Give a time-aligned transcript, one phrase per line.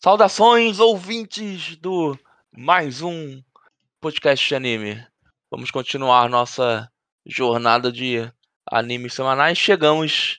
[0.00, 2.16] Saudações, ouvintes do
[2.56, 3.42] mais um
[4.00, 5.04] podcast de anime.
[5.50, 6.88] Vamos continuar nossa
[7.26, 8.30] jornada de
[8.70, 9.58] animes semanais.
[9.58, 10.38] Chegamos,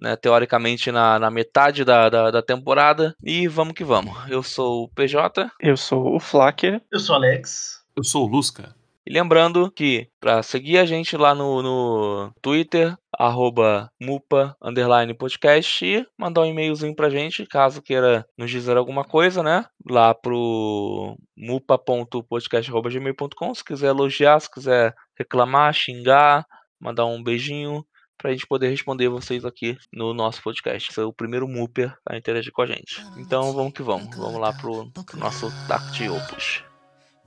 [0.00, 3.12] né, teoricamente, na, na metade da, da, da, temporada.
[3.24, 4.16] E vamos que vamos.
[4.30, 5.50] Eu sou o PJ.
[5.58, 6.80] Eu sou o Flacker.
[6.92, 7.84] Eu sou o Alex.
[7.96, 8.76] Eu sou o Lusca.
[9.06, 15.84] E lembrando que para seguir a gente lá no, no Twitter, arroba mupa underline podcast
[15.84, 19.64] e mandar um e-mailzinho pra gente, caso queira nos dizer alguma coisa, né?
[19.88, 26.44] Lá pro mupa.podcast.gmail.com se quiser elogiar, se quiser reclamar, xingar,
[26.78, 27.84] mandar um beijinho
[28.18, 30.92] pra gente poder responder vocês aqui no nosso podcast.
[30.92, 33.02] Foi o primeiro Muper a interagir com a gente.
[33.16, 34.14] Então vamos que vamos.
[34.14, 36.69] Vamos lá pro, pro nosso Tact Opus.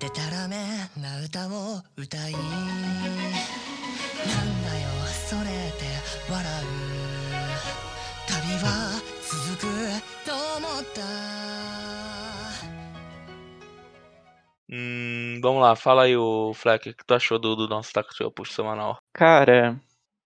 [0.02, 0.56] でたらめ
[1.00, 2.42] な歌を歌いなん
[4.64, 4.88] だよ
[5.28, 5.44] それっ
[5.76, 5.84] て
[6.30, 6.66] 笑う
[8.26, 9.62] 旅は続く
[10.24, 11.02] と思った
[14.70, 18.30] Hum, vamos lá, fala aí, o Fleck, o que tu achou do, do nosso Tactio
[18.30, 18.98] Push semanal?
[19.14, 19.80] Cara,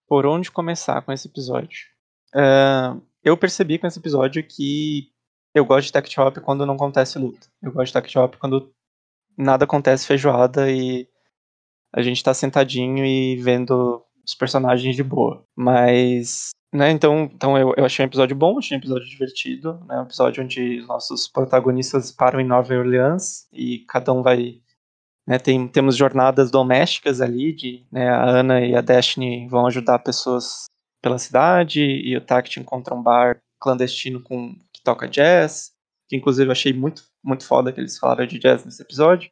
[0.08, 1.86] por onde começar com esse episódio?
[2.34, 5.12] Uh, eu percebi com esse episódio que
[5.54, 7.46] eu gosto de Tactio Hop quando não acontece luta.
[7.62, 8.74] Eu gosto de Tactio Hop quando
[9.37, 11.07] nada acontece feijoada e
[11.93, 15.45] a gente tá sentadinho e vendo os personagens de boa.
[15.55, 19.99] Mas, né, então, então eu, eu achei um episódio bom, achei um episódio divertido, né,
[19.99, 24.59] um episódio onde os nossos protagonistas param em Nova Orleans e cada um vai,
[25.25, 29.99] né, tem, temos jornadas domésticas ali, de, né, a Ana e a Destiny vão ajudar
[29.99, 30.65] pessoas
[31.01, 35.71] pela cidade e o Tact encontra um bar clandestino com que toca jazz,
[36.09, 39.29] que inclusive eu achei muito, muito foda que eles falaram de jazz nesse episódio.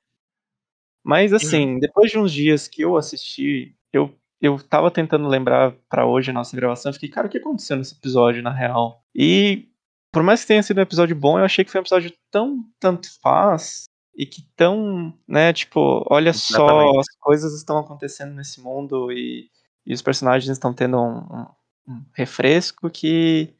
[1.04, 6.06] Mas assim, depois de uns dias que eu assisti, eu, eu tava tentando lembrar para
[6.06, 9.04] hoje a nossa gravação, eu fiquei, cara, o que aconteceu nesse episódio, na real?
[9.16, 9.70] E
[10.12, 12.66] por mais que tenha sido um episódio bom, eu achei que foi um episódio tão
[12.80, 13.86] tanto faz
[14.18, 16.94] e que tão, né, tipo, olha Exatamente.
[16.94, 19.50] só, as coisas estão acontecendo nesse mundo e,
[19.86, 21.46] e os personagens estão tendo um, um,
[21.88, 23.54] um refresco que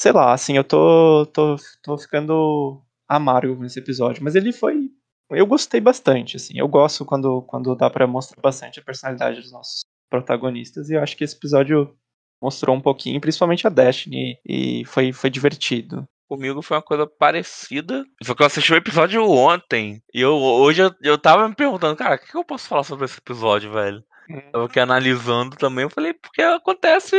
[0.00, 4.88] sei lá, assim, eu tô, tô, tô ficando amargo nesse episódio, mas ele foi.
[5.30, 6.54] Eu gostei bastante, assim.
[6.56, 11.02] Eu gosto quando, quando dá para mostrar bastante a personalidade dos nossos protagonistas, e eu
[11.02, 11.94] acho que esse episódio
[12.40, 16.08] mostrou um pouquinho, principalmente a Destiny, e foi, foi divertido.
[16.28, 18.04] Comigo foi uma coisa parecida.
[18.22, 20.00] Só que eu assisti o episódio ontem.
[20.14, 22.84] E eu, hoje eu, eu tava me perguntando, cara, o que, que eu posso falar
[22.84, 24.02] sobre esse episódio, velho?
[24.30, 24.40] Hum.
[24.54, 27.16] Eu aqui analisando também, eu falei, porque acontece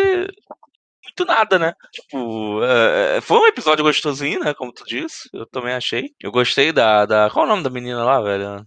[1.18, 1.74] muito nada, né?
[1.92, 4.54] Tipo, é, é, foi um episódio gostosinho, né?
[4.54, 5.30] Como tu disse.
[5.34, 6.14] Eu também achei.
[6.20, 7.06] Eu gostei da.
[7.06, 7.30] da...
[7.30, 8.66] Qual é o nome da menina lá, velho?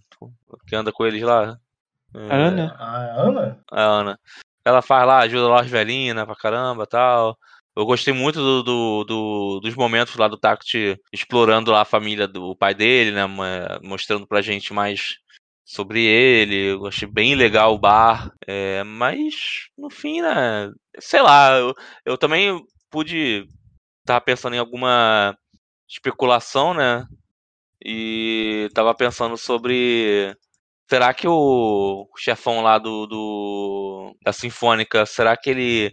[0.67, 1.57] Que anda com eles lá?
[2.13, 2.35] É...
[2.35, 2.75] Ana.
[2.79, 3.59] A Ana?
[3.71, 4.19] A Ana.
[4.63, 6.25] Ela faz lá, ajuda lá as velhinhas, né?
[6.25, 7.37] Pra caramba tal.
[7.75, 12.25] Eu gostei muito do, do, do, dos momentos lá do Tact explorando lá a família
[12.25, 13.25] do pai dele, né?
[13.83, 15.17] Mostrando pra gente mais
[15.65, 16.73] sobre ele.
[16.73, 18.31] Eu achei bem legal o bar.
[18.47, 20.71] É, mas, no fim, né?
[20.99, 21.73] Sei lá, eu,
[22.05, 23.47] eu também pude
[24.01, 25.35] estar pensando em alguma
[25.89, 27.03] especulação, né?
[27.83, 30.35] E tava pensando sobre.
[30.87, 35.91] Será que o chefão lá do, do da Sinfônica, será que ele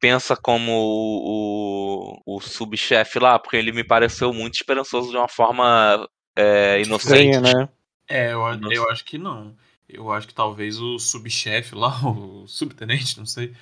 [0.00, 3.38] pensa como o, o, o subchefe lá?
[3.38, 7.36] Porque ele me pareceu muito esperançoso de uma forma é, inocente.
[7.36, 7.68] Estranha, né?
[8.10, 8.40] É, eu,
[8.70, 9.56] eu acho que não.
[9.88, 13.54] Eu acho que talvez o subchefe lá, o subtenente, não sei,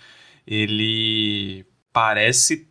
[0.46, 2.66] ele parece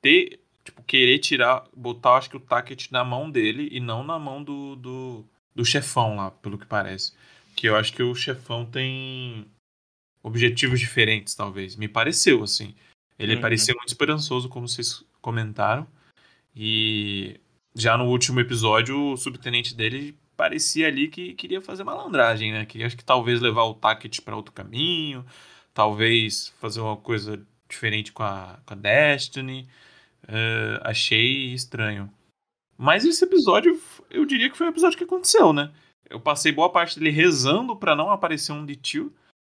[0.00, 4.18] ter, tipo, querer tirar, botar, acho que o Tacket na mão dele e não na
[4.18, 5.24] mão do, do,
[5.54, 7.12] do chefão lá, pelo que parece.
[7.54, 9.46] Que eu acho que o chefão tem
[10.22, 11.76] objetivos diferentes, talvez.
[11.76, 12.74] Me pareceu, assim.
[13.18, 13.40] Ele uhum.
[13.40, 15.86] parecia muito esperançoso, como vocês comentaram.
[16.54, 17.40] E
[17.74, 22.64] já no último episódio, o subtenente dele parecia ali que queria fazer malandragem, né?
[22.64, 25.26] Queria, acho que talvez levar o Tacket para outro caminho,
[25.74, 29.68] talvez fazer uma coisa diferente com a, com a Destiny.
[30.22, 32.08] Uh, achei estranho.
[32.76, 35.72] Mas esse episódio, eu diria que foi um episódio que aconteceu, né?
[36.08, 39.12] Eu passei boa parte dele rezando para não aparecer um Ditio,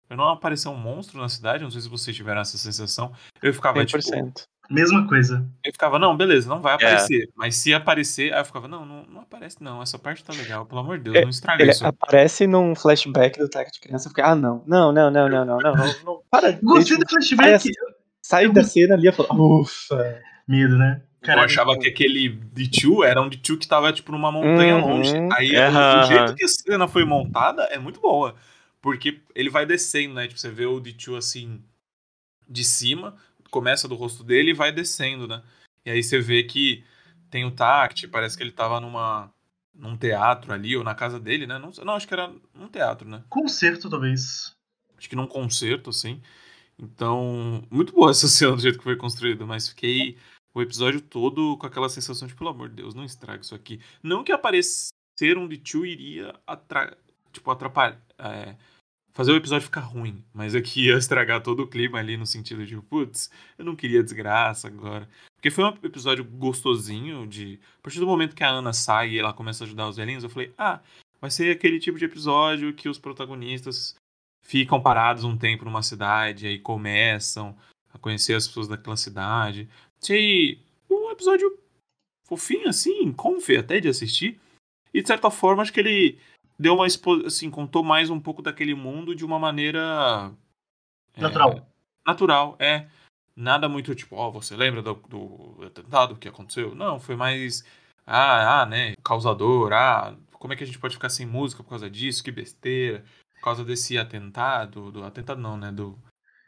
[0.07, 1.63] pra não aparecer um monstro na cidade.
[1.63, 3.13] Não sei se vocês tiveram essa sensação.
[3.39, 3.85] Eu ficava 100%.
[3.85, 4.50] tipo.
[4.71, 5.45] Mesma coisa.
[5.63, 6.75] Eu ficava, não, beleza, não vai é.
[6.75, 7.23] aparecer.
[7.23, 7.27] É.
[7.35, 9.81] Mas se aparecer, aí eu ficava, não, não, não, aparece, não.
[9.81, 11.85] Essa parte tá legal, pelo amor de Deus, é, não estraga Ele isso.
[11.85, 15.45] Aparece num flashback do Taco de criança, eu fiquei, ah, não, não, não, não, não,
[15.45, 15.73] não, não.
[16.05, 16.53] não para.
[16.63, 17.69] Gostei do flashback.
[18.21, 18.53] Sai eu...
[18.53, 20.21] da cena ali e falou, ufa.
[20.47, 21.01] Medo, né?
[21.23, 24.97] Eu achava tipo que aquele D2 era um D2 que tava, tipo, numa montanha uhum.
[24.97, 25.13] longe.
[25.33, 28.35] Aí, do o jeito que a cena foi montada é muito boa.
[28.81, 30.27] Porque ele vai descendo, né?
[30.27, 31.61] Tipo, você vê o D2 assim,
[32.49, 33.15] de cima,
[33.51, 35.43] começa do rosto dele e vai descendo, né?
[35.85, 36.83] E aí você vê que
[37.29, 39.31] tem o Tact, parece que ele tava numa
[39.73, 41.57] num teatro ali, ou na casa dele, né?
[41.57, 43.23] Não, não acho que era um teatro, né?
[43.29, 44.55] Concerto, talvez.
[44.97, 46.21] Acho que num concerto, assim.
[46.77, 50.17] Então, muito boa essa cena do jeito que foi construída, mas fiquei
[50.53, 53.79] o episódio todo com aquela sensação de, pelo amor de Deus, não estraga isso aqui.
[54.03, 56.97] Não que aparecer um de Chu iria atra
[57.31, 58.01] tipo, atrapalhar.
[58.17, 58.55] É,
[59.13, 62.65] fazer o episódio ficar ruim, mas aqui ia estragar todo o clima ali no sentido
[62.65, 65.07] de, putz, eu não queria desgraça agora.
[65.35, 67.59] Porque foi um episódio gostosinho de.
[67.79, 70.23] A partir do momento que a Ana sai e ela começa a ajudar os velhinhos,
[70.23, 70.79] eu falei, ah,
[71.19, 73.95] vai ser aquele tipo de episódio que os protagonistas
[74.43, 77.57] ficam parados um tempo numa cidade, aí começam
[77.93, 79.67] a conhecer as pessoas daquela cidade.
[80.01, 80.59] Achei
[80.89, 81.57] um episódio
[82.27, 84.39] fofinho, assim, confe até de assistir.
[84.93, 86.19] E de certa forma, acho que ele
[86.57, 90.31] deu uma assim, contou mais um pouco daquele mundo de uma maneira.
[91.17, 91.51] Natural.
[91.51, 91.63] É,
[92.05, 92.87] natural, é
[93.35, 96.75] nada muito tipo, ó, oh, você lembra do, do atentado que aconteceu?
[96.75, 97.63] Não, foi mais,
[98.05, 101.69] ah, ah, né, causador, ah, como é que a gente pode ficar sem música por
[101.69, 103.03] causa disso, que besteira,
[103.35, 105.97] por causa desse atentado, do atentado não, né, do,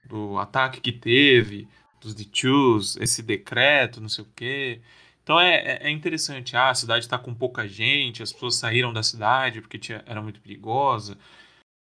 [0.06, 1.68] do ataque que teve,
[2.00, 4.82] dos Dichus, esse decreto, não sei o quê.
[5.24, 8.92] Então é, é, é interessante, ah, a cidade está com pouca gente, as pessoas saíram
[8.92, 11.18] da cidade porque tinha, era muito perigosa.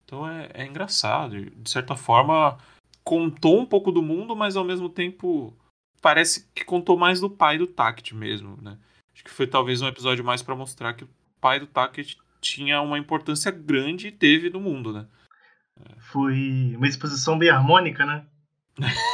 [0.05, 2.59] Então é, é engraçado, de certa forma
[3.05, 5.57] contou um pouco do mundo, mas ao mesmo tempo
[6.01, 8.79] parece que contou mais do pai do Tact mesmo, né?
[9.13, 11.11] Acho que foi talvez um episódio mais para mostrar que o
[11.41, 15.07] pai do Tact tinha uma importância grande e teve no mundo, né?
[15.99, 18.25] Foi uma exposição bem harmônica, né?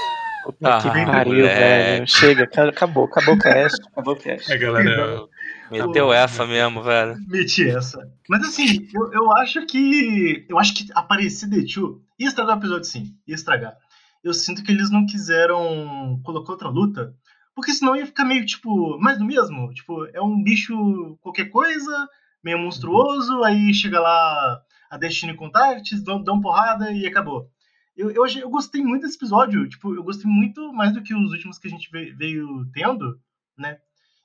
[0.63, 2.07] ah, que pariu, velho.
[2.07, 4.53] Chega, acabou, acabou o cast, acabou o cast.
[4.53, 5.27] É, galera,
[5.71, 7.17] Meteu essa mesmo, velho.
[7.29, 8.11] Meti essa.
[8.29, 10.47] Mas assim, eu, eu acho que.
[10.49, 13.15] Eu acho que aparecer The Two ia estragar o episódio sim.
[13.27, 13.77] Ia estragar.
[14.25, 17.15] Eu sinto que eles não quiseram colocar outra luta.
[17.55, 19.73] Porque senão ia ficar meio, tipo, mais do mesmo.
[19.73, 22.09] Tipo, é um bicho qualquer coisa,
[22.43, 24.61] meio monstruoso, aí chega lá
[24.91, 27.51] a Destiny Contacts, dão, dão porrada e acabou.
[27.99, 29.69] Eu, eu, eu gostei muito desse episódio.
[29.69, 33.21] Tipo, eu gostei muito mais do que os últimos que a gente veio, tendo,
[33.59, 33.77] né?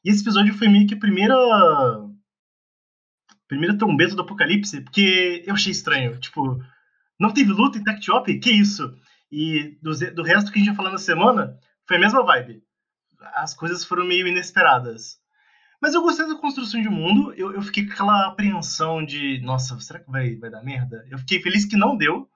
[0.06, 1.36] E esse episódio foi meio que a primeira.
[3.48, 6.20] Primeira trombeta do apocalipse, porque eu achei estranho.
[6.20, 6.64] Tipo,
[7.20, 8.40] não teve luta em Tech Shop?
[8.40, 8.96] Que isso?
[9.32, 12.64] E do, do resto que a gente ia falar na semana, foi a mesma vibe.
[13.36, 15.18] As coisas foram meio inesperadas.
[15.82, 17.34] Mas eu gostei da construção de mundo.
[17.34, 21.06] Eu, eu fiquei com aquela apreensão de, nossa, será que vai, vai dar merda?
[21.10, 22.30] Eu fiquei feliz que não deu,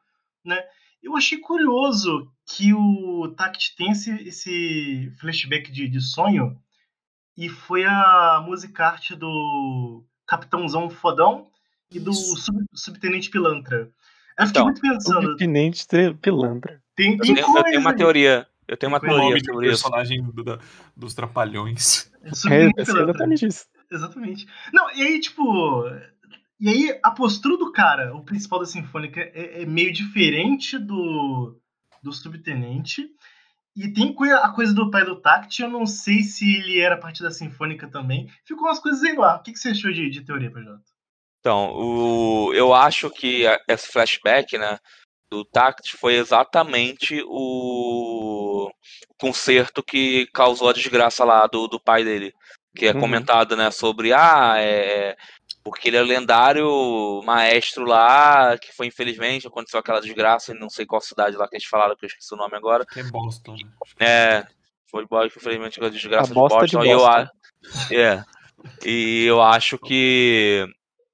[0.44, 0.62] né?
[1.02, 6.58] Eu achei curioso que o Tact tem esse, esse flashback de, de sonho
[7.38, 11.48] e foi a música arte do Capitãozão Fodão
[11.92, 13.92] e do sub, Subtenente Pilantra.
[14.38, 15.22] Eu fiquei então, muito pensando.
[15.22, 15.86] Subtenente
[16.22, 16.82] Pilantra.
[16.96, 18.48] Tem, tem eu, tenho, coisa, eu tenho uma teoria.
[18.68, 19.84] Eu tenho uma teoria nome sobre isso.
[19.84, 20.60] personagem do, da,
[20.96, 22.12] dos Trapalhões.
[22.50, 23.66] É, é exatamente isso.
[23.90, 24.48] Exatamente.
[24.74, 25.84] Não, e aí, tipo.
[26.60, 31.60] E aí, a postura do cara, o principal da Sinfônica, é, é meio diferente do,
[32.02, 33.08] do Subtenente.
[33.76, 37.22] E tem a coisa do pai do Tact, eu não sei se ele era parte
[37.22, 38.28] da Sinfônica também.
[38.44, 39.36] Ficou umas coisas aí lá.
[39.36, 40.82] O que, que você achou de, de teoria, PJ?
[41.40, 44.80] Então, o, eu acho que esse flashback, né,
[45.32, 48.70] do Tact foi exatamente o
[49.20, 52.34] concerto que causou a desgraça lá do, do pai dele.
[52.76, 53.00] Que é uhum.
[53.00, 55.16] comentado, né, sobre, ah, é,
[55.68, 60.86] porque ele é lendário maestro lá, que foi infelizmente, aconteceu aquela desgraça em não sei
[60.86, 62.86] qual cidade lá que eles falaram, que eu esqueci o nome agora.
[62.86, 63.52] Que é Boston.
[63.54, 63.68] Né?
[64.00, 64.48] É,
[64.90, 66.66] foi infelizmente a desgraça a de Boston.
[66.66, 67.28] De Boston.
[67.92, 68.24] E, eu, é,
[68.86, 70.66] e eu acho que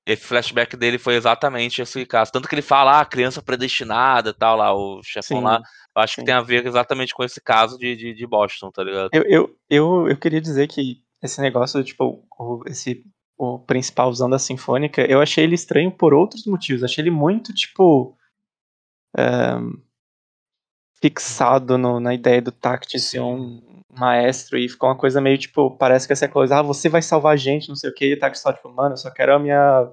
[0.05, 2.31] esse flashback dele foi exatamente esse caso.
[2.31, 5.63] Tanto que ele fala, ah, criança predestinada tal, lá, o chefão sim, lá.
[5.95, 6.21] Eu acho sim.
[6.21, 9.09] que tem a ver exatamente com esse caso de, de, de Boston, tá ligado?
[9.11, 12.23] Eu, eu, eu, eu queria dizer que esse negócio, tipo,
[12.67, 13.03] esse
[13.37, 16.83] o principal usando a sinfônica, eu achei ele estranho por outros motivos.
[16.83, 18.17] Achei ele muito, tipo.
[19.17, 19.81] Um,
[21.03, 25.69] fixado no, na ideia do Tact ser um maestro e ficou uma coisa meio tipo,
[25.71, 28.13] parece que essa coisa, ah, você vai salvar a gente, não sei o que, e
[28.13, 29.91] o Tact só tipo, mano, eu só quero a minha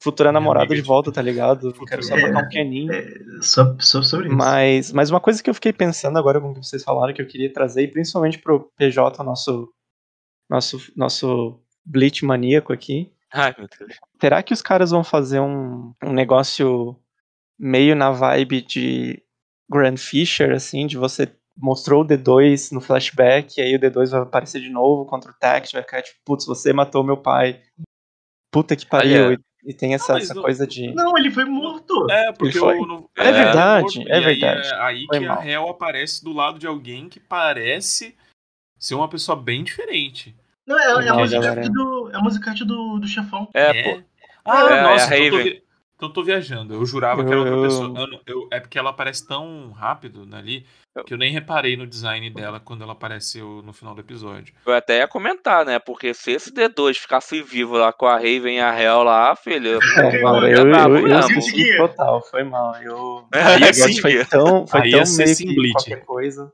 [0.00, 1.68] futura minha namorada de volta, tá ligado?
[1.68, 2.92] Eu quero só tocar um pianinho.
[2.92, 3.08] É,
[3.40, 4.36] só, só sobre isso.
[4.36, 7.22] Mas, mas uma coisa que eu fiquei pensando agora com o que vocês falaram, que
[7.22, 9.68] eu queria trazer, e principalmente pro PJ, nosso,
[10.48, 13.12] nosso, nosso Bleach maníaco aqui.
[13.32, 13.96] Ai, meu Deus.
[14.20, 16.96] Será que os caras vão fazer um, um negócio
[17.58, 19.22] meio na vibe de
[19.70, 24.20] Grand Fisher, assim, de você mostrou o D2 no flashback, e aí o D2 vai
[24.20, 27.60] aparecer de novo contra o Tact, vai ficar tipo, putz, você matou meu pai.
[28.50, 29.26] Puta que pariu.
[29.26, 30.92] Olha, e, tem essa, não, essa não, coisa de.
[30.92, 32.10] Não, ele foi morto.
[32.10, 32.78] É, porque foi?
[32.78, 34.68] O, é, é, verdade, morto, é verdade.
[34.68, 35.38] É aí, que mal.
[35.38, 38.16] a Hel aparece do lado de alguém que parece
[38.78, 40.34] ser uma pessoa bem diferente.
[40.66, 41.68] Não, é, é a música galera.
[41.68, 43.48] do, é a música do, do chefão.
[43.54, 44.02] É, pô.
[44.44, 45.52] Ah, É, nossa, é a então, eu tô Raven.
[45.52, 45.62] vi-
[45.96, 46.74] então eu tô viajando.
[46.74, 47.92] Eu jurava que era outra pessoa.
[47.96, 50.66] Eu eu- é porque ela aparece tão rápido ali
[51.06, 54.52] que eu nem reparei no design dela quando ela apareceu no final do episódio.
[54.66, 55.78] Eu até ia comentar, né?
[55.78, 59.78] Porque se esse D2 ficasse vivo lá com a Raven e a Hell lá, filho.
[59.96, 62.74] É, mano, eu, eu, eu esqueci total, foi mal.
[62.82, 65.72] Eu, Aí o negócio foi tão, foi Aí tão ia ser meio sim que Bleach.
[65.74, 66.52] qualquer coisa.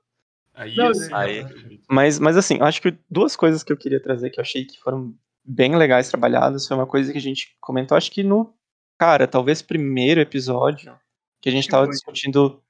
[0.58, 1.44] Aí, Não, assim, aí-
[1.88, 4.64] Mas, mas assim, eu acho que duas coisas que eu queria trazer que eu achei
[4.64, 8.52] que foram bem legais trabalhadas foi uma coisa que a gente comentou, acho que no,
[8.98, 10.94] cara, talvez primeiro episódio,
[11.40, 11.92] que a gente Que tava foi?
[11.94, 12.60] discutindo,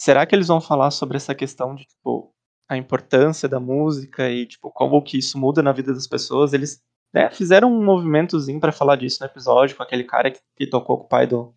[0.00, 2.32] será que eles vão falar sobre essa questão de, tipo,
[2.70, 6.52] a importância da música e, tipo, como que isso muda na vida das pessoas?
[6.52, 6.80] Eles
[7.12, 10.98] né, fizeram um movimentozinho pra falar disso no episódio, com aquele cara que, que tocou
[10.98, 11.52] com o pai do,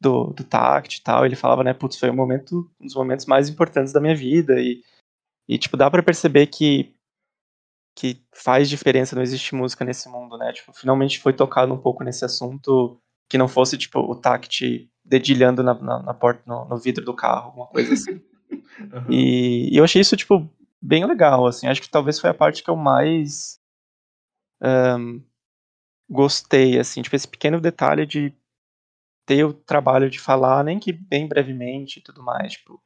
[0.00, 3.24] do, do Tact e tal, ele falava, né, putz, foi um momento, um dos momentos
[3.26, 4.82] mais importantes da minha vida e
[5.48, 6.94] e, tipo, dá pra perceber que,
[7.96, 10.52] que faz diferença não existe música nesse mundo, né?
[10.52, 15.62] Tipo, finalmente foi tocado um pouco nesse assunto que não fosse, tipo, o Tact dedilhando
[15.62, 18.20] na, na, na porta, no, no vidro do carro, alguma coisa assim.
[18.92, 19.06] Aham.
[19.10, 20.48] E, e eu achei isso, tipo,
[20.80, 21.66] bem legal, assim.
[21.66, 23.58] Acho que talvez foi a parte que eu mais
[24.60, 25.20] ahn,
[26.08, 27.00] gostei, assim.
[27.00, 28.34] Tipo, esse pequeno detalhe de
[29.26, 32.82] ter o trabalho de falar, nem que bem brevemente e tudo mais, tipo...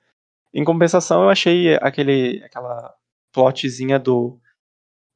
[0.55, 2.93] Em compensação, eu achei aquele, aquela
[3.33, 4.39] plotzinha do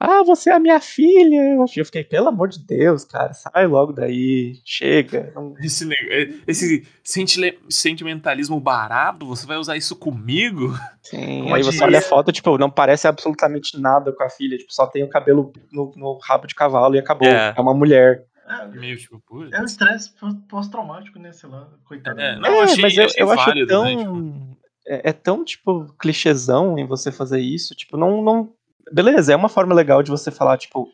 [0.00, 1.57] Ah, você é a minha filha.
[1.76, 5.33] Eu fiquei, pelo amor de Deus, cara, sai logo daí, chega.
[5.35, 5.95] Não- Esse, ne-
[6.47, 6.87] esse
[7.71, 10.75] sentimentalismo barato, você vai usar isso comigo?
[11.02, 14.28] Sim, Como aí eu você olha a foto, tipo, não parece absolutamente nada com a
[14.28, 17.28] filha, tipo, só tem o cabelo no, no rabo de cavalo e acabou.
[17.28, 17.55] É.
[17.57, 18.25] É, uma mulher.
[18.49, 19.21] É, Meio tipo,
[19.52, 20.12] é o estresse
[20.49, 21.33] pós-traumático, né?
[21.33, 22.21] Sei lá, coitado.
[22.21, 23.85] É, É, não, eu achei- mas eu, achei eu acho válido, tão.
[23.85, 24.57] né, tipo.
[24.87, 27.75] É, é tão, tipo, clichêzão em você fazer isso.
[27.75, 28.52] Tipo, não, não.
[28.93, 30.88] Beleza, é uma forma legal de você falar, tipo,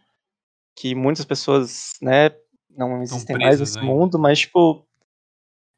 [0.77, 2.31] que muitas pessoas, né,
[2.71, 3.93] não existem mais presas nesse ainda.
[3.95, 4.85] mundo, mas, tipo.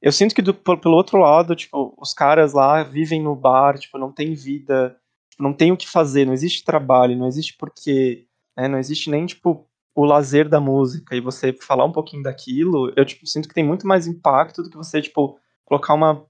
[0.00, 3.78] Eu sinto que do- pelo pelo outro lado, tipo, os caras lá vivem no bar,
[3.78, 4.94] tipo, não tem vida,
[5.30, 9.08] tipo, não tem o que fazer, não existe trabalho, não existe porquê, né, não existe
[9.10, 13.48] nem, tipo, o lazer da música, e você falar um pouquinho daquilo, eu, tipo, sinto
[13.48, 16.22] que tem muito mais impacto do que você, tipo, colocar uma,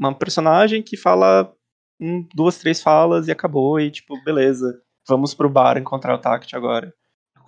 [0.00, 1.52] uma personagem que fala
[2.00, 6.56] hum, duas, três falas e acabou, e, tipo, beleza, vamos pro bar encontrar o Tact
[6.56, 6.92] agora.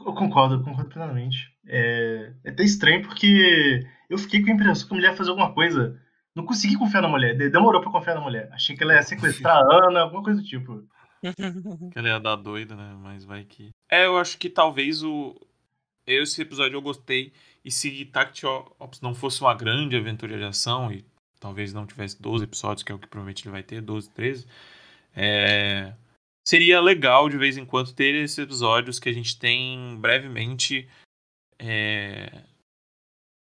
[0.05, 1.51] Eu concordo, eu concordo plenamente.
[1.67, 3.81] É, é até estranho porque
[4.11, 5.99] eu fiquei com a impressão que a mulher ia fazer alguma coisa.
[6.35, 8.49] Não consegui confiar na mulher, de- demorou pra confiar na mulher.
[8.53, 10.83] Achei que ela ia sequestrar a Ana, alguma coisa do tipo.
[11.93, 12.97] Que ela ia dar doida, né?
[13.01, 13.71] Mas vai que.
[13.89, 15.37] É, eu acho que talvez o.
[16.05, 17.33] Eu, esse episódio eu gostei.
[17.65, 21.05] E se Tact Ops não fosse uma grande aventura de ação, e
[21.43, 24.47] talvez não tivesse 12 episódios, que é o que provavelmente ele vai ter, 12, 13.
[25.15, 25.93] É...
[26.47, 30.89] Seria legal de vez em quando ter esses episódios que a gente tem brevemente
[31.59, 32.43] é,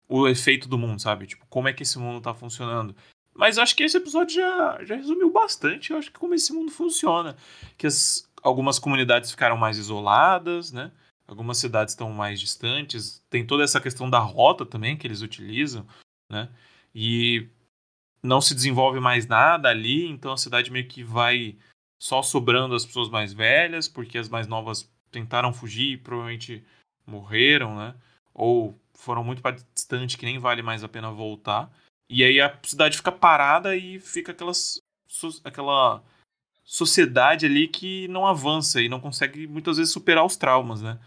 [0.08, 1.26] o efeito do mundo, sabe?
[1.26, 2.94] Tipo, como é que esse mundo tá funcionando.
[3.34, 6.70] Mas acho que esse episódio já, já resumiu bastante, eu acho que como esse mundo
[6.70, 7.36] funciona.
[7.76, 10.92] Que as, algumas comunidades ficaram mais isoladas, né?
[11.26, 13.24] Algumas cidades estão mais distantes.
[13.30, 15.86] Tem toda essa questão da rota também que eles utilizam,
[16.30, 16.48] né?
[16.94, 17.48] E
[18.22, 21.56] não se desenvolve mais nada ali, então a cidade meio que vai
[22.00, 26.64] só sobrando as pessoas mais velhas, porque as mais novas tentaram fugir e provavelmente
[27.06, 27.94] morreram, né?
[28.34, 31.70] Ou foram muito para distante que nem vale mais a pena voltar.
[32.08, 34.80] E aí a cidade fica parada e fica aquelas,
[35.44, 36.02] aquela
[36.64, 40.98] sociedade ali que não avança e não consegue muitas vezes superar os traumas, né?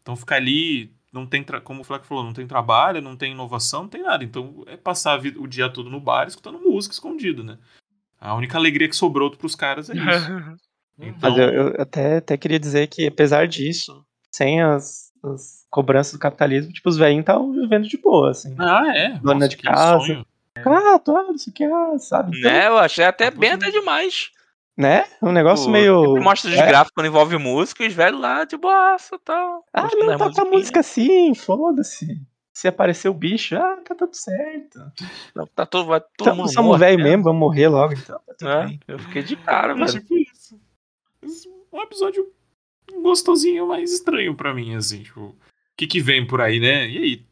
[0.00, 3.82] Então fica ali, não tem, como o Fleck falou, não tem trabalho, não tem inovação,
[3.82, 4.24] não tem nada.
[4.24, 7.58] Então é passar a vida- o dia todo no bar escutando música escondido, né?
[8.20, 10.02] A única alegria que sobrou pros caras é isso.
[10.98, 16.12] Então, Mas eu, eu até, até queria dizer que, apesar disso, sem as, as cobranças
[16.12, 18.54] do capitalismo, tipo, os velhinhos estavam vivendo de boa, assim.
[18.58, 19.08] Ah, é.
[19.18, 19.98] Dona Nossa, de casa.
[19.98, 20.26] sonho.
[20.58, 22.38] Ah, tô, não sei o que, ah, sabe?
[22.38, 22.68] Então, Né?
[22.68, 24.30] Eu achei até Tá até demais.
[24.76, 25.04] Né?
[25.22, 26.20] Um negócio Pô, meio.
[26.22, 29.64] Mostra os é, gráficos quando envolve música e os velhos lá de boaça e tal.
[29.72, 30.50] Ah, não, toca a musiquinhas.
[30.50, 32.20] música assim, foda-se.
[32.54, 34.78] Se aparecer o bicho, ah, tá tudo certo.
[35.34, 37.10] Não, Tá todo, vai todo Então, mundo somos velho mesmo.
[37.10, 38.20] mesmo, vamos morrer logo, então.
[38.38, 39.92] Tá É, eu fiquei de cara, É velho.
[39.92, 40.60] tipo isso.
[41.22, 42.30] Esse- Um episódio
[43.00, 45.02] gostosinho, mas estranho pra mim, assim.
[45.02, 45.36] Tipo, o
[45.76, 46.86] que que vem por aí, né?
[46.88, 47.26] E aí?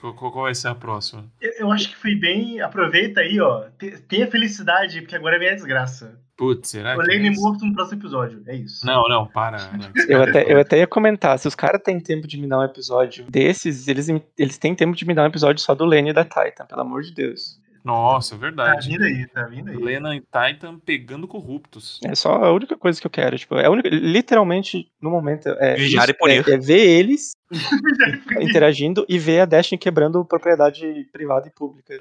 [0.00, 1.30] Qual, qual- vai ser a próxima?
[1.40, 2.60] Eu, eu acho que foi bem.
[2.60, 3.68] Aproveita aí, ó.
[3.78, 6.18] te- Tenha felicidade, porque agora vem a desgraça.
[6.42, 7.40] Putz, será o que é Lane isso?
[7.40, 8.42] morto no próximo episódio.
[8.48, 8.84] É isso.
[8.84, 9.58] Não, não, para.
[10.08, 12.64] Eu até, eu até ia comentar, se os caras têm tempo de me dar um
[12.64, 16.12] episódio desses, eles, eles têm tempo de me dar um episódio só do Lenny e
[16.12, 17.60] da Titan, pelo amor de Deus.
[17.84, 18.88] Nossa, Tá verdade.
[18.88, 19.76] vindo aí, tá vindo aí.
[19.76, 21.98] Lena e Titan pegando corruptos.
[22.04, 23.36] É só a única coisa que eu quero.
[23.36, 27.32] Tipo, é única, literalmente, no momento, é, e é, é ver eles
[28.40, 31.98] interagindo e ver a Destiny quebrando propriedade privada e pública.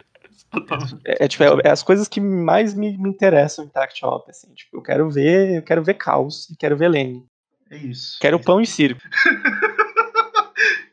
[1.06, 4.30] É, é, tipo, é, é as coisas que mais me, me interessam em Tact Op,
[4.30, 4.54] assim.
[4.54, 7.26] Tipo, eu quero ver, eu quero ver caos e quero ver Lane.
[7.70, 8.18] É isso.
[8.20, 9.02] Quero pão e circo.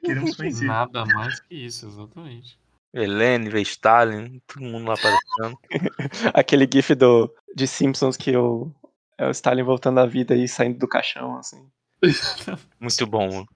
[0.03, 0.65] Queremos conhecer.
[0.65, 2.59] Nada mais que isso, exatamente.
[3.03, 5.59] Helene, vê Stalin, todo mundo lá aparecendo.
[6.35, 8.73] Aquele gif do, de Simpsons que o,
[9.17, 11.69] é o Stalin voltando à vida e saindo do caixão, assim.
[12.81, 13.49] Muito bom, mano.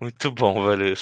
[0.00, 0.94] Muito bom, velho.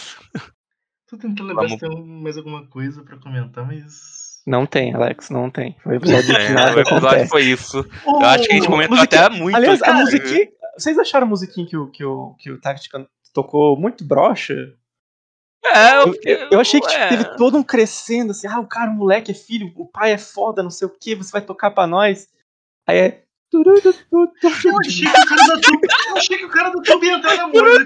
[1.09, 4.21] Tô tentando lembrar Vamos- se tem mais alguma coisa pra comentar, mas.
[4.47, 5.77] Não tem, Alex, não tem.
[5.83, 7.31] Foi um episódio É, nada o episódio acontece.
[7.31, 7.79] foi isso.
[8.07, 9.57] Eu acho que a gente comentou musiquinha- até muito.
[9.57, 9.99] Aliás, a cara.
[9.99, 10.49] musiquinha.
[10.77, 14.55] Vocês acharam a musiquinha que o, que o, que o Tactical tocou muito broxa?
[15.64, 17.09] É, Eu, eu- eu achei que tipo, é.
[17.09, 20.19] teve todo um crescendo, assim, ah, o cara, o moleque é filho, o pai é
[20.19, 22.28] foda, não sei o que, você vai tocar pra nós.
[22.87, 23.23] Aí é.
[23.54, 27.12] Eu achei que o cara da Tube, eu achei que o cara da Tube ia
[27.14, 27.85] entrar na música.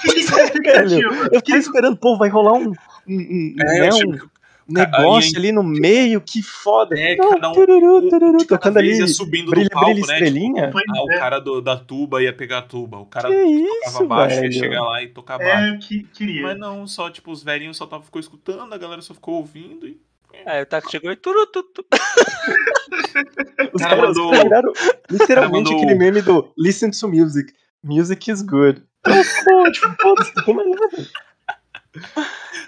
[0.00, 1.04] Fiquei.
[1.04, 2.74] Eu fiquei esperando, pô, vai rolar um, um,
[3.06, 4.31] um, É, né, eu achei um que-
[4.72, 6.98] negócio ali no meio, que foda.
[6.98, 9.90] É, Não, cada um- tururu, tururu, cada tocando vez ali, ia subindo brilha, do palco,
[9.90, 10.12] brilha, né?
[10.14, 10.72] estrelinha.
[10.72, 12.98] Foi, Ah, o é, cara do- da tuba ia pegar a tuba.
[12.98, 14.52] O cara Que tocava isso, baixo ia velho.
[14.52, 15.64] chegar lá e tocar baixo.
[15.64, 16.42] é, eu que, queria.
[16.42, 19.86] Mas não, só, tipo, os velhinhos só tava, ficou escutando, a galera só ficou ouvindo
[19.86, 20.00] e.
[20.46, 21.84] Aí o Taco chegou e turu, tu, tu.
[23.74, 24.72] Os cara caras mandou- viraram
[25.10, 27.52] literalmente mandou- aquele meme do Listen to music.
[27.84, 28.82] Music is good.
[29.06, 29.14] Então,
[30.00, 31.08] pô, tipo, não tem mais nada.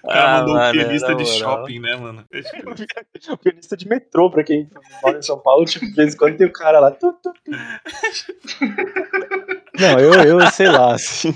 [0.02, 1.38] O cara Ah, mandou um pianista de moral.
[1.38, 2.24] shopping, né, mano?
[2.30, 2.70] É, tipo,
[3.32, 4.68] O pianista de metrô, pra quem
[5.02, 6.90] mora em São Paulo, tipo, de vez em quando tem o cara lá.
[6.90, 7.50] tu, tu, tu.
[9.80, 11.32] Não, eu, eu sei lá, assim.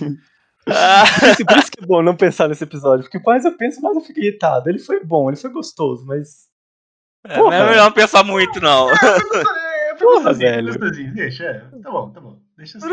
[0.67, 3.57] Ah, Por isso, por isso que é bom não pensar nesse episódio, porque mais eu
[3.57, 4.69] penso, mais eu fico irritado.
[4.69, 6.47] Ele foi bom, ele foi gostoso, mas.
[7.25, 8.91] é, não é melhor não pensar muito, não.
[8.91, 10.67] É, foi Porra, velho.
[10.69, 11.15] gostosinho.
[11.15, 11.59] Deixa, é.
[11.83, 12.39] Tá bom, tá bom.
[12.57, 12.87] Deixa assim.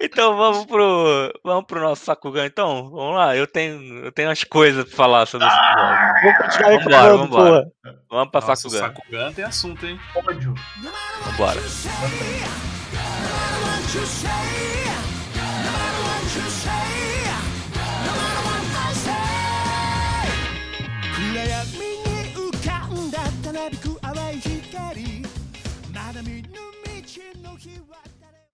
[0.00, 2.88] Então vamos pro, vamos pro nosso Sakugan, então?
[2.88, 6.22] Vamos lá, eu tenho, eu tenho umas coisas pra falar sobre esse episódio.
[6.22, 7.70] Vamos continuar reclamando, vambora.
[7.82, 8.02] porra.
[8.08, 9.98] Vamos pra Nossa, o Sakugan, Sakugan tem assunto, hein?
[10.14, 10.54] Ódio.
[11.26, 11.60] vambora.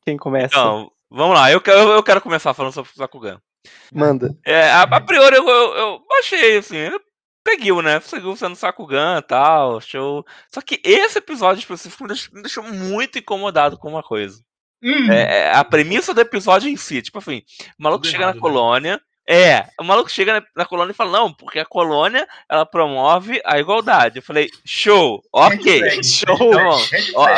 [0.07, 0.47] Quem começa?
[0.47, 3.41] Então, vamos lá, eu quero, eu quero começar falando sobre o Sakugan.
[3.93, 4.37] Manda.
[4.45, 7.01] É, a, a priori eu, eu, eu achei, assim, eu
[7.43, 8.01] peguei, né?
[8.01, 10.25] Seguiu sendo Sakugan e tal, show.
[10.53, 14.43] Só que esse episódio específico me deixou, me deixou muito incomodado com uma coisa.
[14.83, 17.43] Hum, É, é a premissa do episódio em si, tipo assim,
[17.79, 18.99] o maluco Tudo chega errado, na né?
[19.27, 23.41] É, o maluco chega na, na colônia e fala, não, porque a colônia ela promove
[23.45, 24.19] a igualdade.
[24.19, 26.03] Eu falei, show, ok.
[26.03, 26.53] show.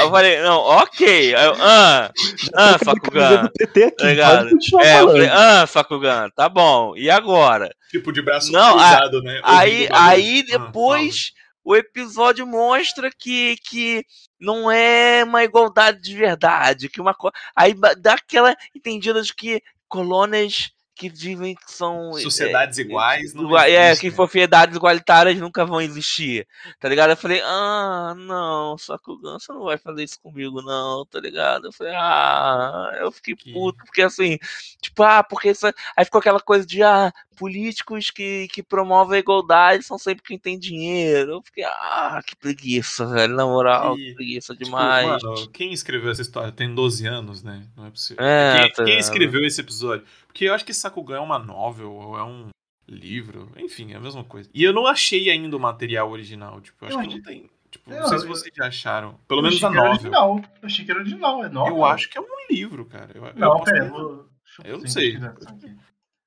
[0.00, 1.34] Eu falei, não, ok.
[1.34, 2.10] Eu, ah,
[2.54, 3.50] ah, a Sakugan.
[3.96, 4.48] Tá ligado?
[4.82, 6.96] É, eu falei, ah, Sakugan, tá bom.
[6.96, 7.72] E agora?
[7.90, 9.40] Tipo, de braço Não, cruzado, né?
[9.44, 14.04] Aí, aí Ah, depois o episódio mostra que, que
[14.40, 19.62] não é uma igualdade de verdade, que uma co- aí dá aquela entendida de que
[19.88, 22.20] colônias que vivem que são fala.
[22.22, 24.16] Sociedades iguais não Igua- é, que né?
[24.16, 26.48] propriedades igualitárias nunca vão existir,
[26.80, 27.10] tá ligado?
[27.10, 31.66] Eu falei, ah, não, Sakugan, você não vai fazer isso comigo, não, tá ligado?
[31.66, 34.38] Eu falei, ah, eu fiquei Que- puto, porque assim,
[34.80, 35.66] tipo, ah, porque isso.
[35.94, 40.38] Aí ficou aquela coisa de, ah, políticos que, que promovem a igualdade são sempre quem
[40.38, 41.32] tem dinheiro.
[41.32, 45.06] Eu fiquei, ah, que preguiça, velho, na moral, Que- que preguiça Tipo, demais.
[45.22, 47.66] mano, quem escreveu essa história tem 12 anos, né?
[47.76, 48.24] Não é possível.
[48.24, 50.04] É, quem, tá quem escreveu esse episódio?
[50.26, 52.48] Porque eu acho que Sakugan é uma novel ou é um
[52.88, 54.48] livro, enfim, é a mesma coisa.
[54.54, 57.50] E eu não achei ainda o material original, tipo, eu acho Eu que não tem,
[57.70, 59.90] tipo, Eu- não sei se eu- vocês já acharam, pelo Eu menos achei a novel.
[59.92, 60.36] original.
[60.62, 61.76] Eu achei que era original, é novel.
[61.76, 63.10] Eu acho que é um livro, cara.
[63.14, 64.26] Eu, eu Não, posso pera, ter- eu
[64.64, 65.18] Eu não sei.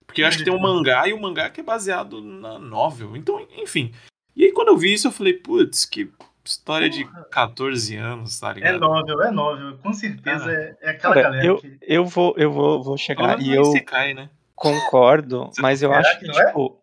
[0.10, 3.16] Porque eu acho que tem um mangá e o mangá que é baseado na novel.
[3.16, 3.94] Então, enfim.
[4.36, 6.12] E aí quando eu vi isso, eu falei, putz, que
[6.44, 8.80] história de 14 anos, tá É ligado?
[8.80, 9.78] novel, é novel.
[9.78, 10.52] Com certeza Ah.
[10.52, 11.78] é, é aquela Cara, galera eu, que.
[11.80, 14.32] eu vou, eu vou, vou chegar e eu Isekai, né?
[14.56, 16.46] concordo, Você mas eu acho que que, não é?
[16.48, 16.82] tipo,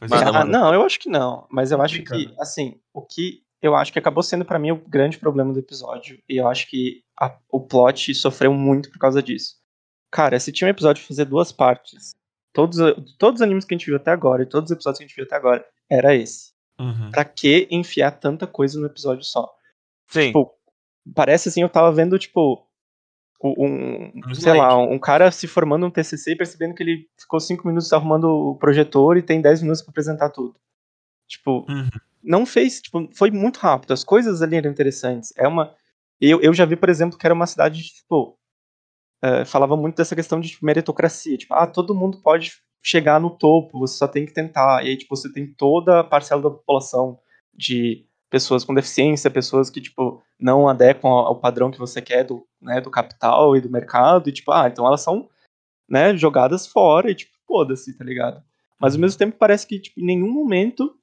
[0.00, 1.44] Mas Manda, Ah, não, eu acho que não.
[1.50, 4.76] Mas eu acho que, assim, o que eu acho que acabou sendo pra mim o
[4.76, 6.22] grande problema do episódio.
[6.28, 9.56] E eu acho que a- o plot sofreu muito por causa disso.
[10.14, 12.14] Cara, se tinha um episódio de fazer duas partes,
[12.52, 12.78] todos,
[13.18, 15.06] todos os animes que a gente viu até agora e todos os episódios que a
[15.08, 16.52] gente viu até agora, era esse.
[16.78, 17.10] Uhum.
[17.10, 19.52] Pra que enfiar tanta coisa no episódio só?
[20.06, 20.26] Sim.
[20.28, 20.54] Tipo,
[21.12, 22.64] parece assim, eu tava vendo, tipo,
[23.42, 27.40] um, Um sei lá, um cara se formando um TCC e percebendo que ele ficou
[27.40, 30.54] cinco minutos arrumando o projetor e tem 10 minutos pra apresentar tudo.
[31.26, 31.88] Tipo, Uhum.
[32.22, 33.92] não fez, tipo, foi muito rápido.
[33.92, 35.32] As coisas ali eram interessantes.
[35.36, 35.74] É uma.
[36.20, 38.38] Eu, eu já vi, por exemplo, que era uma cidade, tipo.
[39.24, 41.38] Eh, falava muito dessa questão de tipo, meritocracia.
[41.38, 44.84] Tipo, ah, todo mundo pode chegar no topo, você só tem que tentar.
[44.84, 47.18] E aí, tipo, você tem toda a parcela da população
[47.54, 52.24] de pessoas com deficiência, pessoas que, tipo, não adequam ao, ao padrão que você quer
[52.24, 54.28] do, né, do capital e do mercado.
[54.28, 55.28] E, tipo, ah, então elas são,
[55.88, 58.42] né, jogadas fora e, tipo, foda-se, tá ligado?
[58.78, 60.94] Mas ao mesmo tempo parece que, tipo, em nenhum momento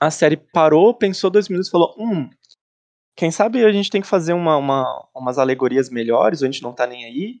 [0.00, 2.28] a série parou, pensou dois minutos e falou: hum,
[3.16, 6.62] quem sabe a gente tem que fazer uma, uma- umas alegorias melhores, ou a gente
[6.62, 7.40] não tá nem aí.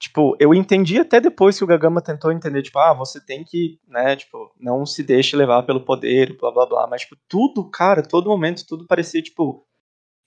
[0.00, 3.80] Tipo, eu entendi até depois que o Gagama tentou entender, tipo, ah, você tem que,
[3.88, 6.86] né, tipo, não se deixe levar pelo poder, blá blá blá.
[6.86, 9.66] Mas, tipo, tudo, cara, todo momento, tudo parecia, tipo,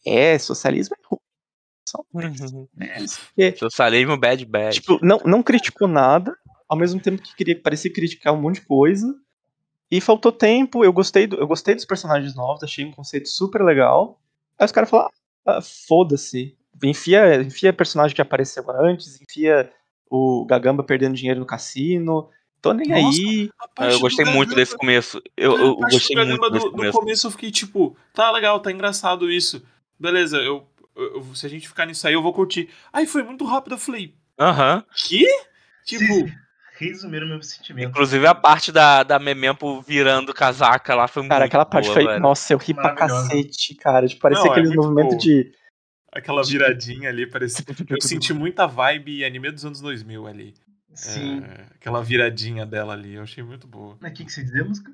[0.06, 1.20] é, socialismo é ruim.
[2.78, 3.06] Uhum.
[3.36, 3.56] quê.
[3.58, 4.74] Socialismo bad bad.
[4.80, 6.36] Tipo, não, não criticou nada,
[6.68, 9.14] ao mesmo tempo que queria, parecia criticar um monte de coisa.
[9.90, 13.62] E faltou tempo, eu gostei, do- eu gostei dos personagens novos, achei um conceito super
[13.64, 14.20] legal.
[14.62, 15.10] Aí os caras falaram,
[15.48, 16.56] ah, foda-se.
[16.84, 19.72] Enfia, enfia personagem que apareceu antes, enfia
[20.08, 22.30] o Gagamba perdendo dinheiro no cassino.
[22.62, 23.50] Tô nem Nossa, aí.
[23.76, 25.20] Ah, eu gostei muito Gagamba- desse começo.
[25.36, 27.00] Eu, eu parte gostei do muito Gagamba desse do, do começo.
[27.00, 29.66] começo eu fiquei tipo, tá legal, tá engraçado isso.
[30.00, 32.70] Beleza, eu, eu- se a gente ficar nisso aí, eu vou curtir.
[32.94, 34.86] Aí foi muito rápido, eu falei, Aham.
[35.08, 35.26] que?
[35.86, 36.30] Tipo,
[36.82, 37.90] Sim, resumiram meu sentimento.
[37.90, 41.94] Inclusive a parte da, da Memempo virando casaca lá foi Cara, muito aquela parte boa,
[41.96, 42.06] foi.
[42.06, 42.20] velho.
[42.20, 44.08] Nossa, eu ri pra cacete, cara.
[44.08, 45.20] Tipo, parecia Não, é aquele muito movimento boa.
[45.20, 45.52] de.
[46.12, 47.64] aquela viradinha ali, parecia.
[47.90, 50.54] Eu senti muita vibe anime dos anos 2000 ali.
[50.94, 51.42] Sim.
[51.44, 53.98] É, aquela viradinha dela ali, eu achei muito boa.
[54.00, 54.92] Mas o que, que você dizia, música?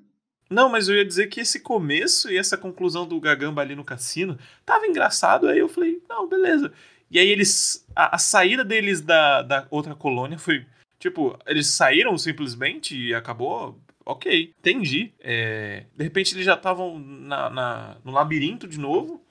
[0.49, 3.83] Não, mas eu ia dizer que esse começo e essa conclusão do Gagamba ali no
[3.83, 6.71] cassino tava engraçado, aí eu falei, não, beleza.
[7.09, 7.85] E aí eles.
[7.95, 10.65] A, a saída deles da, da outra colônia foi.
[10.99, 13.79] Tipo, eles saíram simplesmente e acabou.
[14.05, 15.13] Ok, entendi.
[15.19, 19.21] É, de repente eles já estavam na, na- no labirinto de novo.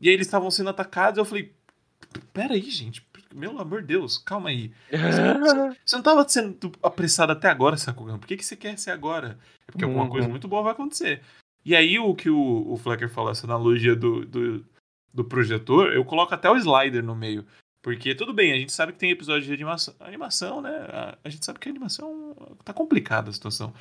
[0.00, 1.18] E aí eles estavam sendo atacados.
[1.18, 1.52] Eu falei,
[2.32, 3.06] pera aí, gente.
[3.34, 4.70] Meu amor de Deus, calma aí.
[5.84, 8.16] Você não tava sendo apressado até agora, Sakugan.
[8.18, 9.36] Por que, que você quer ser agora?
[9.66, 10.10] É porque alguma Uhum.
[10.10, 11.20] coisa muito boa vai acontecer.
[11.64, 14.64] E aí, o que o, o Flecker falou, essa analogia do, do,
[15.12, 17.44] do projetor, eu coloco até o slider no meio.
[17.84, 20.70] Porque tudo bem, a gente sabe que tem episódio de animação, animação né?
[20.88, 23.74] A, a gente sabe que a animação tá complicada a situação.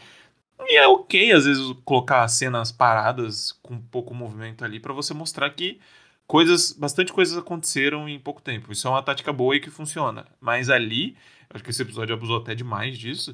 [0.59, 5.49] E é ok, às vezes, colocar cenas paradas com pouco movimento ali pra você mostrar
[5.51, 5.79] que
[6.27, 8.73] coisas, bastante coisas aconteceram em pouco tempo.
[8.73, 10.27] Isso é uma tática boa e que funciona.
[10.41, 11.15] Mas ali,
[11.49, 13.33] acho que esse episódio abusou até demais disso.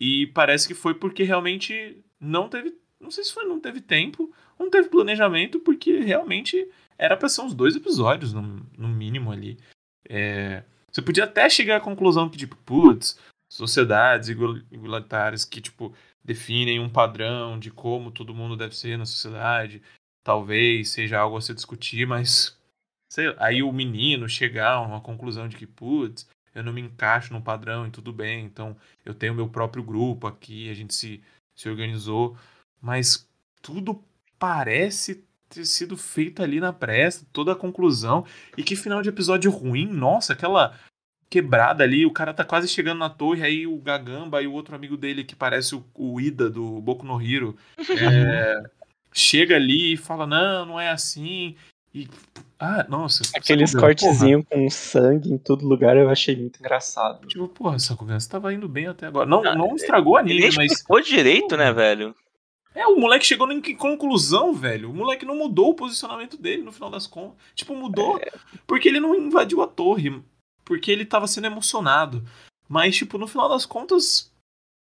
[0.00, 4.32] E parece que foi porque realmente não teve, não sei se foi não teve tempo,
[4.58, 9.58] não teve planejamento, porque realmente era pra ser uns dois episódios no, no mínimo ali.
[10.08, 13.18] É, você podia até chegar à conclusão que tipo, putz,
[13.50, 19.06] sociedades igual- igualitárias que tipo definem um padrão de como todo mundo deve ser na
[19.06, 19.82] sociedade,
[20.22, 22.56] talvez seja algo a se discutir, mas
[23.10, 27.32] sei aí o menino chegar a uma conclusão de que, putz, eu não me encaixo
[27.32, 31.22] no padrão e tudo bem, então eu tenho meu próprio grupo aqui, a gente se,
[31.54, 32.36] se organizou,
[32.80, 33.28] mas
[33.62, 34.02] tudo
[34.38, 38.24] parece ter sido feito ali na pressa, toda a conclusão,
[38.56, 40.78] e que final de episódio ruim, nossa, aquela
[41.28, 44.74] quebrada ali, o cara tá quase chegando na torre, aí o Gagamba e o outro
[44.74, 48.62] amigo dele, que parece o, o Ida do Boku no Hero, é,
[49.12, 51.56] chega ali e fala, não, não é assim,
[51.94, 52.08] e...
[52.58, 53.22] Ah, nossa.
[53.34, 57.26] Aqueles cortezinhos com sangue em todo lugar eu achei muito engraçado.
[57.26, 59.26] Tipo, porra, Sakugan, você tava indo bem até agora.
[59.26, 60.72] Não, não estragou a anime, nem mas.
[60.72, 62.14] explicou direito, né, velho?
[62.74, 64.90] É, o moleque chegou em que conclusão, velho.
[64.90, 67.36] O moleque não mudou o posicionamento dele no final das contas.
[67.54, 68.20] Tipo, mudou
[68.66, 70.22] porque ele não invadiu a torre.
[70.64, 72.24] Porque ele tava sendo emocionado.
[72.68, 74.32] Mas, tipo, no final das contas.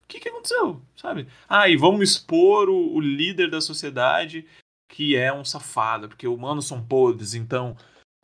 [0.04, 0.82] O que, que aconteceu?
[0.96, 1.26] Sabe?
[1.48, 4.44] Ah, e vamos expor o, o líder da sociedade
[4.90, 6.08] que é um safado.
[6.08, 7.74] Porque humanos são podres, então.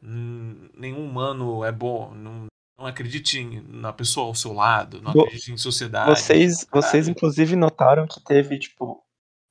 [0.03, 2.13] hum, nenhum humano é bom.
[2.15, 2.47] Não,
[2.79, 5.01] não acredite em- na pessoa ao seu lado.
[5.01, 6.11] Não acredite em sociedade.
[6.11, 9.03] Vocês, vocês inclusive notaram que teve, tipo.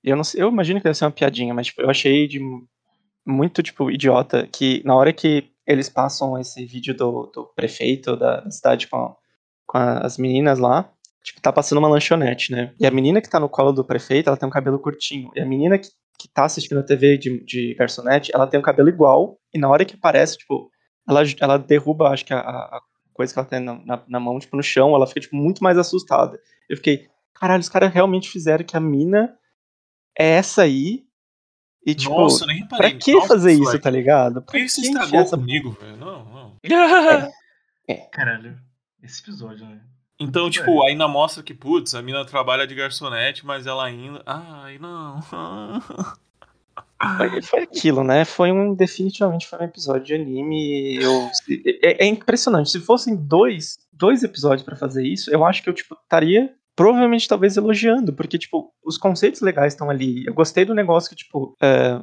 [0.05, 2.39] Eu não eu imagino que deve ser uma piadinha, mas tipo, eu achei de
[3.25, 8.41] muito, tipo, idiota que na hora que eles passam esse vídeo do, do prefeito da
[8.41, 9.15] da cidade com, a-
[9.65, 10.89] com a- as meninas lá,
[11.23, 12.73] tipo, tá passando uma lanchonete, né?
[12.79, 15.31] E a menina que tá no colo do prefeito, ela tem um cabelo curtinho.
[15.35, 15.87] E a menina que,
[16.19, 19.39] que tá assistindo a TV de, de garçonete, ela tem um cabelo igual.
[19.53, 20.69] E na hora que aparece, tipo,
[21.09, 22.79] ela, ela derruba, acho que a, a
[23.13, 25.63] coisa que ela tem na, na, na mão, tipo, no chão, ela fica, tipo, muito
[25.63, 26.39] mais assustada.
[26.69, 29.33] Eu fiquei, caralho, os caras realmente fizeram que a mina
[30.17, 31.05] é essa aí.
[31.85, 34.41] E, tipo, Nossa, nem pra que Nossa, fazer isso, tá ligado?
[34.41, 35.97] Por que você estragou enfiar essa comigo, velho?
[35.97, 36.55] Não, não.
[38.11, 38.57] Caralho,
[39.03, 39.79] esse episódio, né?
[40.19, 44.23] Então, tipo, ainda mostra que, putz, a mina trabalha de garçonete, mas ela ainda.
[44.25, 45.21] Ai, não.
[47.17, 48.23] Foi, foi aquilo, né?
[48.23, 48.73] Foi um.
[48.73, 50.95] Definitivamente foi um episódio de anime.
[50.95, 51.29] Eu,
[51.83, 52.71] é, é impressionante.
[52.71, 56.55] Se fossem dois, dois episódios pra fazer isso, eu acho que eu, tipo, estaria.
[56.75, 60.25] Provavelmente, talvez, elogiando, porque, tipo, os conceitos legais estão ali.
[60.25, 62.01] Eu gostei do negócio que, tipo, é,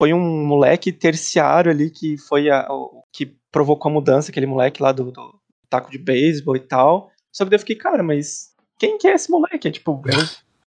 [0.00, 4.82] foi um moleque terciário ali que foi a, o que provocou a mudança, aquele moleque
[4.82, 7.10] lá do, do taco de beisebol e tal.
[7.32, 9.68] Só que daí eu fiquei, cara, mas quem que é esse moleque?
[9.68, 10.28] É tipo, é o,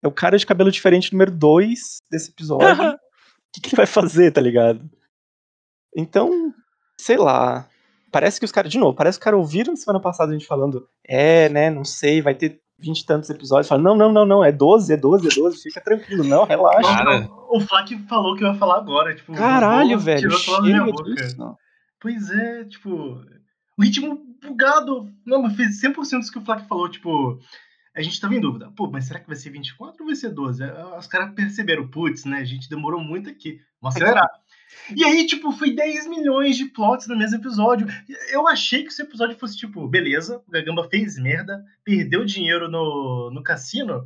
[0.04, 2.67] é o cara de cabelo diferente número 2 desse episódio.
[3.51, 4.89] O que, que ele vai fazer, tá ligado?
[5.93, 6.54] Então,
[6.97, 7.67] sei lá.
[8.10, 10.47] Parece que os caras, de novo, parece que os caras ouviram semana passada a gente
[10.47, 13.67] falando, é, né, não sei, vai ter vinte e tantos episódios.
[13.67, 16.82] Fala, não, não, não, não, é 12, é 12, é 12, fica tranquilo, não, relaxa.
[16.96, 20.30] Cara, o Flak falou que eu ia falar agora, tipo, Caralho, vou- velho,
[20.91, 21.13] boca.
[21.15, 21.38] disso.
[22.00, 22.89] Pois é, tipo,
[23.78, 25.08] o ritmo bugado.
[25.26, 27.39] Não, mas fez 100% disso que o Flak falou, tipo,
[27.96, 28.72] a gente tava em dúvida.
[28.76, 30.63] Pô, mas será que vai ser 24 ou vai ser 12?
[30.63, 34.28] Aí Os caras perceberam, putz, né, a gente demorou muito aqui, vamos acelerar.
[34.95, 37.88] E aí, tipo, foi 10 milhões de plots no mesmo episódio.
[38.30, 43.32] Eu achei que esse episódio fosse, tipo, beleza, o Gagamba fez merda, perdeu dinheiro no,
[43.32, 44.04] no cassino,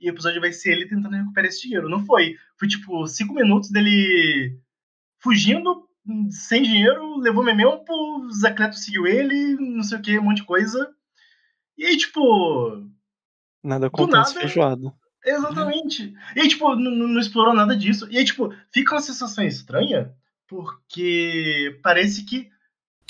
[0.00, 1.88] e o episódio vai ser ele tentando recuperar esse dinheiro.
[1.88, 2.36] Não foi.
[2.56, 4.56] Foi, tipo, 5 minutos dele
[5.18, 5.88] fugindo,
[6.30, 10.44] sem dinheiro, levou memento, o Zacleto seguiu ele, não sei o que, um monte de
[10.44, 10.90] coisa.
[11.76, 12.88] E aí, tipo,
[13.62, 14.40] Nada acontece nada.
[14.40, 14.94] feijoada.
[15.24, 16.14] Exatamente.
[16.34, 18.08] E aí, tipo, não, não explorou nada disso.
[18.10, 20.14] E aí, tipo, fica uma sensação estranha,
[20.48, 22.48] porque parece que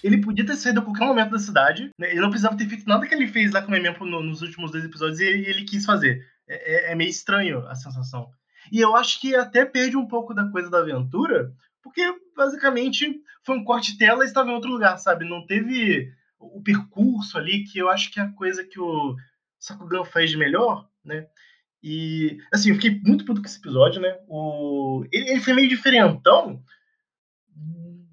[0.02, 1.90] ele podia ter saído a qualquer momento da cidade.
[1.98, 2.10] né?
[2.10, 4.42] Ele não precisava ter feito nada que ele fez lá com o Memento no- nos
[4.42, 6.24] últimos dois episódios e ele, ele quis fazer.
[6.48, 8.30] É, é- é meio estranho a sensação.
[8.70, 12.02] E eu acho que até perde um pouco da coisa da aventura, porque
[12.36, 15.24] basicamente foi um corte tela e estava em outro lugar, sabe?
[15.28, 19.16] Não teve o percurso ali, que eu acho que é a coisa que o
[19.58, 21.26] Sakugan faz de melhor, né?
[21.82, 24.16] E, assim, eu fiquei muito puto com esse episódio, né?
[24.28, 25.04] O...
[25.12, 26.62] Ele, ele foi meio diferentão,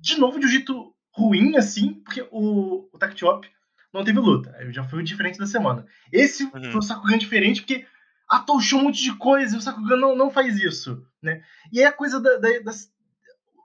[0.01, 3.47] de novo, de um jeito ruim, assim, porque o, o Tactiop
[3.93, 4.53] não teve luta.
[4.71, 5.85] Já foi o diferente da semana.
[6.11, 6.63] Esse Uhum.
[6.71, 7.85] foi o Sakugan diferente, porque
[8.29, 11.41] atochou um monte de coisa e o Sakugan não, não faz isso, né?
[11.71, 12.91] E é a coisa da- da- das...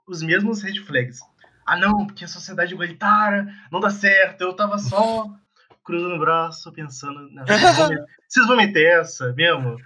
[0.07, 1.19] Os mesmos red flags.
[1.65, 4.41] Ah, não, porque a sociedade igualitária não dá certo.
[4.41, 5.25] Eu tava só
[5.83, 7.29] cruzando o braço, pensando...
[7.31, 9.77] "Não, Vocês vão meter- vocês vão meter essa mesmo?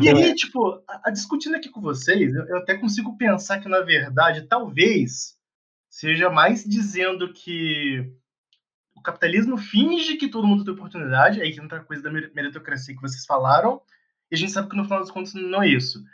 [0.00, 3.68] E aí, tipo, a, a discutindo aqui com vocês, eu, eu até consigo pensar que,
[3.68, 5.35] na verdade, talvez
[5.98, 8.12] seja mais dizendo que
[8.94, 12.30] o capitalismo finge que todo mundo tem oportunidade, aí que entra a coisa da mer-
[12.34, 13.80] meritocracia que vocês falaram,
[14.30, 16.04] e a gente sabe que no final das contas não é isso.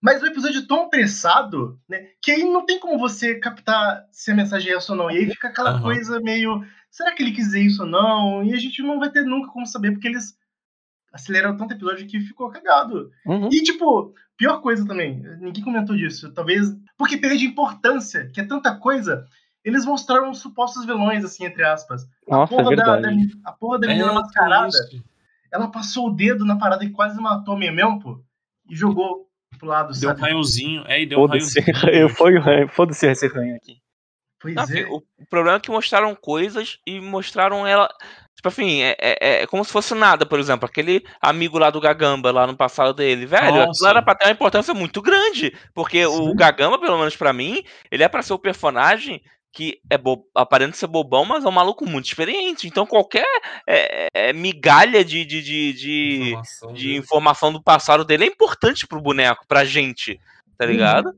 [0.00, 4.30] Mas o episódio é tão apressado, né, que aí não tem como você captar se
[4.30, 5.10] a mensagem é essa ou não.
[5.10, 5.82] E aí fica aquela Aham.
[5.82, 8.42] coisa meio, será que ele quis dizer isso ou não?
[8.42, 10.34] E a gente não vai ter nunca como saber, porque eles
[11.12, 13.10] aceleraram tanto episódio que ficou cagado.
[13.26, 13.50] Uhum.
[13.52, 18.76] E, tipo, pior coisa também, ninguém comentou disso, talvez porque perde importância, que é tanta
[18.76, 19.26] coisa.
[19.64, 22.06] Eles mostraram os supostos vilões, assim, entre aspas.
[22.28, 23.40] Nossa, é Porra da, da, verdade.
[23.42, 25.02] a porra da É, menina tem mascarada, isso.
[25.50, 28.22] ela passou o dedo na parada e quase matou a Memempo
[28.68, 29.26] e jogou
[29.58, 30.20] pro lado, Deu um sabe?
[30.20, 30.84] raiozinho.
[30.86, 32.08] É, e deu um Foda-se, raiozinho.
[32.14, 33.78] fui o ranho, foda-se esse ranho aqui.
[34.38, 34.84] Pois Não, é.
[34.90, 37.88] o problema é que mostraram coisas e mostraram ela.
[38.40, 41.78] Tipo assim, é, é, é como se fosse nada, por exemplo, aquele amigo lá do
[41.78, 43.70] Gagamba, lá no passado dele, velho, Nossa.
[43.70, 45.54] aquilo era pra ter uma importância muito grande.
[45.74, 46.36] Porque o Sim.
[46.36, 49.20] Gagamba, pelo menos pra mim, ele é pra ser o personagem
[49.52, 50.24] que é bo...
[50.34, 52.66] aparenta ser bobão, mas é um maluco muito experiente.
[52.66, 53.26] Então qualquer
[53.68, 58.86] é, é, migalha de, de, de, de, Informação de informação do passado dele é importante
[58.86, 60.18] pro boneco, pra gente,
[60.56, 61.12] tá Uhum.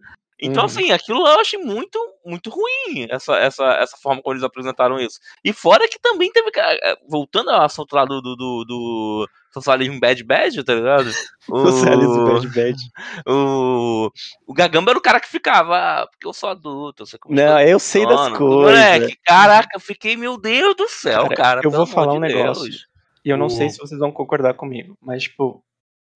[0.44, 0.66] Então, Uhum.
[0.66, 5.20] assim, aquilo eu achei muito, muito ruim, essa, essa, essa forma como eles apresentaram isso.
[5.44, 6.50] E fora que também teve.
[6.56, 11.06] eh, Voltando ao assunto lá do, do, do, do socialismo bad bad, tá ligado?
[11.48, 12.76] O, Socialismo bad bad.
[13.26, 14.10] o,
[14.46, 17.34] o Gagamba era o cara que ficava, ah, porque eu sou adulto, eu sei como
[17.34, 18.50] Não, eu sei das coisas.
[18.54, 21.60] Moleque, caraca, eu fiquei, meu Deus do céu, Cara, cara.
[21.64, 22.64] eu vou falar um negócio.
[22.64, 22.86] Deus.
[23.24, 25.62] E eu não O- sei se vocês vão concordar comigo, mas, tipo,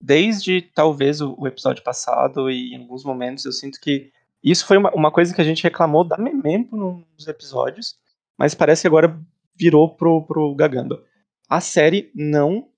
[0.00, 4.90] desde talvez o, episódio passado e em alguns momentos eu sinto que isso foi uma,
[4.94, 7.96] uma coisa que a gente reclamou da Memempo nos episódios,
[8.38, 9.18] mas parece que agora
[9.56, 11.02] virou pro, pro Gagamba.
[11.48, 12.68] A série não,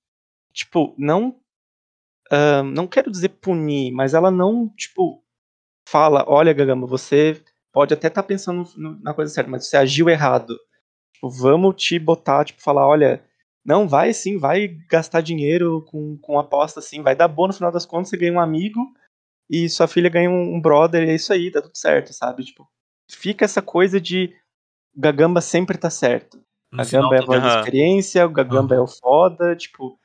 [0.52, 1.36] tipo, não.
[2.30, 5.22] ah, não quero dizer punir, mas ela não, tipo,
[5.88, 10.08] fala: olha, Gagamba, você pode até estar pensando no- na coisa certa, mas você agiu
[10.08, 10.58] errado.
[11.14, 13.24] Tipo, vamos te botar, tipo, falar: olha,
[13.64, 17.70] não, vai sim, vai gastar dinheiro com, com aposta, assim, vai dar bom no final
[17.70, 18.80] das contas, você ganha um amigo
[19.50, 22.44] e sua filha ganha um, um brother, e é isso aí, tá tudo certo, sabe?
[22.44, 22.68] Tipo,
[23.10, 24.34] fica essa coisa de
[24.96, 26.40] Gagamba sempre tá certo.
[26.72, 29.98] A Gamba é a voz da experiência, o Gagamba é o foda, tipo.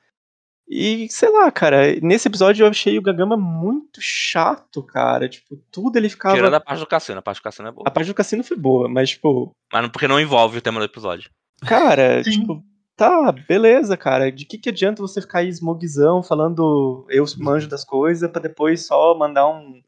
[0.65, 5.27] E sei lá, cara, nesse episódio eu achei o Gagamba muito chato, cara.
[5.27, 6.35] Tipo, tudo ele ficava.
[6.35, 7.83] Tirando a parte do cassino, a parte do cassino é boa.
[7.85, 9.51] A parte do cassino foi boa, mas, tipo.
[9.71, 11.29] Mas porque não envolve o tema do episódio.
[11.67, 12.63] Cara, tipo,
[13.03, 14.31] tá, beleza, cara.
[14.31, 18.85] De que, que adianta você ficar aí smogzão falando eu manjo das coisas pra depois
[18.85, 19.81] só mandar um.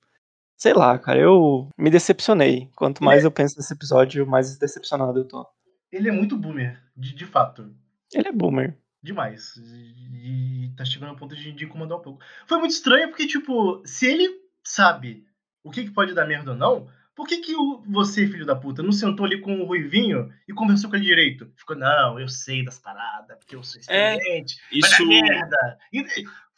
[0.57, 2.69] Sei lá, cara, eu me decepcionei.
[2.75, 5.45] Quanto mais eu penso nesse episódio, mais decepcionado eu tô.
[5.91, 7.73] Ele é muito boomer, de, de fato.
[8.13, 8.77] Ele é boomer.
[9.01, 9.55] Demais.
[9.57, 12.23] E tá chegando ao ponto de, de incomodar um pouco.
[12.47, 14.29] Foi muito estranho porque, tipo, se ele
[14.63, 15.25] sabe
[15.63, 18.55] o que, que pode dar merda ou não, por que, que o, você, filho da
[18.55, 21.49] puta, não sentou ali com o Ruivinho e conversou com ele direito?
[21.55, 24.59] Ficou, não, eu sei das paradas, porque eu sou é, experiente.
[24.71, 25.07] É, isso...
[25.07, 25.79] Merda.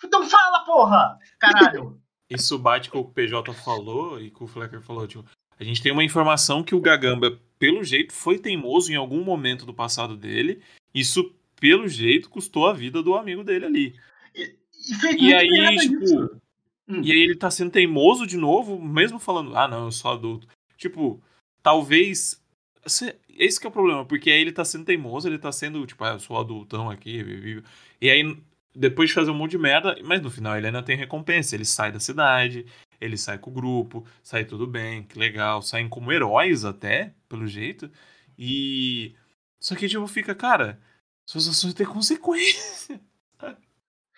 [0.03, 1.17] Então fala, porra!
[1.39, 2.01] Caralho!
[2.29, 5.23] Isso bate com o que o PJ falou e com o Flecker falou, tipo,
[5.57, 9.65] a gente tem uma informação que o Gagamba, pelo jeito, foi teimoso em algum momento
[9.65, 10.61] do passado dele.
[10.93, 13.95] Isso, pelo jeito, custou a vida do amigo dele ali.
[14.35, 14.55] E,
[15.17, 16.41] e, e aí, tipo.
[16.87, 17.01] Hum.
[17.03, 20.47] E aí ele tá sendo teimoso de novo, mesmo falando, ah, não, eu sou adulto.
[20.77, 21.21] Tipo,
[21.61, 22.41] talvez.
[23.29, 26.13] Esse é o problema, porque aí ele tá sendo teimoso, ele tá sendo, tipo, ah,
[26.13, 27.61] eu sou adultão aqui.
[27.99, 28.37] E aí,
[28.73, 31.55] depois de fazer um monte de merda, mas no final ele ainda tem recompensa.
[31.55, 32.65] Ele sai da cidade,
[33.01, 37.47] ele sai com o grupo, sai tudo bem, que legal, saem como heróis até, pelo
[37.47, 37.91] jeito.
[38.37, 39.13] E.
[39.59, 40.79] Só que, tipo, fica, cara,
[41.27, 43.01] suas ações têm consequência.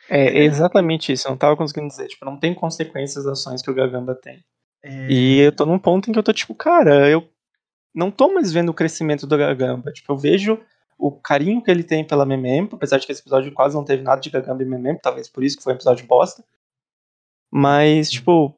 [0.10, 2.08] É exatamente isso, eu não tava conseguindo dizer.
[2.08, 4.44] Tipo, não tem consequências das ações que o Gagamba tem.
[4.84, 5.12] É...
[5.12, 7.30] E eu tô num ponto em que eu tô tipo, cara, eu
[7.94, 9.92] não tô mais vendo o crescimento do Gagamba.
[9.92, 10.60] Tipo, eu vejo
[10.98, 14.04] o carinho que ele tem pela Memempo, apesar de que esse episódio quase não teve
[14.04, 16.44] nada de Gagamba e Memempo, talvez por isso que foi um episódio bosta.
[17.52, 18.54] Mas, tipo,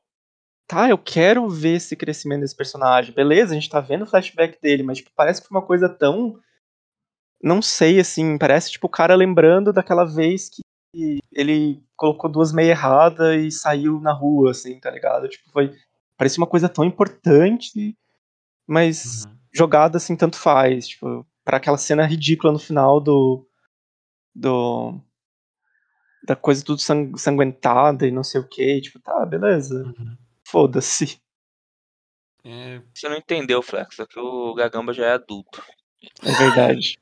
[0.67, 3.13] tá, eu quero ver esse crescimento desse personagem.
[3.13, 5.89] Beleza, a gente tá vendo o flashback dele, mas tipo, parece que foi uma coisa
[5.89, 6.39] tão.
[7.43, 10.61] Não sei, assim, parece tipo o cara lembrando daquela vez que
[11.31, 15.27] ele colocou duas meias erradas e saiu na rua, assim, tá ligado?
[15.27, 15.75] Tipo, foi.
[16.17, 17.97] Parecia uma coisa tão importante,
[18.67, 19.37] mas uhum.
[19.53, 20.89] jogada assim, tanto faz.
[20.89, 23.47] Tipo, para aquela cena ridícula no final do.
[24.35, 24.99] do.
[26.23, 26.81] da coisa tudo
[27.17, 28.81] sanguentada e não sei o que.
[28.81, 29.83] Tipo, tá, beleza.
[29.85, 30.17] Uhum.
[30.43, 31.19] Foda-se.
[32.43, 32.81] É...
[32.93, 35.63] Você não entendeu, Flex, é que o Gagamba já é adulto.
[36.23, 36.99] É verdade.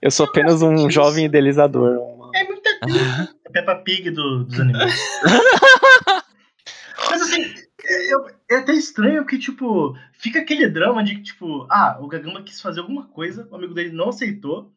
[0.00, 1.98] Eu sou apenas um jovem idealizador.
[1.98, 2.21] Uma...
[2.34, 3.34] É muita coisa.
[3.44, 4.94] É Peppa Pig do, dos animais.
[7.10, 11.98] Mas assim, é, é, até estranho porque, tipo, fica aquele drama de que, tipo, ah,
[12.00, 14.72] o Gagamba quis fazer alguma coisa, o amigo dele não aceitou,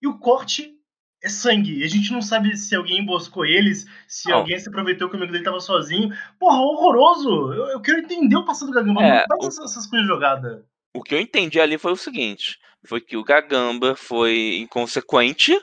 [0.00, 0.74] e o corte
[1.22, 1.78] é sangue.
[1.78, 4.36] E a gente não sabe se alguém emboscou eles, se oh.
[4.36, 6.10] alguém se aproveitou que o amigo dele tava sozinho.
[6.38, 7.52] Porra, horroroso!
[7.52, 9.64] Eu, eu quero entender o passado do Gagamba, é, não faz o...
[9.64, 10.64] essas coisas jogadas.
[10.94, 15.58] O que eu entendi ali foi o seguinte: foi que o Gagamba foi inconsequente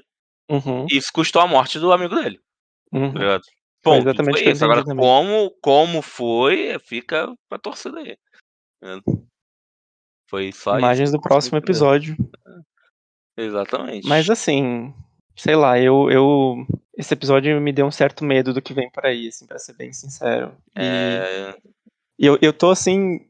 [0.50, 0.86] uhum.
[0.90, 2.40] e isso custou a morte do amigo dele.
[2.92, 3.14] Uhum.
[3.14, 3.40] Tá
[3.84, 4.64] foi exatamente isso.
[4.66, 8.18] Agora, como, como foi, fica pra torcida aí.
[10.30, 11.18] Foi só Imagens isso.
[11.18, 12.16] do próximo episódio.
[13.38, 14.08] Exatamente.
[14.08, 14.94] Mas assim,
[15.36, 16.68] sei lá, eu, eu.
[16.98, 19.74] Esse episódio me deu um certo medo do que vem por aí, assim, pra ser
[19.74, 20.54] bem sincero.
[20.76, 21.58] E, é...
[22.18, 23.26] eu, eu tô assim.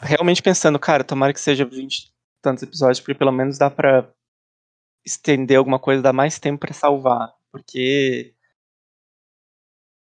[0.00, 4.08] Realmente pensando, cara, tomara que seja 20 tantos episódios, porque pelo menos dá pra
[5.04, 7.32] estender alguma coisa, dar mais tempo para salvar.
[7.50, 8.34] Porque.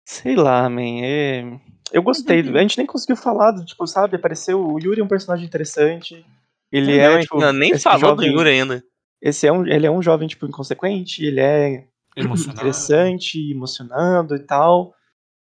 [0.04, 1.00] Sei lá, man.
[1.02, 1.60] É...
[1.92, 2.40] Eu gostei.
[2.40, 4.16] A gente nem conseguiu falar, do, tipo, sabe?
[4.16, 4.60] Apareceu.
[4.60, 6.24] O Yuri é um personagem interessante.
[6.70, 7.20] Ele não, é.
[7.20, 8.30] Tipo, não, nem falou jovem...
[8.30, 8.84] do Yuri ainda.
[9.20, 14.94] Esse é um, ele é um jovem, tipo, inconsequente, ele é interessante, emocionando e tal.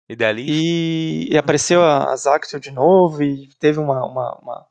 [0.08, 0.52] Idealista.
[0.52, 4.66] E, e apareceu a, a Zactio de novo e teve uma, uma, uma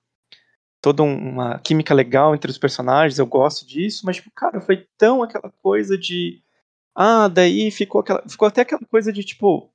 [0.82, 5.24] toda uma química legal entre os personagens, eu gosto disso, mas, tipo, cara, foi tão
[5.24, 6.42] aquela coisa de.
[6.96, 8.24] Ah, daí ficou aquela.
[8.28, 9.72] Ficou até aquela coisa de, tipo.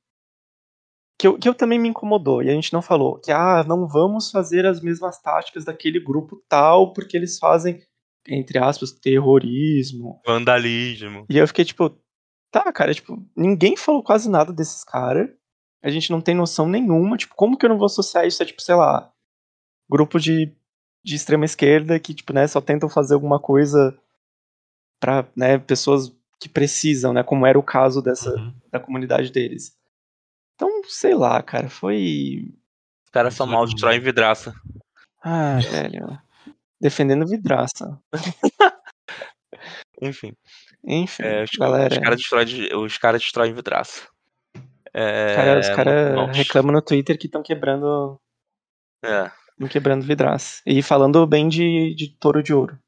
[1.19, 3.87] Que eu, que eu também me incomodou, e a gente não falou, que ah, não
[3.87, 7.81] vamos fazer as mesmas táticas daquele grupo tal, porque eles fazem
[8.29, 10.21] entre aspas, terrorismo.
[10.27, 11.27] Vandalismo.
[11.29, 11.91] E eu fiquei tipo,
[12.51, 15.29] tá, cara, tipo, ninguém falou quase nada desses caras.
[15.83, 17.17] A gente não tem noção nenhuma.
[17.17, 19.13] Tipo, como que eu não vou associar isso a, tipo, sei lá,
[19.89, 20.55] grupo de,
[21.05, 23.97] de extrema esquerda que, tipo, né, só tentam fazer alguma coisa
[24.99, 28.55] pra, né, pessoas que precisam, né, como era o caso dessa, uhum.
[28.73, 29.77] da comunidade deles.
[30.55, 32.55] Então, sei lá, cara, foi...
[33.05, 34.55] Os caras são mal, destroem vidraça.
[35.23, 36.19] Ah, velho.
[36.81, 38.01] Defendendo vidraça.
[40.01, 40.35] Enfim.
[40.83, 41.95] Enfim, é, os, galera.
[41.95, 44.07] Os caras destroem, os cara destroem vidraça.
[44.93, 48.21] É, cara, os caras reclamam no Twitter que estão quebrando.
[49.03, 49.31] É.
[49.55, 50.61] Estão quebrando vidraça.
[50.67, 52.79] E falando bem de, de touro de ouro.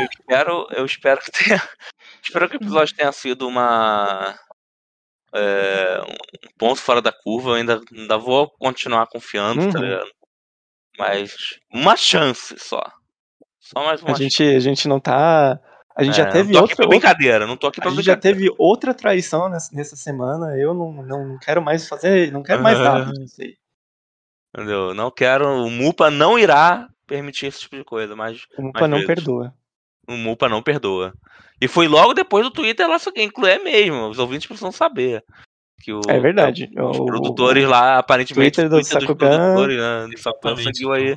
[0.00, 1.62] Eu espero, eu espero que tenha.
[2.24, 4.34] Espero que o episódio tenha sido uma.
[5.34, 7.50] é, um ponto fora da curva.
[7.50, 9.84] Eu ainda, ainda vou continuar confiando, tá Uhum.
[9.84, 10.10] ligado?
[10.98, 11.34] Mas
[11.72, 12.80] uma chance só.
[13.60, 15.58] Só mais uma A gente, a gente não tá.
[15.96, 16.76] A gente É, já teve não tô aqui outra.
[16.76, 20.56] pra brincadeira, não tô aqui A pra gente já teve outra traição nessa, nessa semana.
[20.56, 22.30] Eu não, não, não quero mais fazer.
[22.32, 23.56] Não quero mais nada disso aí.
[24.54, 24.94] Entendeu?
[24.94, 25.46] Não quero.
[25.64, 29.06] O Mupa não irá permitir esse tipo de coisa, mas O Mupa não vezes.
[29.06, 29.54] perdoa.
[30.08, 31.14] o Mupa não perdoa.
[31.60, 34.08] E foi logo depois do Twitter lá, só que inclui é mesmo.
[34.08, 35.24] Os ouvintes precisam saber.
[35.80, 36.70] Que o, É verdade.
[36.76, 40.56] Os O- produtores lá, aparentemente, Twitter o do Twitter dos Sakugan- produtores, né, do Sakugan
[40.56, 41.16] seguiu aí.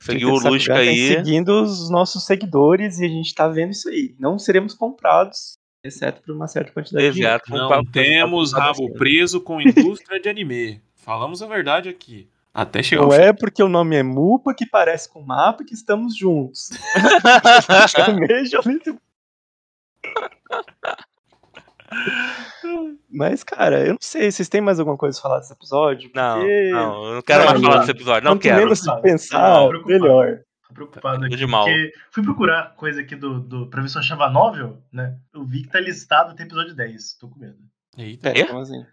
[0.00, 1.08] Seguiu o Lusca tá aí.
[1.08, 4.14] seguindo os nossos seguidores e a gente tá vendo isso aí.
[4.18, 5.52] Não seremos comprados,
[5.84, 7.34] exceto por uma certa quantidade de dinheiro.
[7.46, 7.50] Exato.
[7.52, 10.80] Não temos rabo preso com indústria de anime.
[10.96, 12.28] Falamos a verdade aqui.
[12.54, 16.14] Até chegar Não é porque o nome é Mupa que parece com mapa que estamos
[16.16, 16.68] juntos.
[23.10, 24.30] Mas, cara, eu não sei.
[24.30, 26.10] Vocês têm mais alguma coisa a falar desse episódio?
[26.14, 28.24] Não, Porque não, eu não quero mais Não, falar desse episódio.
[28.24, 28.56] Não quanto quero.
[28.56, 30.00] menos se pensar, não, preocupado.
[30.02, 30.38] melhor.
[30.68, 31.64] Tô preocupado aqui, de mal.
[31.64, 35.16] porque fui procurar coisa aqui do, do, pra ver se eu achava novel, né?
[35.34, 37.18] Eu vi que tá listado até episódio 10.
[37.18, 37.58] Tô com medo.
[37.98, 38.30] Eita.
[38.30, 38.44] É, É?
[38.46, 38.84] como assim?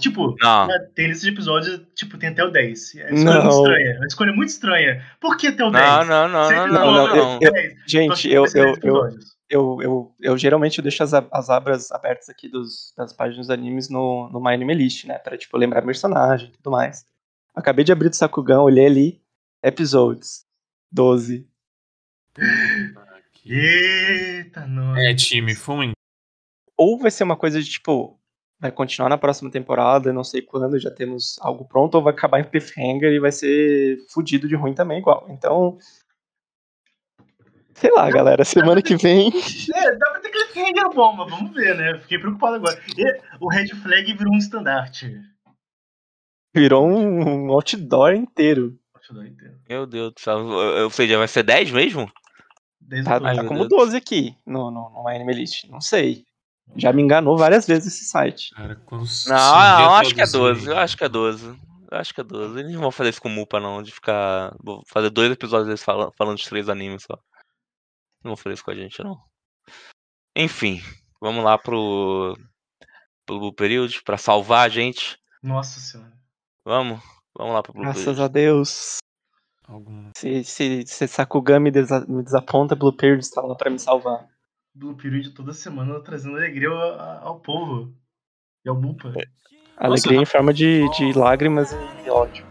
[0.00, 0.68] Tipo, Não.
[0.94, 2.94] tem lista de episódios, tipo, tem até o 10.
[2.96, 3.44] É uma escolha Não.
[3.44, 3.90] muito estranha.
[3.90, 5.06] É uma escolha muito estranha.
[5.20, 5.84] Por que até o 10?
[5.86, 7.38] Não, não, não, não, Sempre não, não, não.
[7.38, 7.74] 10.
[7.86, 9.18] Gente, eu, vai ser 10 eu, eu,
[9.50, 13.88] eu, eu, eu geralmente deixo as, as abras abertas aqui dos, das páginas dos animes
[13.88, 15.18] no, no My Anime List, né?
[15.18, 17.04] Pra, tipo, lembrar personagem e tudo mais.
[17.54, 19.22] Acabei de abrir do Sakugan, olhei ali,
[19.60, 20.46] episodes
[20.92, 21.48] 12.
[22.36, 23.52] Aqui.
[23.52, 24.96] Eita, não.
[24.96, 25.92] É, time, um
[26.76, 28.19] Ou vai ser uma coisa de, tipo,
[28.60, 32.40] vai continuar na próxima temporada, não sei quando, já temos algo pronto, ou vai acabar
[32.40, 35.26] em cliffhanger e vai ser fudido de ruim também, igual.
[35.30, 35.78] Então...
[37.72, 39.28] Sei lá, galera, semana que vem...
[39.74, 41.98] É, dá pra ter cliffhanger bom, mas vamos ver, né?
[42.00, 42.78] Fiquei preocupado agora.
[42.98, 45.18] E o Red Flag virou um estandarte.
[46.54, 48.78] Virou um outdoor inteiro.
[49.12, 49.56] Dar inteiro.
[49.68, 50.38] Meu Deus do céu.
[50.38, 52.10] Ou seja, vai ser 10 mesmo?
[52.80, 53.86] Desde Tá, o tá como Deus.
[53.86, 55.64] 12 aqui no, no, no My Anime List.
[55.68, 56.24] Não sei.
[56.76, 58.50] Já me enganou várias vezes esse site.
[58.54, 58.74] Cara,
[59.28, 60.66] Não, eu acho que é traduzir- 12.
[60.70, 61.46] Eu acho que é 12.
[61.90, 62.58] Eu acho que é 12.
[62.60, 64.54] Eles não vão fazer isso com o Mupa, não, de ficar.
[64.62, 67.16] Vou fazer dois episódios deles falando, falando de três animes só.
[68.22, 69.18] Não vão fazer isso com a gente, não.
[70.36, 70.80] Enfim,
[71.20, 72.36] vamos lá pro.
[73.26, 75.18] pro Blue Period, pra salvar a gente.
[75.42, 76.12] Nossa senhora.
[76.64, 77.00] Vamos?
[77.36, 78.22] Vamos lá pro Blue Graças Period.
[78.24, 78.96] a Deus.
[79.66, 83.78] Algum- Se, se, se Sakugan me, desa- me desaponta, Blue Period está lá pra me
[83.78, 84.26] salvar
[84.80, 87.94] do Period toda semana, trazendo alegria ao, ao povo
[88.64, 89.12] e ao Mupa.
[89.14, 89.24] É,
[89.76, 91.70] alegria Nossa, em forma de, de lágrimas
[92.04, 92.48] e ódio.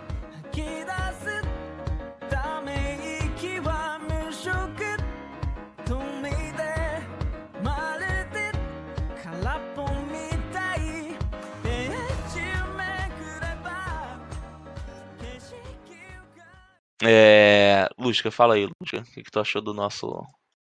[17.01, 17.87] É...
[17.97, 18.99] Lusca, fala aí, Lusca.
[18.99, 20.21] O que, que tu achou do nosso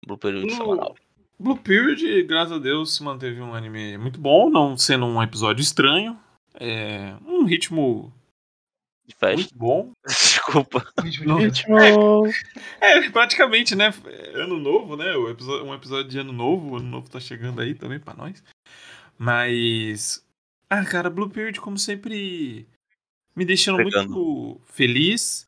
[0.07, 0.53] Blue Período no...
[0.53, 0.95] semanal?
[1.41, 5.63] Blue Period, graças a Deus, se manteve um anime muito bom, não sendo um episódio
[5.63, 6.19] estranho.
[6.55, 8.13] É um ritmo
[9.07, 9.37] De festa?
[9.37, 9.93] muito bom.
[10.07, 10.85] Desculpa.
[11.03, 11.73] Ritmo de festa.
[11.73, 12.27] Ritmo.
[12.81, 13.91] É, praticamente, né?
[14.07, 15.17] é Ano novo, né?
[15.17, 16.73] Um episódio de ano novo.
[16.73, 18.43] O ano novo tá chegando aí também pra nós.
[19.19, 20.23] Mas.
[20.69, 22.67] Ah, cara, Blue Period, como sempre,
[23.35, 24.11] me deixando Pegando.
[24.11, 25.47] muito feliz,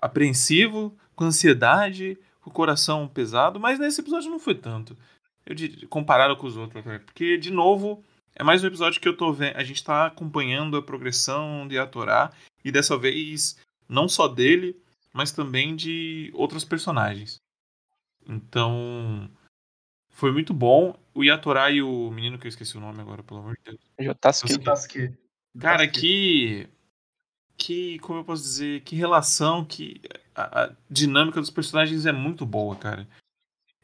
[0.00, 3.58] apreensivo, com ansiedade, com o coração pesado.
[3.58, 4.96] Mas nesse episódio não foi tanto.
[5.50, 7.00] Eu diria, comparado com os outros, né?
[7.00, 8.04] Porque, de novo,
[8.36, 9.56] é mais um episódio que eu tô vendo.
[9.56, 12.30] A gente tá acompanhando a progressão de Atorá.
[12.64, 14.80] E dessa vez, não só dele,
[15.12, 17.40] mas também de outros personagens.
[18.28, 19.28] Então,
[20.10, 20.96] foi muito bom.
[21.12, 23.80] O Yatorá e o menino que eu esqueci o nome agora, pelo amor de Deus.
[23.98, 24.64] Jotasuke.
[24.64, 25.12] Sasuke.
[25.58, 26.68] Cara, que.
[27.56, 27.98] Que.
[27.98, 28.82] Como eu posso dizer?
[28.82, 30.00] Que relação, que.
[30.32, 33.08] A, a dinâmica dos personagens é muito boa, cara.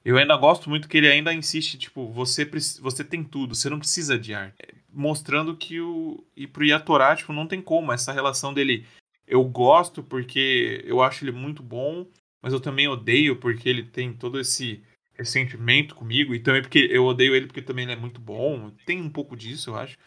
[0.07, 2.49] Eu ainda gosto muito que ele ainda insiste, tipo, você,
[2.81, 4.55] você tem tudo, você não precisa de arte.
[4.63, 6.25] É, Mostrando que o.
[6.37, 7.93] E pro Yatorá, tipo, não tem como.
[7.93, 8.87] Essa relação dele.
[9.27, 12.07] Eu gosto porque eu acho ele muito bom,
[12.41, 14.81] mas eu também odeio porque ele tem todo esse
[15.19, 16.33] ressentimento comigo.
[16.33, 18.71] E também porque eu odeio ele porque também ele é muito bom.
[18.87, 19.99] Tem um pouco disso, eu acho.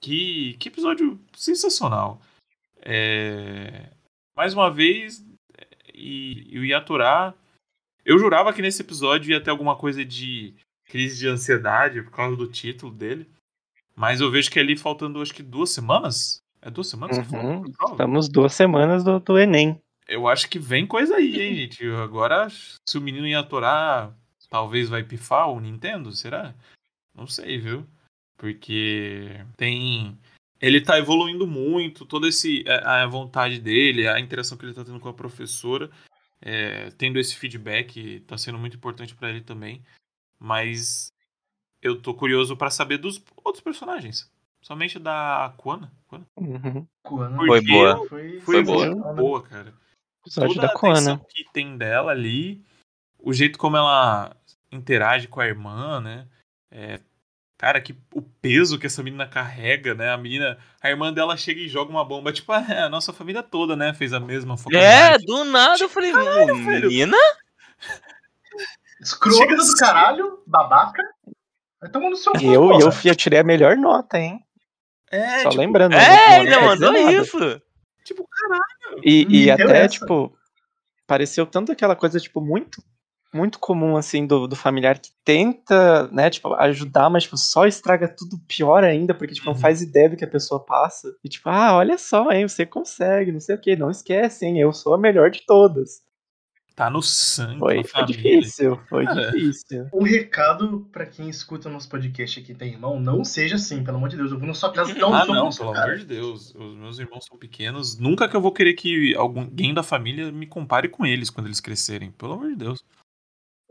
[0.00, 2.18] Que, que episódio sensacional.
[2.80, 3.90] É,
[4.34, 5.22] Mais uma vez,
[5.92, 7.34] e, e o Yaturá.
[8.04, 10.54] Eu jurava que nesse episódio ia ter alguma coisa de
[10.86, 13.28] crise de ansiedade por causa do título dele.
[13.94, 16.42] Mas eu vejo que ali faltando acho que duas semanas.
[16.60, 17.72] É duas semanas que faltam Uhum.
[17.90, 19.80] Estamos duas semanas do, do Enem.
[20.08, 21.86] Eu acho que vem coisa aí, hein, gente?
[21.86, 24.14] Agora, se o menino ia atorar
[24.52, 26.54] talvez vai pifar o Nintendo, será?
[27.14, 27.86] Não sei, viu?
[28.36, 30.18] Porque tem.
[30.60, 34.84] Ele tá evoluindo muito, toda esse, a, a vontade dele, a interação que ele tá
[34.84, 35.90] tendo com a professora,
[36.42, 39.82] é, tendo esse feedback, tá sendo muito importante pra ele também.
[40.38, 41.12] Mas
[41.80, 44.30] eu tô curioso pra saber dos outros personagens.
[44.60, 45.92] Somente da Kuana.
[46.06, 46.26] Kuana?
[46.36, 46.86] Uhum.
[47.04, 48.08] Foi Porque boa.
[48.08, 48.86] Foi, Foi, boa.
[48.86, 49.74] muito boa, cara.
[50.34, 50.78] Toda da a atenção
[51.16, 51.26] Koana.
[51.28, 52.64] que tem dela ali,
[53.18, 54.36] o jeito como ela
[54.70, 56.28] interage com a irmã, né?
[56.70, 57.00] É,
[57.62, 60.10] cara, que o peso que essa menina carrega, né?
[60.10, 63.40] A menina, a irmã dela chega e joga uma bomba, tipo, ah, a nossa família
[63.40, 63.94] toda, né?
[63.94, 67.16] Fez a mesma É, do nada eu falei, "Ô, velho." menina?
[69.00, 69.76] Escrota do assim.
[69.78, 71.04] caralho, babaca.
[71.80, 74.44] Vai tomando seu cu, E eu, eu, fui- eu tirei a melhor nota, hein?
[75.08, 75.94] É, Só tipo, lembrando.
[75.94, 77.62] É, ainda quer mandou isso.
[78.04, 79.02] tipo, caralho.
[79.04, 79.88] E, e Meteu até, essa.
[80.00, 80.36] tipo,
[81.06, 82.82] pareceu tanto aquela coisa, tipo, muito
[83.32, 88.06] muito comum, assim, do, do familiar que tenta, né, tipo, ajudar, mas, tipo, só estraga
[88.08, 89.54] tudo pior ainda, porque, tipo, Uhum.
[89.54, 91.08] não faz ideia do que a pessoa passa.
[91.24, 94.60] E, tipo, ah, olha só, hein, você consegue, não sei o quê, não esquece, hein,
[94.60, 96.02] eu sou a melhor de todas.
[96.74, 98.16] Tá no sangue, Foi, foi família.
[98.40, 99.30] difícil, foi Cara.
[99.30, 99.88] difícil.
[99.92, 104.08] Um recado pra quem escuta nosso podcast aqui tem irmão, não seja assim, pelo amor
[104.08, 104.32] de Deus.
[104.32, 105.86] Eu vou na sua casa Ah, não, na sua pelo cara.
[105.92, 106.54] amor de Deus.
[106.54, 107.98] Os meus irmãos são pequenos.
[107.98, 111.60] Nunca que eu vou querer que alguém da família me compare com eles quando eles
[111.60, 112.10] crescerem.
[112.12, 112.82] Pelo amor de Deus.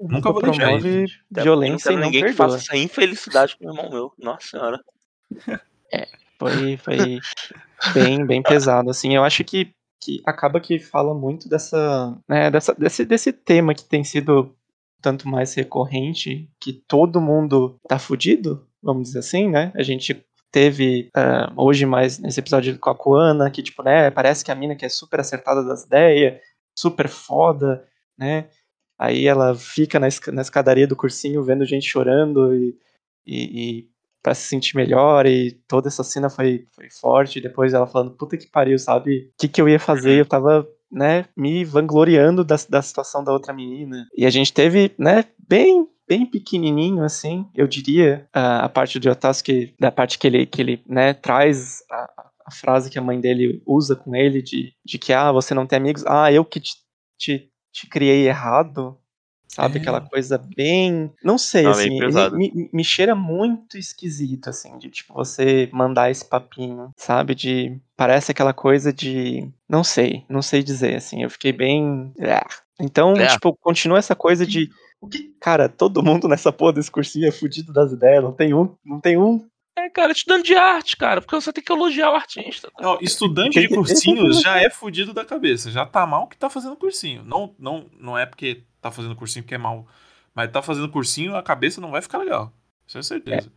[0.10, 2.50] Nunca vou deixar isso, violência e não ninguém que perdoa.
[2.50, 4.14] faça essa infelicidade com o irmão meu.
[4.18, 4.80] Nossa senhora.
[6.42, 7.20] Foi, foi
[7.94, 9.16] bem, bem pesado, assim.
[9.16, 9.72] Eu acho que,
[10.04, 14.52] que acaba que fala muito dessa, né, dessa, desse, desse tema que tem sido
[15.00, 19.72] tanto mais recorrente, que todo mundo tá fudido, vamos dizer assim, né?
[19.76, 24.44] A gente teve ah, hoje mais nesse episódio com a Koana, que, tipo, né, parece
[24.44, 26.42] que a mina que é super acertada das ideias,
[26.76, 27.86] super foda,
[28.18, 28.48] né?
[29.02, 32.78] Aí ela fica na, esca- na escadaria do cursinho vendo gente chorando e,
[33.26, 33.88] e, e
[34.22, 37.40] pra se sentir melhor e toda essa cena foi, foi forte.
[37.40, 39.32] E depois ela falando, puta que pariu, sabe?
[39.34, 40.20] O que, que eu ia fazer?
[40.22, 44.06] Eu tava, né, me vangloriando da, da situação da outra menina.
[44.16, 49.08] E a gente teve, né, bem bem pequenininho assim, eu diria, a, a parte do
[49.08, 53.20] Yotasuke, da parte que ele que ele, né, traz a, a frase que a mãe
[53.20, 56.60] dele usa com ele de, de que ah, você não tem amigos, ah, eu que
[56.60, 56.74] te,
[57.18, 58.98] te, te criei errado.
[59.48, 59.82] Sabe, É.
[59.82, 61.12] aquela coisa bem.
[61.22, 61.72] Não sei, bem
[62.06, 62.36] assim.
[62.38, 67.36] Me, me, me cheira muito esquisito, assim, de tipo, você mandar esse papinho, sabe?
[67.36, 67.78] De.
[67.98, 69.50] Parece aquela coisa de.
[69.68, 71.22] Não sei, não sei dizer, assim.
[71.24, 72.14] Eu fiquei bem.
[72.22, 72.46] Ah.
[72.80, 73.28] Então, É.
[73.28, 74.70] tipo, continua essa coisa de.
[75.42, 78.24] Cara, todo mundo nessa porra desse cursinho é fudido das ideias.
[78.24, 78.74] Não tem um.
[78.86, 79.46] Não tem um.
[79.78, 82.70] É, cara, estudante de arte, cara, porque você tem que elogiar o artista.
[82.76, 82.90] tá?
[82.90, 85.72] Ó, estudante Tem de que- cursinho já é fudido da cabeça.
[85.72, 87.24] Já tá mal que tá fazendo cursinho.
[87.24, 89.88] Não, não, não é porque tá fazendo cursinho que é mal.
[90.36, 92.54] Mas tá fazendo cursinho, a cabeça não vai ficar legal.
[92.86, 93.52] Isso é certeza.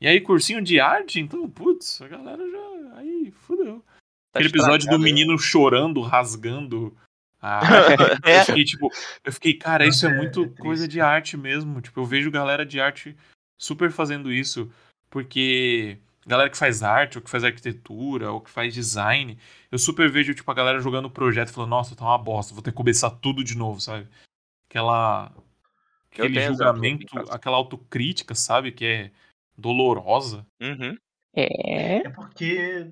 [0.00, 2.96] E aí, cursinho de arte, então, putz, a galera já.
[2.98, 3.84] Aí, fudeu.
[4.32, 6.96] Tá Aquele episódio do estragado, menino chorando, rasgando.
[7.40, 7.60] a
[8.24, 8.44] Eu É.
[8.44, 8.88] fiquei, tipo,
[9.24, 11.80] eu fiquei, cara, isso é É, muito é coisa de arte mesmo.
[11.80, 13.16] Tipo, eu vejo galera de arte
[13.60, 14.70] super fazendo isso,
[15.12, 19.38] porque galera que faz arte, ou que faz arquitetura, ou que faz design,
[19.70, 22.54] eu super vejo, tipo, a galera jogando o projeto e falando, nossa, tá uma bosta,
[22.54, 24.08] vou ter que começar tudo de novo, sabe?
[24.68, 25.30] Aquela.
[26.10, 28.72] Aquele julgamento, aquela autocrítica, sabe?
[28.72, 29.10] Que é
[29.56, 30.46] dolorosa.
[30.60, 30.96] Uhum.
[31.34, 32.06] É.
[32.06, 32.90] É porque.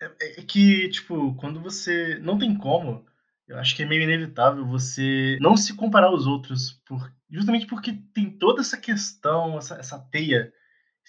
[0.00, 2.18] É, é que, tipo, quando você.
[2.18, 3.06] Não tem como.
[3.46, 6.80] Eu acho que é meio inevitável você não se comparar aos outros.
[6.86, 10.52] Por, justamente porque tem toda essa questão, essa, essa teia,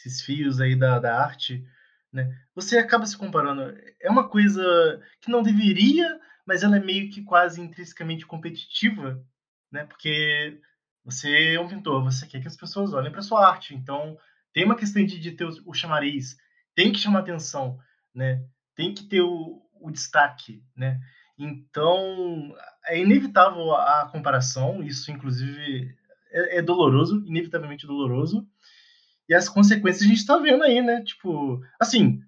[0.08, 1.64] esses fios aí da, da arte,
[2.12, 2.36] né?
[2.56, 3.74] Você acaba se comparando.
[4.02, 4.64] É uma coisa
[5.22, 9.24] que não deveria, mas ela é meio que quase intrinsecamente competitiva,
[9.72, 9.86] né?
[9.86, 10.60] Porque
[11.04, 13.74] você é um pintor, você quer que as pessoas olhem para sua arte.
[13.74, 14.18] Então,
[14.54, 16.36] tem uma questão de, de ter o, o chamariz,
[16.76, 17.80] tem que chamar atenção,
[18.14, 18.43] né?
[18.76, 20.99] Tem que ter o, o destaque, né?
[21.38, 22.54] Então,
[22.86, 25.95] é inevitável a, a comparação, isso inclusive
[26.32, 28.47] é, é doloroso, inevitavelmente doloroso.
[29.32, 31.01] E as consequências a gente está vendo aí, né?
[31.03, 32.21] Tipo, assim,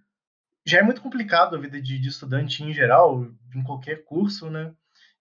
[0.66, 4.72] já é muito complicado a vida de, de estudante em geral, em qualquer curso, né?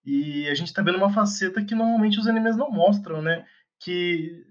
[0.07, 3.45] E a gente está vendo uma faceta que normalmente os animes não mostram, né?
[3.80, 4.47] Que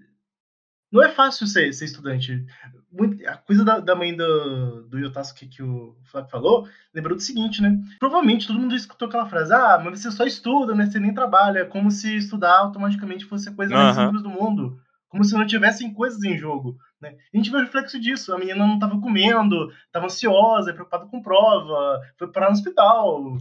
[0.92, 2.44] não é fácil ser, ser estudante.
[2.92, 7.22] Muito- a coisa da, da mãe do, do Yotasuke que o Flávio falou, lembrou do
[7.22, 7.82] seguinte, né?
[7.98, 10.84] Provavelmente todo mundo escutou aquela frase, ah, mas você só estuda, né?
[10.84, 14.08] Você nem trabalha, como se estudar automaticamente fosse a coisa mais Aham.
[14.08, 14.78] simples do mundo.
[15.12, 17.14] Como se não tivessem coisas em jogo, né?
[17.32, 18.34] A gente vê o reflexo disso.
[18.34, 23.36] A menina não estava comendo, estava ansiosa, preocupada com prova, foi parar no hospital.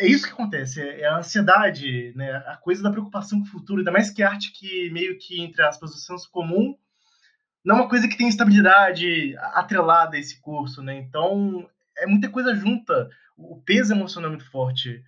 [0.00, 2.32] é isso que acontece, é, é a ansiedade, né?
[2.48, 5.62] A coisa da preocupação com o futuro, ainda mais que arte que meio que, entre
[5.62, 6.76] aspas, o senso comum,
[7.64, 10.96] não é uma coisa que tem estabilidade atrelada a esse curso, né?
[10.96, 13.08] Então, é muita coisa junta.
[13.38, 15.04] O peso emocional é muito forte.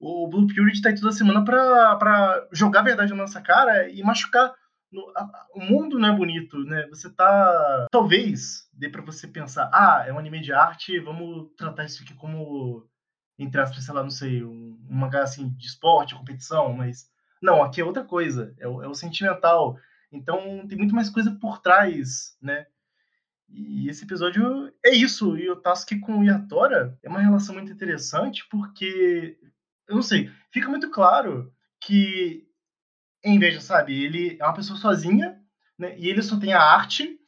[0.00, 4.02] O Blue Purity tá aí toda semana pra jogar a verdade na nossa cara e
[4.02, 4.52] machucar.
[4.94, 6.86] No, a, o mundo não é bonito, né?
[6.88, 7.86] Você tá.
[7.90, 12.14] Talvez dê pra você pensar, ah, é um anime de arte, vamos tratar isso aqui
[12.14, 12.88] como
[13.38, 17.10] entre aspas, sei lá, não sei, um, um mangá assim de esporte, competição, mas
[17.42, 19.76] não, aqui é outra coisa, é o, é o sentimental.
[20.10, 22.66] Então tem muito mais coisa por trás, né?
[23.48, 25.36] E esse episódio é isso.
[25.36, 29.36] E o Task com o Yatora é uma relação muito interessante porque,
[29.88, 32.46] eu não sei, fica muito claro que,
[33.24, 35.40] em vez de, sabe, ele é uma pessoa sozinha,
[35.78, 35.98] né?
[35.98, 37.18] E ele só tem a arte.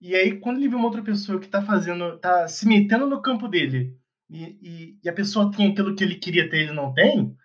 [0.00, 3.22] E aí, quando ele vê uma outra pessoa que tá fazendo, tá se metendo no
[3.22, 3.96] campo dele,
[4.30, 7.36] e, e, e, a pessoa tem aquilo que ele queria ter e ele não tem,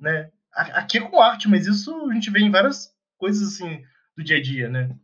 [0.00, 0.30] né?
[0.52, 3.82] Aqui é com arte, mas isso a gente vê em várias coisas assim
[4.16, 4.96] do dia a dia, né?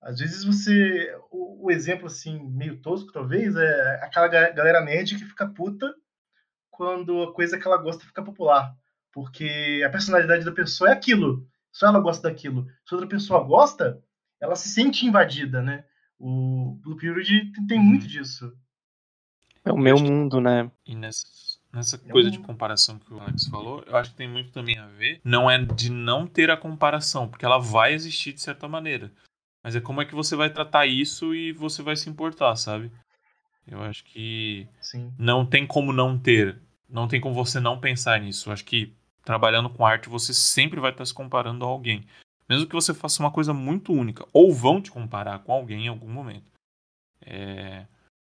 [0.00, 1.14] Às vezes você.
[1.30, 5.92] O, o exemplo, assim, meio tosco, talvez, é aquela galera nerd que fica puta
[6.70, 8.72] quando a coisa que ela gosta fica popular.
[9.12, 11.46] Porque a personalidade da pessoa é aquilo.
[11.76, 12.66] Só ela gosta daquilo.
[12.86, 14.02] Se outra pessoa gosta,
[14.40, 15.84] ela se sente invadida, né?
[16.18, 18.50] O Blue Period tem muito disso.
[19.62, 20.70] É o meu mundo, né?
[20.86, 21.26] E nessa,
[21.70, 24.86] nessa coisa de comparação que o Alex falou, eu acho que tem muito também a
[24.86, 25.20] ver.
[25.22, 29.12] Não é de não ter a comparação, porque ela vai existir de certa maneira.
[29.62, 32.90] Mas é como é que você vai tratar isso e você vai se importar, sabe?
[33.68, 35.12] Eu acho que Sim.
[35.18, 36.58] não tem como não ter.
[36.88, 38.48] Não tem como você não pensar nisso.
[38.48, 38.96] Eu acho que
[39.26, 42.06] trabalhando com arte você sempre vai estar se comparando a alguém.
[42.48, 44.24] Mesmo que você faça uma coisa muito única.
[44.32, 46.50] Ou vão te comparar com alguém em algum momento.
[47.20, 47.86] É...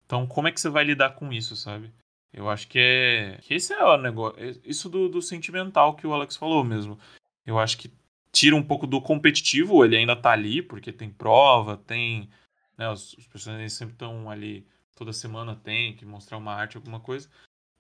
[0.04, 1.94] Então, como é que você vai lidar com isso, sabe?
[2.34, 3.38] Eu acho que é.
[3.44, 4.36] Que esse é o negócio.
[4.66, 6.98] Isso do, do sentimental que o Alex falou mesmo.
[7.46, 7.92] Eu acho que
[8.32, 12.30] tira um pouco do competitivo, ele ainda tá ali, porque tem prova, tem.
[12.76, 14.66] Né, os, os personagens sempre estão ali,
[14.96, 17.30] toda semana tem que mostrar uma arte, alguma coisa.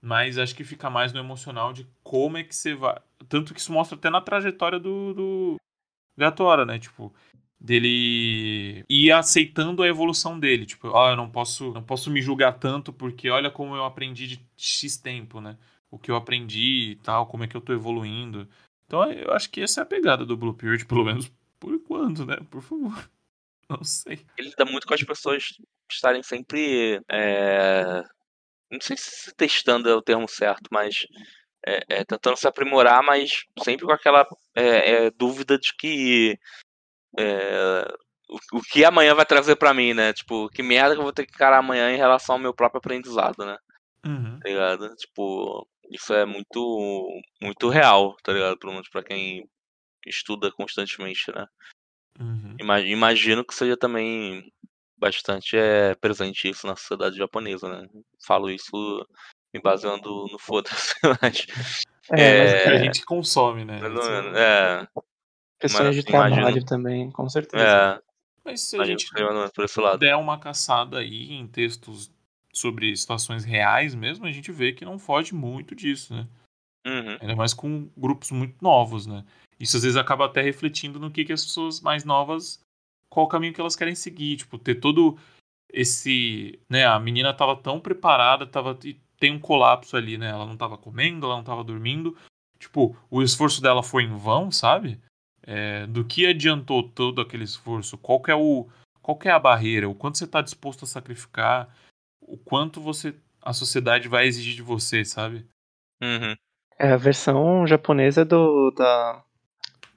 [0.01, 2.97] Mas acho que fica mais no emocional de como é que você vai.
[3.27, 5.55] Tanto que isso mostra até na trajetória do, do
[6.17, 6.79] Gatora, né?
[6.79, 7.13] Tipo,
[7.59, 12.53] dele ir aceitando a evolução dele, tipo, oh, eu não posso, não posso me julgar
[12.53, 15.57] tanto porque olha como eu aprendi de X tempo, né?
[15.91, 18.47] O que eu aprendi e tal, como é que eu tô evoluindo.
[18.85, 21.29] Então eu acho que essa é a pegada do Blue Period, pelo menos
[21.59, 22.37] por enquanto, né?
[22.49, 23.09] Por favor.
[23.69, 24.25] Não sei.
[24.37, 25.59] Ele lida muito com as pessoas
[25.91, 27.01] estarem sempre.
[27.09, 28.03] É...
[28.71, 31.05] Não sei se testando é o termo certo, mas
[31.65, 36.37] é, é, tentando se aprimorar, mas sempre com aquela é, é dúvida de que
[37.17, 37.85] é,
[38.29, 40.13] o, o, que amanhã vai trazer para mim, né?
[40.13, 42.77] Tipo, que merda que eu vou ter que encarar amanhã em relação ao meu próprio
[42.79, 43.57] aprendizado, né?
[44.05, 44.39] Uhum.
[44.39, 44.95] Tá ligado?
[44.95, 48.57] Tipo, isso é muito, muito real, tá ligado?
[48.57, 49.49] Pelo menos pra quem
[50.05, 51.45] estuda constantemente, né?
[52.19, 52.55] Uhum.
[52.59, 54.51] Imagino que seja também
[54.99, 57.89] bastante é, presente isso na sociedade japonesa, né?
[58.25, 59.05] Falo isso
[59.53, 61.47] me baseando no foda-se, mas.
[62.11, 63.79] É, é, mas que a gente consome, né?
[64.35, 64.87] É.
[65.59, 66.65] Questões de trabalho imagino...
[66.65, 67.63] também, com certeza.
[67.63, 68.01] É.
[68.45, 69.07] Mas se a gente
[69.53, 69.99] por esse lado.
[69.99, 72.11] der uma caçada aí em textos
[72.53, 76.27] sobre situações reais mesmo, a gente vê que não foge muito disso, né?
[76.87, 77.17] Uhum.
[77.21, 79.23] Ainda mais com grupos muito novos, né?
[79.59, 82.63] Isso às vezes acaba até refletindo no que, que as pessoas mais novas,
[83.19, 84.37] qual o caminho que elas querem seguir.
[84.37, 85.17] Tipo, ter todo
[85.71, 86.59] esse.
[86.69, 86.85] né?
[86.85, 88.77] A menina tava tão preparada, tava.
[88.85, 90.29] E tem um colapso ali, né?
[90.29, 92.15] Ela não tava comendo, ela não tava dormindo.
[92.57, 94.99] Tipo, o esforço dela foi em vão, sabe?
[95.43, 97.97] É, do que adiantou todo aquele esforço?
[97.97, 98.67] Qual é o
[99.01, 99.89] qual é a barreira?
[99.89, 101.73] O quanto você está disposto a sacrificar?
[102.21, 105.45] O quanto você a sociedade vai exigir de você, sabe?
[106.01, 106.35] Uhum.
[106.77, 109.23] É a versão japonesa do da,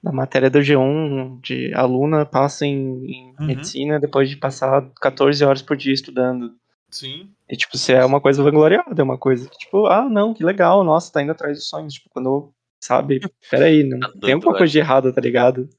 [0.03, 3.45] da matéria do G1 de aluna passa em, em uhum.
[3.45, 6.53] medicina depois de passar 14 horas por dia estudando.
[6.91, 7.31] Sim.
[7.49, 10.43] E, tipo, se é uma coisa vangloriada, é uma coisa que, tipo, ah, não, que
[10.43, 11.93] legal, nossa, tá indo atrás dos sonhos.
[11.93, 13.21] Tipo, quando sabe?
[13.49, 15.69] Peraí, não tá tem alguma coisa de errado, tá ligado?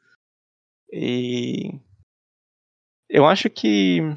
[0.90, 1.78] E.
[3.08, 4.00] Eu acho que.
[4.00, 4.16] O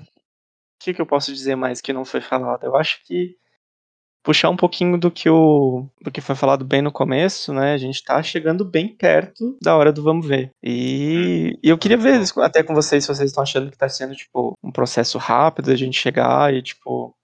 [0.80, 2.64] que, que eu posso dizer mais que não foi falado?
[2.64, 3.36] Eu acho que
[4.28, 7.72] puxar um pouquinho do que o do que foi falado bem no começo, né?
[7.72, 10.52] A gente tá chegando bem perto da hora do vamos ver.
[10.62, 14.14] E, e eu queria ver até com vocês se vocês estão achando que tá sendo
[14.14, 17.16] tipo um processo rápido a gente chegar e tipo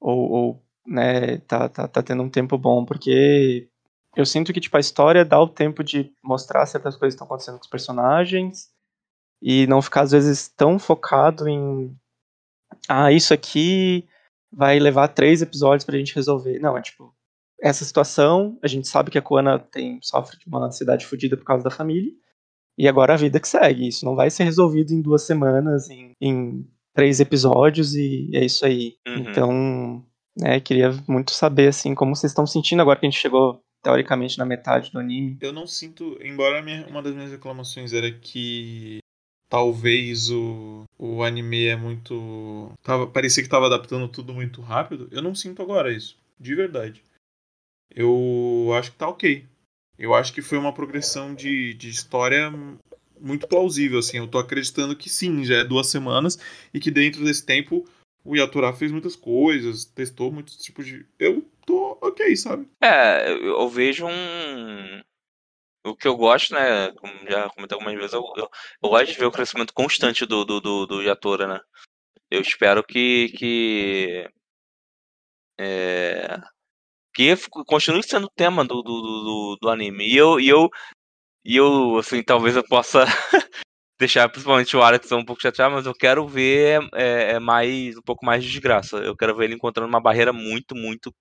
[0.00, 3.68] ou, ou né, tá, tá, tá tendo um tempo bom, porque
[4.16, 7.26] eu sinto que tipo a história dá o tempo de mostrar certas coisas que estão
[7.26, 8.70] acontecendo com os personagens
[9.42, 11.94] e não ficar às vezes tão focado em
[12.88, 14.08] ah, isso aqui
[14.52, 16.58] vai levar três episódios pra gente resolver.
[16.58, 17.14] Não, é tipo,
[17.60, 21.44] essa situação, a gente sabe que a Koana tem, sofre de uma ansiedade fodida por
[21.44, 22.12] causa da família,
[22.78, 23.88] e agora a vida que segue.
[23.88, 28.64] Isso não vai ser resolvido em duas semanas, em, em três episódios, e é isso
[28.66, 28.94] aí.
[29.06, 29.14] Uhum.
[29.16, 30.04] Então,
[30.38, 34.36] né, queria muito saber, assim, como vocês estão sentindo agora que a gente chegou, teoricamente,
[34.36, 35.38] na metade do anime.
[35.40, 38.98] Eu não sinto, embora minha- uma das minhas reclamações era que
[39.48, 42.72] talvez o, o anime é muito.
[42.82, 45.08] Tava, parecia que estava adaptando tudo muito rápido.
[45.10, 47.02] Eu não sinto agora isso, de verdade.
[47.90, 49.44] Eu acho que tá ok.
[49.98, 52.52] Eu acho que foi uma progressão de, de história
[53.18, 54.18] muito plausível, assim.
[54.18, 56.38] Eu tô acreditando que sim, já é duas semanas
[56.72, 57.88] e que dentro desse tempo
[58.24, 61.06] o Yatura fez muitas coisas, testou muitos tipos de.
[61.18, 62.68] Eu tô ok, sabe?
[62.82, 65.00] É, eu, eu vejo um.
[65.86, 66.90] O que eu gosto, né?
[66.92, 68.48] Como já comentei algumas vezes, eu, eu,
[68.82, 71.60] eu gosto de ver o crescimento constante do, do, do, do Yatora, né?
[72.30, 73.30] Eu espero que.
[73.38, 74.28] que
[75.58, 76.38] é,
[77.14, 77.34] que
[77.66, 80.06] continue sendo tema do, do, do, do- anime.
[80.08, 80.68] E eu, e eu,
[81.44, 83.04] e eu, assim, talvez eu possa
[83.98, 88.02] deixar principalmente o Alex um pouco chateado, mas eu quero ver é, é, mais, um
[88.02, 88.98] pouco mais de desgraça.
[88.98, 91.14] Eu quero ver ele encontrando uma barreira muito, muito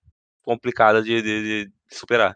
[0.43, 2.35] complicada de, de, de superar.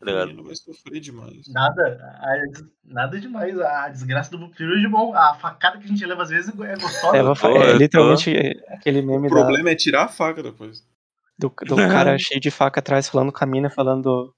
[0.00, 0.26] O ligado?
[0.28, 1.46] menino vai sofrer demais.
[1.48, 1.82] Nada,
[2.20, 3.58] a- nada demais.
[3.60, 5.14] A desgraça do Blue Period é bom.
[5.14, 7.16] A facada que a gente leva às vezes é gostosa.
[7.16, 10.82] É, é eu literalmente aquele O meme da, problema é tirar a faca depois.
[11.38, 14.34] do, do cara cheio de faca atrás falando com a mina, falando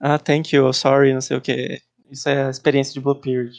[0.00, 1.80] ah, thank you, sorry, não sei o que.
[2.10, 3.52] Isso é a experiência de Blue Period.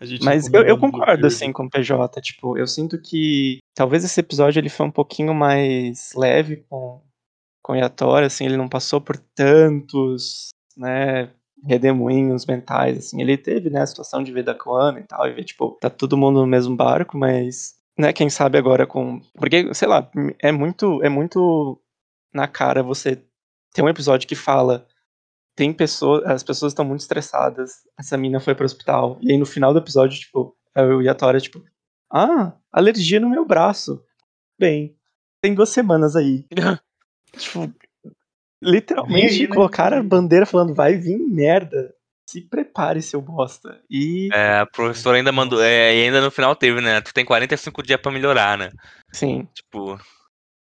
[0.00, 2.20] A gente Mas eu, eu concordo, assim, com o PJ.
[2.20, 7.02] Tipo, eu sinto que talvez esse episódio ele foi um pouquinho mais leve com,
[7.62, 11.30] com Yatora, assim, ele não passou por tantos, né,
[11.64, 13.20] redemoinhos mentais, assim.
[13.20, 15.90] Ele teve, né, a situação de ver da Koana e tal, e ver, tipo, tá
[15.90, 19.20] todo mundo no mesmo barco, mas, né, quem sabe agora com...
[19.34, 21.80] Porque, sei lá, é muito, é muito
[22.32, 23.22] na cara você
[23.74, 24.86] ter um episódio que fala
[25.58, 27.82] tem pessoas, as pessoas estão muito estressadas.
[27.98, 29.18] Essa mina foi pro hospital.
[29.20, 31.60] E aí no final do episódio, tipo, eu e a Tora, tipo,
[32.12, 34.00] ah, alergia no meu braço.
[34.56, 34.96] Bem,
[35.42, 36.46] tem duas semanas aí.
[37.36, 37.72] tipo,
[38.62, 39.54] literalmente né?
[39.54, 41.94] colocaram a bandeira falando, vai vir merda.
[42.28, 43.80] Se prepare, seu bosta.
[43.90, 45.62] E, É, a professora ainda mandou.
[45.62, 47.00] É, e ainda no final teve, né?
[47.00, 48.70] Tu tem 45 dias pra melhorar, né?
[49.10, 49.92] sim, Tipo.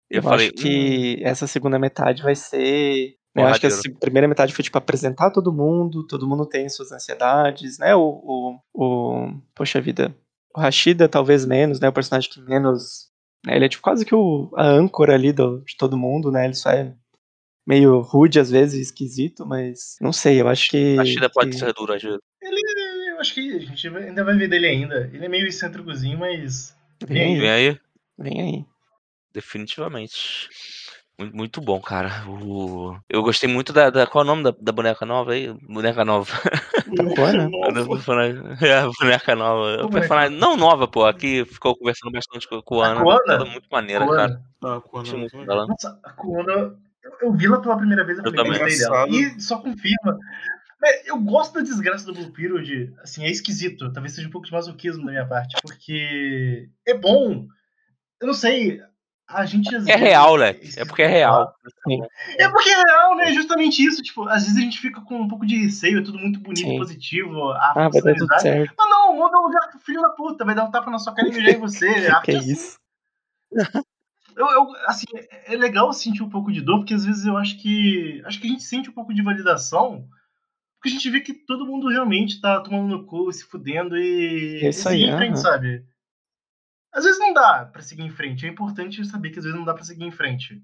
[0.09, 0.47] eu, Eu, falei.
[0.47, 3.15] acho que essa segunda metade vai ser.
[3.35, 6.69] né, Eu acho que a primeira metade foi, tipo, apresentar todo mundo, todo mundo tem
[6.69, 7.93] suas ansiedades, né?
[7.95, 10.15] O, o, o poxa vida,
[10.55, 11.89] o Rashida talvez menos, né?
[11.89, 13.09] O personagem que menos,
[13.47, 16.45] ele é tipo quase que o, a âncora ali do, de todo mundo, né?
[16.45, 16.93] Ele só é
[17.65, 20.97] meio rude às vezes, esquisito, mas não sei, eu acho que...
[20.97, 22.19] A Shida pode que- ser dura, às vezes.
[22.41, 22.61] Ele,
[23.11, 25.09] eu acho que a gente ainda vai ver dele ainda.
[25.13, 26.75] Ele é meio excêntricozinho, mas.
[27.05, 27.79] Vem aí, Vem aí.
[28.17, 28.65] vem aí.
[29.33, 30.49] Definitivamente.
[31.19, 32.23] Muito, bom, cara.
[32.27, 32.95] O...
[33.09, 35.51] Eu gostei muito da, da- Qual é o nome da, da boneca nova aí?
[35.67, 36.31] Boneca nova.
[37.15, 37.49] boa, né?
[37.87, 39.73] Personagem- É, a boneca nova.
[39.73, 40.37] O Como personagem.
[40.37, 41.05] Não nova, pô.
[41.05, 43.01] Aqui ficou conversando bastante com, a A Ana.
[43.03, 43.19] Koana?
[43.39, 44.15] Toda muito maneira, cara.
[44.27, 44.43] Koana.
[44.63, 44.81] Ah,
[45.39, 45.65] eu- dela.
[45.67, 46.75] Nossa, a Koana.
[47.21, 48.51] Eu, vi ela pela primeira vez, eu também.
[48.77, 49.07] dela.
[49.09, 50.19] E só confirma.
[50.83, 52.93] É, Eu gosto da desgraça do Blue Period.
[53.01, 53.91] Assim, é esquisito.
[53.91, 55.55] Talvez seja um pouco de masoquismo da minha parte.
[55.63, 57.47] Porque é bom.
[58.21, 58.81] Eu não sei.
[59.29, 60.79] A gente às É vezes- real, Leque.
[60.79, 61.53] É porque é real.
[62.39, 63.33] É porque é real, né?
[63.33, 64.01] Justamente isso.
[64.01, 66.61] Tipo, às vezes a gente fica com um pouco de receio, é tudo muito bonito
[66.65, 66.75] Sim.
[66.75, 67.51] e positivo.
[67.51, 68.73] A Ah, vai dar tudo certo.
[68.77, 71.27] Mas não, manda um lugar filho da puta, vai dar um tapa na sua cara
[71.27, 71.87] e mijar em você.
[72.17, 72.51] A Que é assim.
[72.51, 72.77] isso?
[74.35, 77.37] Eu, eu, assim, é é legal sentir um pouco de dor, porque às vezes eu
[77.37, 78.21] acho que.
[78.25, 80.07] Acho que a gente sente um pouco de validação,
[80.79, 84.59] porque a gente vê que todo mundo realmente tá tomando no cu, se fudendo e.
[84.63, 85.83] É isso aí, frente, sabe?
[86.97, 88.45] Às vezes não dá pra seguir em frente.
[88.45, 90.61] É importante saber que às vezes não dá pra seguir em frente.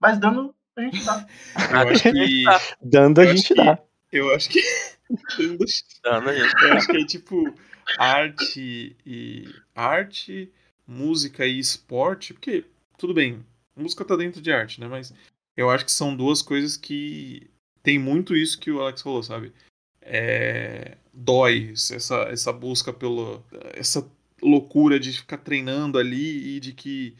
[0.00, 1.26] Mas dando, a gente dá.
[1.70, 2.44] Eu acho que.
[2.82, 3.78] Dando a Eu acho gente que- dá.
[4.12, 4.60] Eu acho que.
[6.04, 6.62] Ana, gente.
[6.64, 7.54] Eu acho que é tipo
[7.98, 10.50] arte e arte,
[10.86, 12.64] música e esporte, porque
[12.98, 13.44] tudo bem,
[13.76, 14.88] música tá dentro de arte, né?
[14.88, 15.12] Mas
[15.56, 17.48] eu acho que são duas coisas que
[17.82, 19.52] tem muito isso que o Alex falou, sabe?
[20.00, 23.42] É, dói essa essa busca pelo
[23.74, 24.08] essa
[24.42, 27.16] loucura de ficar treinando ali e de que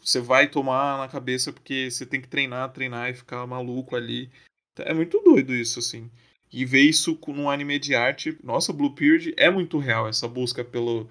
[0.00, 4.30] você vai tomar na cabeça porque você tem que treinar, treinar e ficar maluco ali.
[4.78, 6.10] É muito doido isso, assim.
[6.52, 8.38] E ver isso com- num anime de arte.
[8.42, 11.08] Nossa, Blue Period é muito real, essa busca pelo,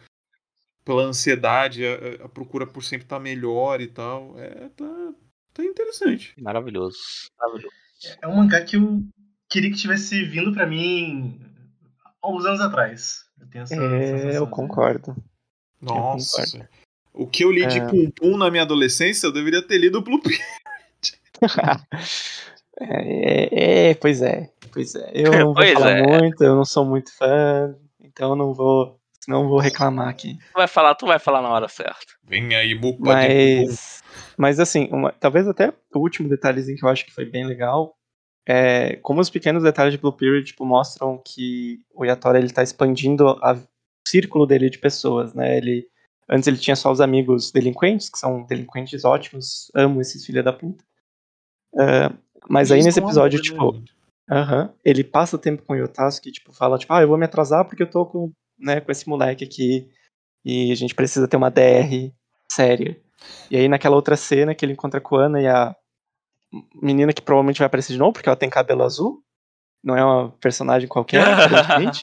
[0.84, 4.38] pela ansiedade, a, a procura por sempre estar melhor e tal.
[4.40, 5.14] É, tá,
[5.54, 6.34] tá interessante.
[6.42, 6.98] Maravilhoso.
[7.38, 7.76] Maravilhoso.
[8.22, 9.04] É um mangá que eu
[9.50, 11.40] queria que tivesse vindo pra mim
[12.22, 13.29] há uns anos atrás.
[13.40, 14.32] Eu tenho essa É, sensação.
[14.32, 15.16] eu concordo.
[15.82, 16.42] Nossa.
[16.44, 16.70] concordo.
[17.14, 17.88] O que eu li de É.
[17.88, 20.42] Pum Pum na minha adolescência, eu deveria ter lido Blue Period.
[22.82, 24.50] É, é, pois é.
[24.72, 25.12] Pois é.
[25.14, 26.02] Eu não vou falar é.
[26.22, 28.98] muito, eu não sou muito fã, então eu não vou.
[29.28, 30.36] Não vou reclamar aqui.
[30.38, 32.06] Tu vai falar, tu vai falar na hora certa.
[32.24, 33.06] Vem aí, de Bubu.
[33.06, 34.02] Mas,
[34.38, 37.96] mas assim, uma- talvez até o último detalhezinho que eu acho que foi bem legal
[38.48, 42.64] é como os pequenos detalhes de Blue Period tipo, mostram que o Yatora ele tá
[42.64, 45.58] expandindo a- o círculo dele de pessoas, né?
[45.58, 45.88] Ele
[46.28, 50.54] antes ele tinha só os amigos delinquentes, que são delinquentes ótimos, amo esses filha da
[50.54, 50.84] puta.
[51.76, 52.10] É,
[52.50, 53.86] mas aí Eles nesse tão episódio, amor, tipo, né?
[54.32, 54.74] Aham.
[54.86, 57.66] Ele passa o tempo com o Yotasuke, tipo, fala, tipo, ah, eu vou me atrasar
[57.66, 59.90] porque eu tô com, né, com esse moleque aqui
[60.46, 62.14] e a gente precisa ter uma DR
[62.52, 63.00] séria.
[63.50, 65.76] E aí naquela outra cena que ele encontra com a Ana e a
[66.82, 69.24] menina que provavelmente vai aparecer de novo, porque ela tem cabelo azul,
[69.84, 72.02] não é uma personagem qualquer, aparentemente,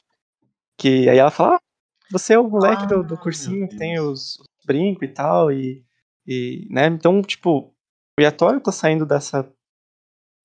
[0.77, 1.59] que aí ela fala, ah,
[2.11, 5.51] você é o moleque do, do Ah, cursinho que tem os, os brincos e tal,
[5.51, 5.83] e,
[6.25, 7.73] e, né, então, tipo,
[8.19, 9.49] o Yatório tá saindo dessa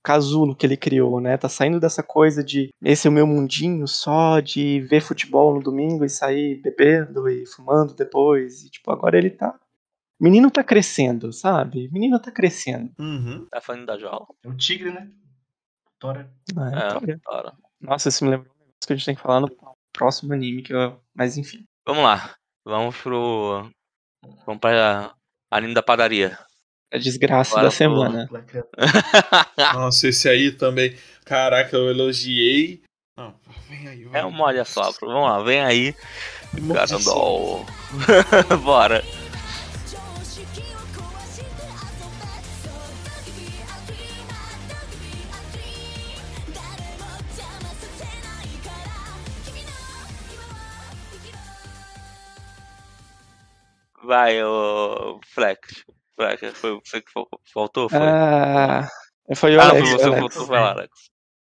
[0.03, 1.37] casulo que ele criou, né?
[1.37, 5.63] Tá saindo dessa coisa de esse é o meu mundinho só de ver futebol no
[5.63, 8.63] domingo e sair bebendo e fumando depois.
[8.63, 9.57] E tipo, agora ele tá.
[10.23, 11.89] Menino tá crescendo, sabe?
[11.91, 12.93] Menino tá crescendo.
[12.97, 13.45] Uhum.
[13.51, 14.25] Tá falando da Jola?
[14.41, 15.09] É o tigre, né?
[15.99, 16.31] Tora.
[16.55, 16.71] né?
[16.73, 17.19] É, Olha.
[17.25, 17.53] bora.
[17.81, 19.49] Nossa, isso me lembrou um negócio que a gente tem que falar no
[19.91, 20.97] próximo anime, que eu...
[21.13, 21.65] mas enfim.
[21.85, 22.33] Vamos lá.
[22.65, 23.69] Vamos pro.
[24.45, 25.13] Vamos pra
[25.51, 26.39] anime da padaria.
[26.93, 28.29] A desgraça Bora da pro- semana.
[28.47, 28.67] Cat.
[29.75, 30.95] Nossa, esse aí também.
[31.25, 32.81] Caraca, eu elogiei.
[33.17, 33.35] Não,
[33.67, 34.21] vem aí, vai.
[34.21, 34.89] É uma olha só.
[35.01, 35.93] Vamos lá, vem aí.
[36.61, 37.65] Nossa, Garandol.
[38.63, 39.03] Bora.
[54.13, 55.19] Vai, ô.
[55.33, 55.83] Flex.
[56.15, 57.89] Flex, foi você que fal- faltou?
[57.89, 57.97] Foi?
[57.99, 58.87] Ah,
[59.35, 59.89] foi o Ah, Alex.
[59.89, 60.45] foi você que faltou.
[60.45, 60.91] Vai lá, Alex.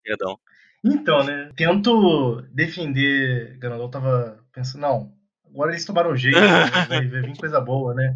[0.03, 0.37] Perdão.
[0.85, 1.49] Então, né?
[1.55, 3.57] Tento defender.
[3.57, 5.11] Ganondorf tava pensando, não,
[5.49, 6.45] agora eles tomaram jeito, né,
[6.87, 8.13] vai, vai vir coisa boa, né?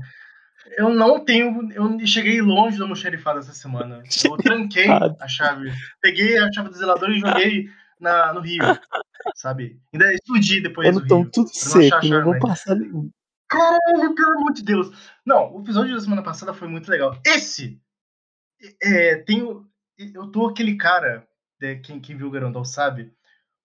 [0.77, 1.67] Eu não tenho.
[1.73, 4.03] Eu cheguei longe do almoxerifado essa semana.
[4.23, 4.87] Eu tranquei
[5.19, 5.71] a chave.
[6.01, 7.65] Peguei a chave do zelador e joguei
[7.99, 8.61] na, no rio.
[9.35, 9.79] Sabe?
[9.91, 11.31] Ainda explodi depois do estão rio.
[11.31, 13.09] tudo pra não seco, não vou passar nenhum.
[13.47, 14.91] Caralho, pelo amor de Deus.
[15.25, 17.19] Não, o episódio da semana passada foi muito legal.
[17.25, 17.79] Esse,
[18.81, 19.65] é, tem o,
[19.97, 21.27] eu tô aquele cara,
[21.61, 23.13] né, quem, quem viu o Garandol sabe,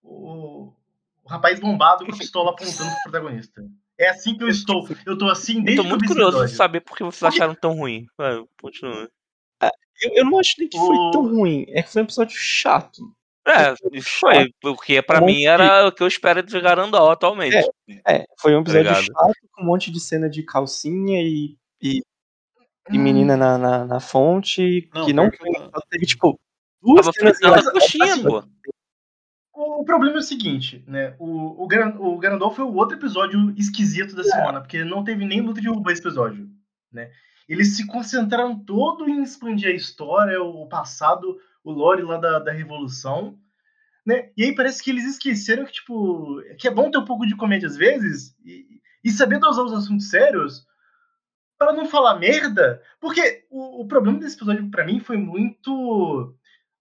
[0.03, 0.73] o,
[1.23, 3.65] o rapaz bombado com a pistola apontando pro protagonista.
[3.99, 4.89] É assim que eu estou.
[5.05, 7.05] Eu tô assim Eu desde tô eu muito vi esse curioso de saber por que
[7.05, 8.07] vocês acharam tão ruim.
[8.17, 9.11] Vai, continua.
[10.03, 11.67] Eu, eu não acho nem que foi tão ruim.
[11.69, 13.15] É que foi um episódio chato.
[13.47, 14.53] É, isso foi.
[14.61, 17.57] Porque pra Um mim era o que eu espero de Garandol atualmente.
[18.07, 19.05] É, foi um episódio ligado?
[19.05, 22.01] chato com um monte de cena de calcinha e, e,
[22.91, 23.03] e Hum.
[23.03, 24.89] menina na, na, na fonte.
[24.95, 25.83] Não, que não foi engraçado.
[25.89, 26.39] Teve, tipo,
[26.83, 28.45] duas Tava cenas fritando coxinha, pô.
[29.53, 31.15] O, problema é o seguinte, né?
[31.19, 35.25] O, o, Garan- o Garandol foi o outro episódio esquisito da semana, porque não teve
[35.25, 36.49] nem luta de robô esse episódio,
[36.91, 37.11] né?
[37.49, 42.53] Eles se concentraram todo em expandir a história, o passado, o lore lá da, da
[42.53, 43.37] Revolução,
[44.07, 44.31] né?
[44.37, 47.37] E aí parece que eles esqueceram que, tipo, que é bom ter um pouco de
[47.37, 48.65] comédia às vezes e,
[49.05, 50.65] e saber dosar os assuntos sérios
[51.59, 56.35] para não falar merda, porque o, o problema desse episódio pra mim foi muito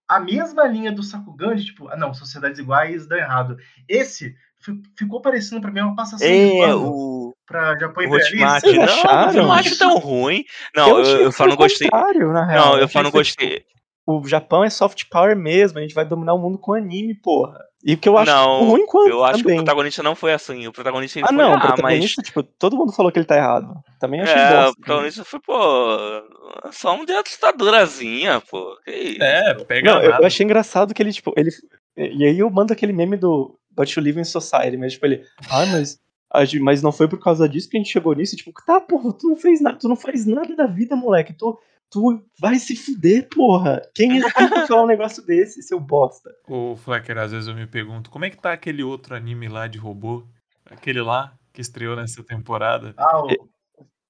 [0.07, 3.57] a mesma linha do Sakugan, de tipo, ah não, sociedades iguais dá errado.
[3.87, 7.35] Esse fi- ficou parecendo pra mim uma passação de É, pano o.
[7.45, 8.35] pra Japão imperialista.
[8.37, 8.61] Hotmart.
[8.63, 9.33] Vocês Não, acharam?
[9.33, 10.45] eu não acho tão ruim.
[10.73, 11.89] Não, eu, eu que só não gostei.
[11.91, 12.65] na real.
[12.65, 13.65] Não, eu achei só não gostei.
[14.11, 17.59] O Japão é soft power mesmo, a gente vai dominar o mundo com anime, porra.
[17.83, 19.57] E o que eu acho Não, ruim quanto Eu acho que o também.
[19.57, 20.67] protagonista não foi assim.
[20.67, 21.67] O protagonista ele Ah, foi, não, o ah, mas.
[21.67, 23.73] protagonista, tipo, todo mundo falou que ele tá errado.
[23.99, 24.81] Também achei É, o bosta.
[24.81, 25.53] protagonista foi, pô.
[26.71, 28.75] Só um ditadurazinha, pô.
[28.83, 29.23] Que isso?
[29.23, 31.51] É, pega Não, eu, achei engraçado que ele, tipo, ele.
[31.95, 35.23] E aí eu mando aquele meme do But You Live in Society, mas tipo, ele.
[35.49, 35.99] Ah, mas.
[36.61, 38.35] Mas não foi por causa disso que a gente chegou nisso.
[38.35, 41.33] Tipo, tá, porra, tu não fez nada, tu não faz nada da vida, moleque.
[41.33, 41.57] Tu,
[41.89, 43.81] tu vai se fuder, porra.
[43.95, 44.31] Quem é pra
[44.67, 46.29] falar um negócio desse, seu bosta?
[46.47, 49.67] Ô, Flecker, às vezes eu me pergunto, como é que tá aquele outro anime lá
[49.67, 50.25] de robô?
[50.65, 52.93] Aquele lá que estreou nessa temporada?
[52.97, 53.27] Ah, o,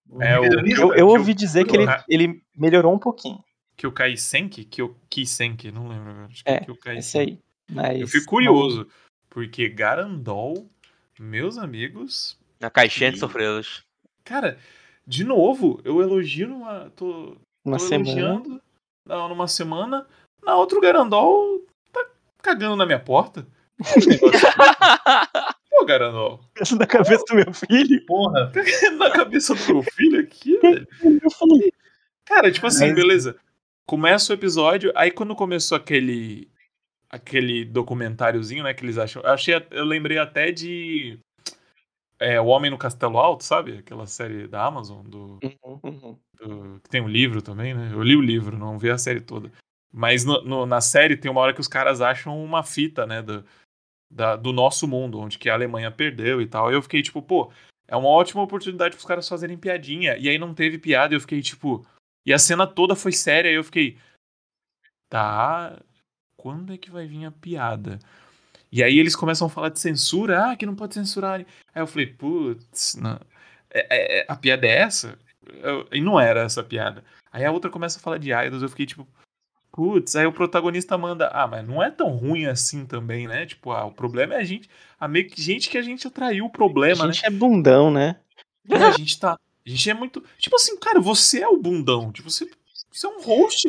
[0.09, 0.81] o É, o- Revisionista?
[0.81, 3.43] Eu, eu que ouvi dizer que ele, ele melhorou um pouquinho.
[3.77, 4.65] Kyokai Senki?
[4.65, 6.25] Kyo, Kisenki, não lembro agora.
[6.25, 7.39] Acho que É, Kyokai Esse aí.
[7.71, 8.87] Mas, Eu fico curioso,
[9.29, 10.69] porque Garandol,
[11.17, 13.83] meus amigos, Na caixinha de E- surpresas.
[14.25, 14.57] cara,
[15.07, 16.89] de novo, eu elogio numa.
[16.89, 18.61] Tô, Uma tô semana.
[19.05, 20.07] não, numa semana,
[20.43, 22.05] na outra o Garandol tá
[22.41, 23.45] cagando na minha porta.
[25.69, 28.05] Pô, Garandol, Isso na cabeça do meu filho.
[28.05, 28.51] Porra,
[28.97, 30.87] na cabeça do meu filho aqui, velho.
[31.23, 31.71] Eu falei,
[32.25, 33.35] Cara, tipo assim, Mas- beleza.
[33.87, 36.49] começa o episódio, aí quando começou aquele
[37.11, 41.17] aquele documentáriozinho, né, que eles acham, eu achei, eu lembrei até de
[42.19, 43.77] é, O Homem no Castelo Alto, sabe?
[43.79, 46.19] Aquela série da Amazon do, Uhum, uhum.
[46.39, 47.89] do- que tem um livro também, né?
[47.93, 49.51] Eu li o livro, não vi a série toda.
[49.91, 53.21] Mas no- no- na série tem uma hora que os caras acham uma fita, né,
[53.21, 53.43] do,
[54.11, 56.71] da- do nosso mundo, onde que a Alemanha perdeu e tal.
[56.71, 57.51] E eu fiquei tipo, pô,
[57.87, 60.15] é uma ótima oportunidade pros caras fazerem piadinha.
[60.17, 61.85] E aí não teve piada, e eu fiquei tipo.
[62.25, 63.97] E a cena toda foi séria, e eu fiquei.
[65.09, 65.81] Tá.
[66.37, 67.99] Quando é que vai vir a piada?
[68.71, 71.39] E aí eles começam a falar de censura, ah, que não pode censurar.
[71.39, 73.19] Aí eu falei, putz, não.
[73.71, 75.17] É- é- a piada é essa?
[75.61, 77.03] Eu- e não era essa a piada.
[77.31, 79.07] Aí a outra começa a falar de idols, eu fiquei tipo,
[79.71, 83.45] putz, aí o protagonista manda, ah, mas não é tão ruim assim também, né?
[83.45, 86.45] Tipo, ah, o problema é a gente, a meio que gente que a gente atraiu
[86.45, 88.17] o A problema, gente é bundão, né?
[88.67, 88.77] né?
[88.77, 92.11] É, a gente tá, a gente é muito, tipo assim, cara, você é o bundão,
[92.11, 92.49] tipo, você,
[92.91, 93.67] você é um host,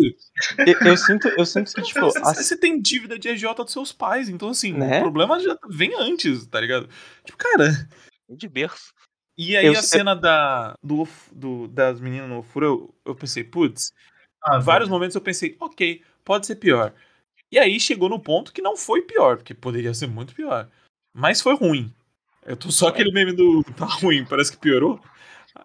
[0.66, 3.92] Eu, eu sinto, eu sinto que, tipo, você, você tem dívida de agiota dos seus
[3.92, 4.98] pais, então assim, Né?
[4.98, 6.88] o problema já vem antes, tá ligado?
[7.24, 7.88] Tipo, cara,
[8.28, 8.92] De berço.
[9.36, 13.44] e aí Eu- a cena da, do, do- das meninas no ofuro, eu, eu pensei,
[13.44, 13.92] putz,
[14.42, 14.96] Ah, vários velho.
[14.98, 16.94] momentos eu pensei, ok, pode ser pior.
[17.52, 20.68] E aí chegou no ponto que não foi pior, porque poderia ser muito pior.
[21.12, 21.92] Mas foi ruim.
[22.46, 24.98] Eu tô só aquele meme do tá ruim, parece que piorou.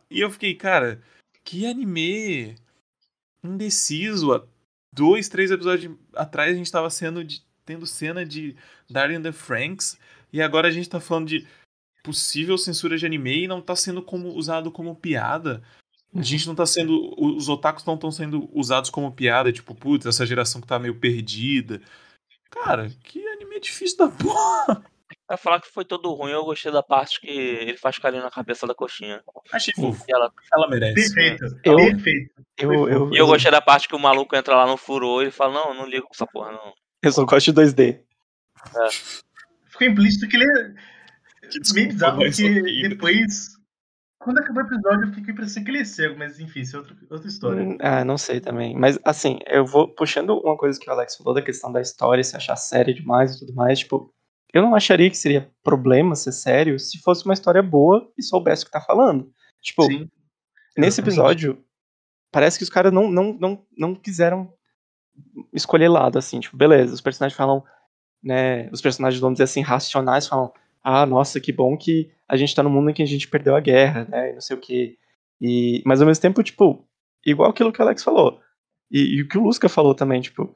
[0.09, 1.01] E eu fiquei, cara,
[1.43, 2.55] que anime
[3.53, 4.33] indeciso.
[4.33, 4.43] Há
[4.93, 8.55] dois, três episódios atrás a gente tava sendo de- tendo cena de
[8.89, 9.97] Darling in the Franks,
[10.31, 11.47] e agora a gente tá falando de
[12.03, 15.63] possível censura de anime e não tá sendo como, usado como piada.
[16.13, 17.13] A gente não tá sendo.
[17.17, 20.99] Os otakus não estão sendo usados como piada, tipo, putz, essa geração que tá meio
[20.99, 21.81] perdida.
[22.49, 24.85] Cara, que anime difícil da porra.
[25.27, 28.29] Pra falar que foi todo ruim, eu gostei da parte que ele faz carinho na
[28.29, 29.23] cabeça da coxinha.
[29.51, 30.03] Achei fofo.
[30.07, 30.31] Ela...
[30.53, 31.13] Ela merece.
[31.13, 31.43] Perfeito.
[31.63, 32.31] Eu- Perfeito.
[32.59, 35.25] eu, eu, e eu gostei da parte que o maluco entra lá no furô e
[35.25, 36.73] ele fala, não, não ligo com essa porra, não.
[37.01, 38.01] eu só gosto de 2D.
[39.71, 43.55] Ficou implícito que ele é Que desculpa, meio bizarro, porque depois.
[44.19, 46.61] Quando acabou o episódio, eu fiquei com a impressão que ele é cego, mas enfim,
[46.61, 47.61] isso é outra, outra história.
[47.61, 48.75] Hum, Ah, não sei também.
[48.75, 52.23] Mas, assim, eu vou puxando uma coisa que o Alex falou da questão da história,
[52.23, 53.79] se achar séria demais e tudo mais.
[53.79, 54.11] Tipo,
[54.55, 58.63] eu não acharia que seria problema ser sério se fosse uma história boa e soubesse
[58.63, 59.29] o que tá falando.
[59.61, 60.09] Tipo, Sim.
[60.77, 61.61] nesse episódio,
[62.31, 64.49] parece que os caras não, não, não, não quiseram
[65.53, 66.39] escolher lado, assim.
[66.39, 67.65] Tipo, beleza, os personagens falam,
[68.23, 68.69] né?
[68.71, 72.63] Os personagens, vamos dizer assim, racionais falam, ah, nossa, que bom que a gente tá
[72.63, 74.29] num mundo em que a gente perdeu a guerra, né?
[74.29, 74.97] E não sei o quê.
[75.41, 76.87] E, mas ao mesmo tempo, tipo,
[77.25, 78.39] igual aquilo que o Alex falou.
[78.89, 80.55] E, e o que o Lusca falou também, tipo,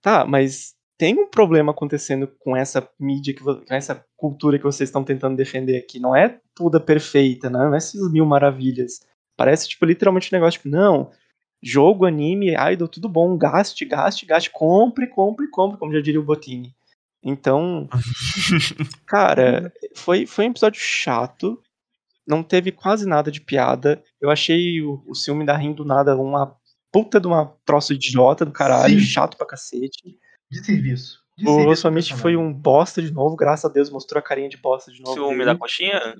[0.00, 4.88] tá, mas tem um problema acontecendo com essa mídia, que, com essa cultura que vocês
[4.88, 5.98] estão tentando defender aqui.
[5.98, 7.58] Não é toda perfeita, né?
[7.58, 9.00] não é essas mil maravilhas.
[9.36, 11.10] Parece, tipo, literalmente um negócio, tipo, não,
[11.62, 16.24] jogo, anime, idol, tudo bom, gaste, gaste, gaste, compre, compre, compre, como já diria o
[16.24, 16.74] Botini.
[17.22, 17.88] Então,
[19.06, 21.60] cara, foi, foi um episódio chato,
[22.26, 24.02] não teve quase nada de piada.
[24.20, 26.54] Eu achei o, o ciúme da Rin do nada uma
[26.92, 29.06] puta de uma troço idiota do caralho, Sim.
[29.06, 30.18] chato pra cacete.
[30.50, 31.18] De serviço.
[31.36, 34.56] De O pro foi um bosta de novo, graças a Deus mostrou a carinha de
[34.56, 35.14] bosta de novo.
[35.14, 36.14] Ciúme da coxinha,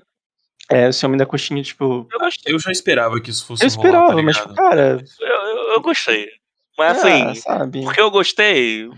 [0.69, 2.05] É, o ciúme da coxinha, tipo.
[2.11, 2.53] eu gostei.
[2.53, 4.99] Eu já esperava que isso fosse Eu rolar, esperava, tá mas, tipo, cara.
[5.21, 6.27] Eu, eu, eu gostei.
[6.77, 7.81] Mas ah, assim, sabe?
[7.83, 8.89] porque eu gostei.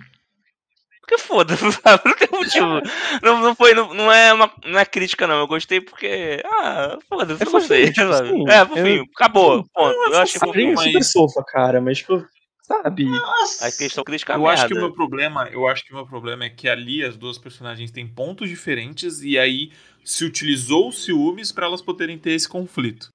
[1.01, 2.01] Porque foda-se, sabe?
[2.05, 2.81] Não tem motivo.
[3.21, 5.39] Não, não foi, não, não, é uma, não é crítica, não.
[5.39, 6.41] Eu gostei porque.
[6.45, 7.85] Ah, foda-se, É eu gostei.
[7.87, 8.29] fofinho, tipo sabe?
[8.29, 8.87] assim, é, fofinho.
[8.97, 9.63] eu- Acabou.
[9.73, 9.95] Ponto.
[9.95, 10.71] É Eu achei fofinho.
[10.71, 12.25] é mas- super fofa, cara, mas, tipo,
[12.67, 13.05] sabe?
[13.05, 13.67] Nossa!
[13.67, 14.53] A questão crítica é Eu merda.
[14.55, 17.15] acho que o meu problema, eu acho que o meu problema é que ali as
[17.15, 19.71] duas personagens têm pontos diferentes e aí
[20.03, 23.09] se utilizou os ciúmes pra elas poderem ter esse conflito.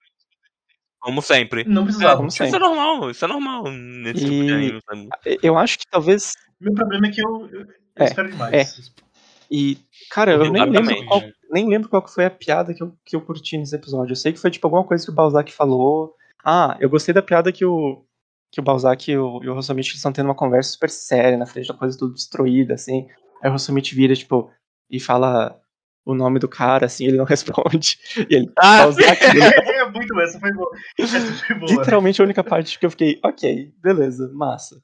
[1.00, 1.64] Como sempre.
[1.64, 2.16] Não precisava.
[2.16, 2.60] como Isso é sempre.
[2.60, 5.08] normal, isso é normal nesse tipo de E- anime, sabe?
[5.42, 6.32] Eu acho que talvez.
[6.60, 8.92] Meu problema é que eu, eu, eu É, espero demais.
[9.50, 9.76] E,
[10.10, 10.88] cara, eu nem Exatamente.
[11.00, 14.12] lembro, qual, nem lembro qual foi a piada que eu, que eu curti nesse episódio.
[14.12, 16.14] Eu sei que foi tipo alguma coisa que o Balzac falou.
[16.44, 18.04] Ah, eu gostei da piada que o,
[18.52, 21.46] que o Balzac e o, e o Rossomich estão tendo uma conversa super séria na
[21.46, 23.08] frente da coisa tudo destruída, assim.
[23.42, 24.50] Aí o Rossomich vira, tipo,
[24.90, 25.58] e fala
[26.04, 27.98] o nome do cara, assim, ele não responde.
[28.28, 30.70] E ele, Ah, Balzac, é muito essa foi boa.
[30.98, 31.70] Essa foi boa.
[31.72, 34.82] literalmente a única parte que eu fiquei, ok, beleza, massa.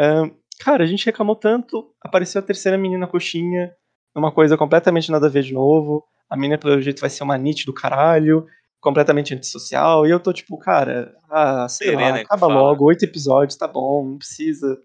[0.00, 3.70] Ahn, cara, a gente reclamou tanto, apareceu a terceira menina coxinha,
[4.16, 6.04] uma coisa completamente nada a ver de novo.
[6.28, 8.46] A menina, pelo jeito, vai ser uma nit do caralho,
[8.80, 10.06] completamente antissocial.
[10.06, 13.68] E eu tô tipo, cara, ah, sei Serena lá, que acaba logo, oito episódios, tá
[13.68, 14.78] bom, não precisa.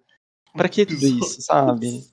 [0.54, 2.04] Pra que tudo isso, sabe?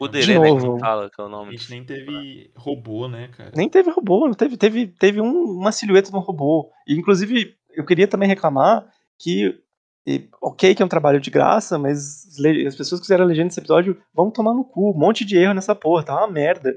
[0.00, 0.74] O De Dere, né, novo.
[0.74, 1.56] que fala que é o A nome.
[1.58, 3.50] gente nem teve robô, né, cara?
[3.56, 6.70] Nem teve robô, não teve, teve, teve um- uma silhueta de um robô.
[6.86, 8.86] E, inclusive, eu queria também reclamar
[9.18, 9.60] que
[10.06, 12.24] E ok que é um trabalho de graça, mas
[12.66, 14.90] as pessoas que fizeram a legenda desse episódio vão tomar no cu.
[14.90, 16.74] Um monte de erro nessa porra, tá uma merda.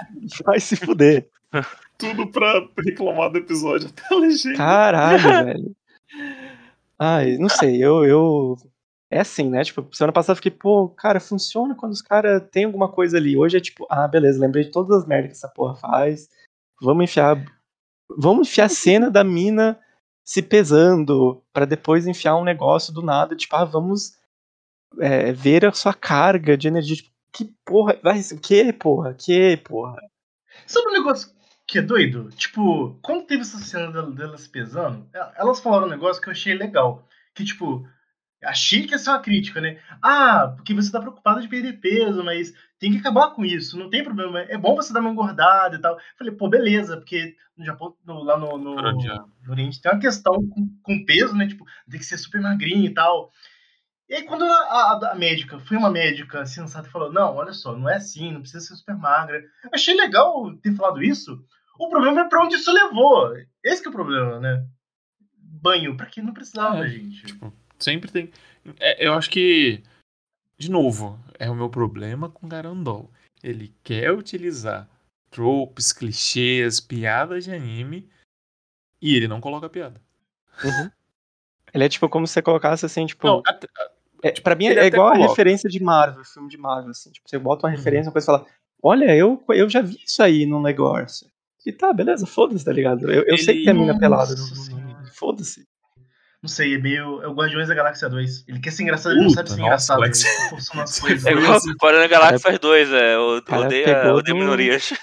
[0.44, 1.28] Vai se fuder.
[1.98, 4.56] Tudo pra reclamar do episódio até a legenda.
[4.56, 5.76] Caralho, velho.
[6.98, 8.56] Ai, não sei, eu, eu.
[9.10, 9.62] É assim, né?
[9.62, 13.36] Tipo, semana passada eu fiquei, pô, cara, funciona quando os caras têm alguma coisa ali.
[13.36, 16.28] Hoje é tipo, ah, beleza, lembrei de todas as merdas que essa porra faz.
[16.82, 17.42] Vamos enfiar.
[18.18, 19.78] Vamos enfiar a cena da mina
[20.24, 24.16] se pesando, pra depois enfiar um negócio do nada, tipo, ah, vamos
[24.98, 26.96] é, ver a sua carga de energia.
[26.96, 27.98] Tipo, que porra.
[28.02, 29.14] Vai, que porra?
[29.14, 29.96] Que porra?
[30.66, 31.30] Sabe um negócio
[31.66, 32.30] que é doido?
[32.30, 36.32] Tipo, quando teve essa cena del- delas pesando, el- elas falaram um negócio que eu
[36.32, 37.06] achei legal.
[37.34, 37.86] Que, tipo,
[38.42, 39.78] achei que ia ser uma crítica, né?
[40.00, 43.90] Ah, porque você tá preocupado de perder peso, mas tem que acabar com isso, não
[43.90, 44.40] tem problema.
[44.42, 45.98] É bom você dar uma engordada e tal.
[46.18, 49.18] Falei, pô, beleza, porque no Japão, no- lá no, no, é?
[49.44, 51.46] no Oriente tem uma questão com, com peso, né?
[51.48, 53.30] Tipo, tem que ser super magrinho e tal.
[54.08, 57.52] E aí, quando a, a- a médica, foi uma médica sensata e falou: Não, olha
[57.52, 59.38] só, não é assim, não precisa ser super magra.
[59.64, 61.44] Eu achei legal ter falado isso.
[61.78, 63.34] O problema é pra onde isso levou.
[63.64, 64.64] Esse que é o problema, né?
[65.38, 67.26] Banho, pra quem não precisava, É, gente.
[67.26, 68.30] Tipo, sempre tem.
[68.78, 69.82] é, eu acho que.
[70.58, 73.10] De novo, é o meu problema com Garandol.
[73.42, 74.88] Ele quer utilizar
[75.30, 78.08] tropes, clichês, piadas de anime
[79.02, 80.00] e ele não coloca piada.
[81.74, 83.26] Ele é tipo como se você colocasse assim, tipo.
[83.26, 83.66] Não, até-
[84.22, 85.30] É, pra mim Ele é igual a coloca.
[85.30, 87.10] referência de Marvel, filme de Marvel, assim.
[87.10, 87.76] Tipo, você bota uma Uhum.
[87.76, 88.46] referência, uma coisa e fala,
[88.82, 91.26] olha, eu, eu já vi isso aí num negócio.
[91.64, 93.10] E tá, beleza, foda-se, tá ligado?
[93.10, 94.34] Eu, eu sei que tem a mina pelada.
[95.14, 95.66] Foda-se.
[96.42, 97.20] Não sei, é meio.
[97.22, 98.44] É o Guardiões da Galáxia 2.
[98.46, 99.96] Ele quer ser engraçado, ele não sabe ser nossa, engraçado.
[100.02, 100.24] Alex.
[100.24, 101.20] Ele.
[101.28, 101.72] É igual assim.
[101.82, 103.18] Guardiões da Galáxia 2, é.
[103.18, 104.92] o- cara Odeia, odeia do- minorias.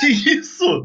[0.00, 0.82] Que isso?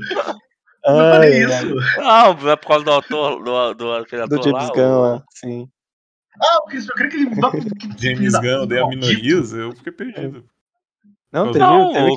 [0.85, 1.75] Eu Ai, falei isso.
[1.97, 4.73] Não, não é por causa do autor, do, do aquele Do ator James lá.
[4.75, 5.69] Gunn, o- lá, sim.
[6.41, 7.29] Ah, o Chris, eu creio que ele.
[7.29, 9.05] que- que- James Gunn odeia maldito.
[9.07, 10.45] minorias, eu fiquei perdido.
[11.31, 11.65] Não, Não, teve,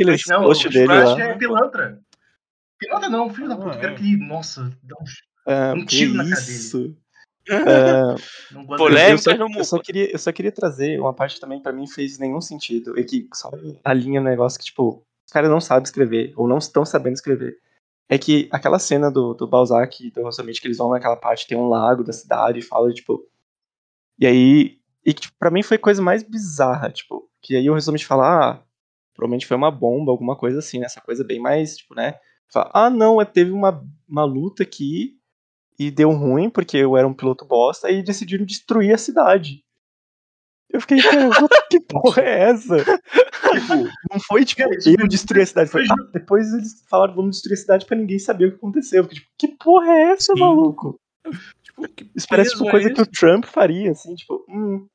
[0.05, 1.25] teve o Não, o posts dele Splash lá.
[1.25, 2.01] é pilantra.
[2.79, 3.69] Pilantra não, filho da Ah, puta.
[3.71, 3.81] Eu é.
[3.81, 5.05] quero que ele, nossa, dá um,
[5.47, 6.97] Ah, um que tiro na cara isso.
[7.49, 7.55] Ah,
[8.51, 9.13] não gosto Polêmica.
[9.31, 12.19] eu, só, eu, queria, eu só queria trazer uma parte que também pra mim fez
[12.19, 12.99] nenhum sentido.
[12.99, 13.51] É que só
[13.85, 17.15] a linha no negócio que, tipo, os caras não sabem escrever, ou não estão sabendo
[17.15, 17.57] escrever.
[18.09, 21.47] É que aquela cena do, do Balzac e do Rosamund que eles vão naquela parte,
[21.47, 23.25] tem um lago da cidade e fala, tipo.
[24.19, 24.79] E aí.
[25.05, 27.29] E que, tipo, pra mim foi coisa mais bizarra, tipo.
[27.41, 28.63] Que aí o Rosamund fala, ah,
[29.15, 30.87] provavelmente foi uma bomba, alguma coisa assim, né?
[30.87, 32.15] Essa coisa bem mais, tipo, né?
[32.53, 35.17] Fala, ah, não, é, teve uma, uma luta aqui
[35.79, 39.65] e deu ruim porque eu era um piloto bosta e decidiram destruir a cidade.
[40.69, 40.99] Eu fiquei,
[41.71, 42.77] que porra é essa?
[43.51, 43.75] Tipo,
[44.11, 45.71] não foi tipo, Cara, eu destruir a cidade.
[45.71, 48.99] Foi, ah, depois eles falaram, vamos destruir a cidade pra ninguém saber o que aconteceu.
[49.01, 50.41] Eu fiquei, tipo, que porra é essa, Sim.
[50.41, 50.99] maluco?
[51.63, 53.07] Tipo, que Isso parece tipo é coisa que o?
[53.07, 54.87] Trump faria, assim, tipo, hum,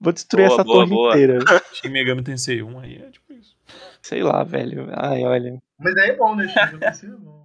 [0.00, 1.10] vou destruir Boa, essa boa, torre boa.
[1.12, 1.38] inteira.
[1.74, 3.56] Shin Megami Tensei 1 aí é tipo isso.
[4.02, 4.88] Sei lá, velho.
[4.92, 5.62] Ai, olha.
[5.78, 6.46] Mas aí é bom, né?
[6.48, 6.84] Chico?
[6.90, 7.43] Isso é bom.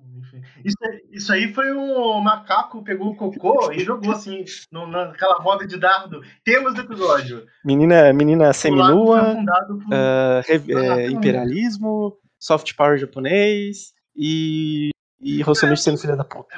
[0.64, 5.36] Isso, aí- isso aí foi um macaco, pegou o cocô e jogou assim, no- naquela
[5.42, 6.22] roda de dardo.
[6.44, 7.46] Temos do episódio.
[7.64, 9.36] Menina, menina seminua,
[9.86, 9.94] por...
[9.94, 14.90] ah, re- é, imperialismo, soft power japonês e,
[15.22, 16.54] e Rossomich sendo filha da puta.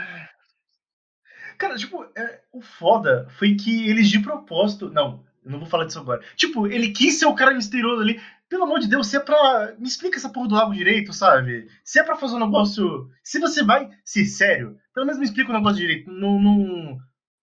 [1.57, 4.89] Cara, tipo, é, o foda foi que eles de propósito.
[4.89, 6.21] Não, eu não vou falar disso agora.
[6.35, 8.19] Tipo, ele quis ser o cara misterioso ali.
[8.51, 9.73] Pelo amor de Deus, se é pra.
[9.79, 11.67] Me explica essa porra do lago direito, sabe?
[11.85, 13.09] Se é pra fazer um negócio.
[13.23, 16.11] Se você vai ser sério, pelo menos me explica o negócio direito.
[16.11, 16.97] Não, não,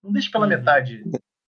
[0.04, 0.50] não deixe pela Uhum.
[0.50, 1.02] metade.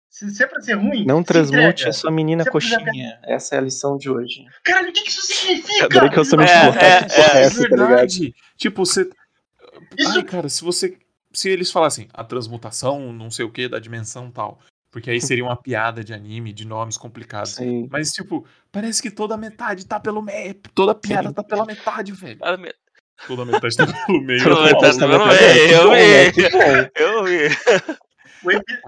[0.09, 1.05] Se, se é pra ser ruim.
[1.05, 1.89] Não se transmute entrega.
[1.89, 3.19] a sua menina Se coxinha.
[3.25, 4.45] Essa é a lição de hoje.
[4.63, 5.85] Caralho, o que, que isso significa?
[5.85, 8.07] Adorei que eu sou muito É, é, é, é essa, tá ligado?
[8.57, 9.09] Tipo, você.
[9.97, 10.97] Isso- Ai, cara, se você.
[11.33, 14.59] Se eles falassem a transmutação, não sei o que, da dimensão tal.
[14.91, 17.51] Porque aí seria uma piada de anime, de nomes complicados.
[17.55, 17.87] Sim.
[17.91, 20.55] Mas, tipo, parece que toda metade tá pelo meio.
[20.73, 22.39] Toda piada tá pela metade, velho.
[23.27, 24.43] Toda metade tá pelo meio.
[24.43, 26.91] Toda metade Nossa, tá pelo meio, eu vi.
[26.95, 27.55] Eu vi.
[28.55, 28.79] Epi-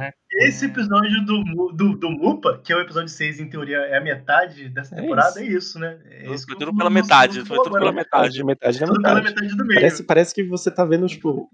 [0.47, 4.01] Esse episódio do, do, do Mupa, que é o episódio 6, em teoria, é a
[4.01, 5.39] metade dessa É temporada, isso.
[5.39, 5.99] é isso, né?
[6.05, 8.33] É Foi isso que tudo pela metade, foi tudo pela metade.
[8.35, 9.35] De metade da Tudo pela metade.
[9.35, 9.79] metade do meio.
[9.81, 11.49] Parece, parece que você tá vendo, tipo,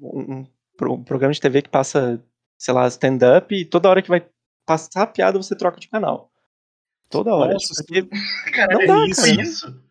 [0.00, 0.46] um, um
[0.82, 2.22] um programa de TV que passa,
[2.58, 4.26] sei lá, stand-up e toda hora que vai
[4.66, 6.30] passar a piada você troca de canal.
[7.10, 7.52] Toda hora.
[7.52, 9.84] Nossa, tipo, porque Cara, Não é dá, isso, cara, é isso.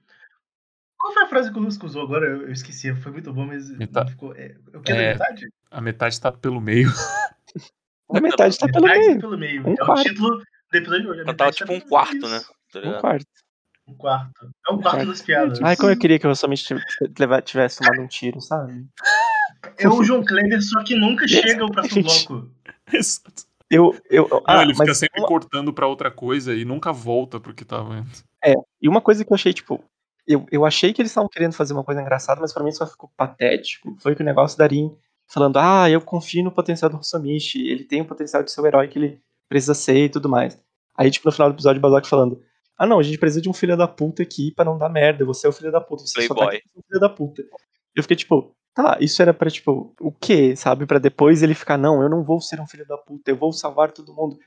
[0.97, 2.25] Qual foi a frase que o Lusco usou agora?
[2.25, 4.33] Eu, eu esqueci, foi muito bom, mas não ficou.
[4.35, 5.13] É, o que é, É.
[5.17, 5.47] da metade?
[5.69, 6.89] A metade tá pelo meio.
[8.09, 9.19] a metade tá pelo metade meio.
[9.19, 9.67] pelo meio.
[9.67, 9.99] Um é quarto.
[9.99, 11.21] o título do episódio de hoje.
[11.29, 12.37] a tá tipo um pelo quarto, meio, né?
[12.37, 12.51] isso.
[12.71, 13.27] Tá Um quarto.
[13.85, 14.31] Um quarto.
[14.45, 15.07] É um quarto quarto.
[15.09, 15.61] das piadas.
[15.61, 16.63] Ai, como eu queria que eu somente
[17.43, 18.85] tivesse tomado um tiro, sabe?
[19.77, 22.49] É o João Kleber, só que nunca chega ao próximo bloco.
[22.91, 23.43] Exato.
[23.69, 27.39] Eu, eu, Não, ah, ele fica sempre uma- cortando pra outra coisa e nunca volta
[27.39, 28.23] pro que tava antes.
[28.81, 29.83] E uma coisa que eu achei, tipo,
[30.27, 32.85] eu, eu achei que eles estavam querendo fazer uma coisa engraçada, mas pra mim só
[32.85, 33.95] ficou patético.
[33.99, 34.91] Foi que o negócio da Rin
[35.27, 38.67] falando, ah, eu confio no potencial do Hosomichi, ele tem o potencial de ser o
[38.67, 40.59] herói que ele precisa ser e tudo mais.
[40.95, 42.39] Aí, tipo, no final do episódio, o Bazok falando,
[42.77, 45.25] ah, não, a gente precisa de um filho da puta aqui pra não dar merda,
[45.25, 46.57] você é o filho da puta, você só tá Playboy.
[46.57, 47.43] aqui o filho da puta.
[47.95, 50.85] Eu fiquei, tipo, tá, isso era pra, tipo, o quê, sabe?
[50.85, 53.51] Pra depois ele ficar, não, eu não vou ser um filho da puta, eu vou
[53.53, 54.37] salvar todo mundo.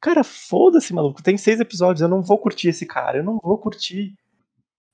[0.00, 1.22] Cara, foda-se, maluco.
[1.22, 4.14] Tem seis episódios, eu não vou curtir esse cara, eu não vou curtir.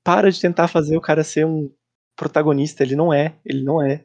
[0.03, 1.71] Para de tentar fazer o cara ser um
[2.17, 4.05] protagonista, ele não é, ele não é.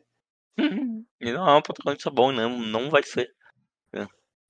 [1.22, 3.30] Ele não é um protagonista bom, não, não vai ser.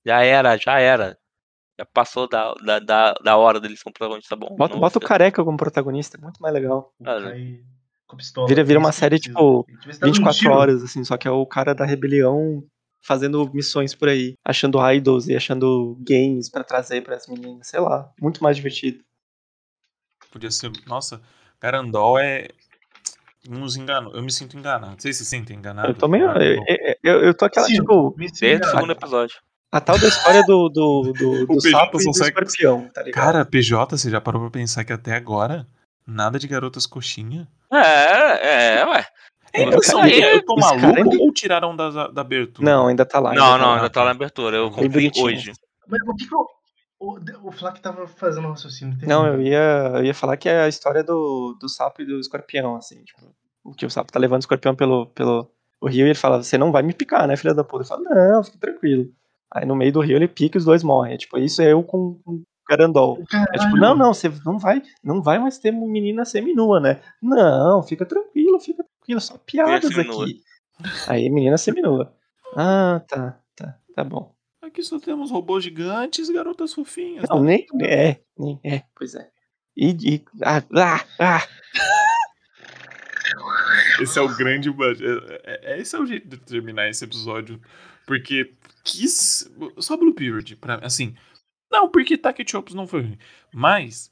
[0.06, 1.18] Já era, já era.
[1.78, 4.54] Já passou da, da, da, da hora dele ser um protagonista bom.
[4.56, 6.94] Bota, bota o careca como protagonista, é muito mais legal.
[6.98, 7.34] O Cara.
[8.10, 8.48] Com pistola.
[8.48, 10.52] Vira- vira uma série, tipo, Ele devia estar dando um 24 tiro.
[10.52, 12.62] horas, assim, só que é o cara da rebelião
[13.02, 18.10] fazendo missões por aí, achando idols e achando games pra trazer pras meninas, sei lá,
[18.20, 18.98] muito mais divertido.
[20.32, 20.70] Podia ser.
[20.86, 21.20] Nossa,
[21.60, 22.48] Garandol é.
[23.48, 24.12] Nos enganou.
[24.14, 25.00] Eu me sinto enganado.
[25.00, 25.90] Vocês se sentem enganados?
[25.94, 26.28] Eu tô meio.
[26.30, 28.70] Ah, Eu, eu, eu- eu tô aquela, Sim, tipo, Desde o enganado.
[28.76, 29.36] segundo episódio.
[29.72, 33.24] a tal da história do, do, do, do sapo e do sai- escorpião, tá ligado?
[33.24, 35.66] Cara, PJ, você já parou pra pensar que até agora
[36.06, 37.48] nada de garotas coxinha?
[37.72, 39.06] É, é, ué.
[39.52, 42.70] É, Eles cara, são- eu tô maluco cara é- ou tiraram da, da abertura?
[42.70, 43.32] Não, ainda tá lá.
[43.34, 43.76] Não, ainda tá não, lá.
[43.76, 44.56] ainda tá na abertura.
[44.56, 45.52] Eu Bem comprei hoje.
[45.88, 46.46] Mas o que que eu...
[47.02, 47.18] O,
[47.48, 48.98] o Flak tava fazendo um raciocínio.
[49.06, 52.20] Não, eu ia, eu ia falar que é a história do, do sapo e do
[52.20, 53.22] escorpião, assim, tipo,
[53.64, 55.50] o que o sapo tá levando o escorpião pelo, pelo
[55.80, 57.82] o rio e ele fala, você não vai me picar, né, filha da puta?
[57.84, 59.08] Ele fala, não, fica tranquilo.
[59.50, 61.14] Aí no meio do rio ele pica e os dois morrem.
[61.14, 62.42] É, tipo, isso é eu com com
[62.74, 63.18] o Garandol.
[63.52, 67.00] É tipo, não, não, você não vai, não vai mais ter uma menina seminua, né?
[67.20, 70.42] Não, fica tranquilo, fica tranquilo, só piadas aqui.
[71.08, 72.14] Aí menina seminua.
[72.56, 74.34] Ah, tá, tá, tá bom.
[74.62, 77.24] Aqui só temos robôs gigantes e garotas fofinhas.
[77.28, 79.28] Não, nem é, nem é, pois é.
[79.76, 81.46] E, e ah, ah, ah,
[84.00, 84.68] Esse é o grande.
[84.68, 87.60] é- é- Esse é o jeito de terminar esse episódio.
[88.06, 88.52] Porque
[88.84, 89.50] quis.
[89.78, 91.14] Só Blue Period, pra, assim.
[91.70, 93.18] Não, porque Taki Chops não foi ruim.
[93.52, 94.10] Mas.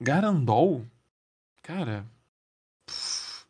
[0.00, 0.84] Garandol.
[1.62, 2.04] Cara.
[2.86, 3.44] pff,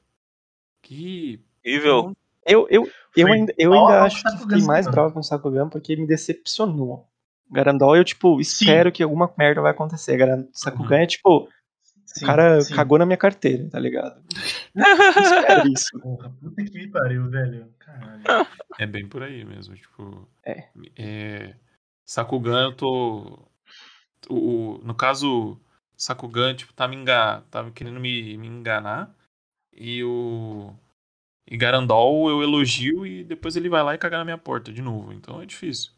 [0.82, 1.40] Que.
[1.64, 2.16] Horrível.
[2.46, 4.94] Eu, eu, eu ainda, eu ainda acho que fiquei mais mano.
[4.94, 7.06] bravo com o Sakugan porque me decepcionou.
[7.50, 10.16] Garandol, eu, tipo, espero que alguma merda vai acontecer.
[10.16, 11.48] Garan- Sakugan é, tipo,
[12.04, 12.74] Sim, o cara sim.
[12.74, 14.20] cagou na minha carteira, tá ligado?
[14.74, 14.82] Eu
[15.22, 15.98] espero isso.
[16.00, 17.68] Porra, puta que me pariu, velho.
[17.78, 18.46] Caralho.
[18.78, 19.74] É bem por aí mesmo.
[19.74, 20.28] Tipo.
[20.44, 20.68] É.
[20.96, 21.54] é,
[22.06, 23.38] Sakugan, eu tô.
[24.30, 25.60] O, o- no caso,
[25.96, 27.42] Sakugan, tipo, tá me, enga...
[27.50, 29.14] tá querendo me, me enganar.
[29.72, 30.74] E o.
[31.50, 34.82] E Garandol eu elogio e depois ele vai lá e caga na minha porta de
[34.82, 35.12] novo.
[35.12, 35.92] Então é difícil.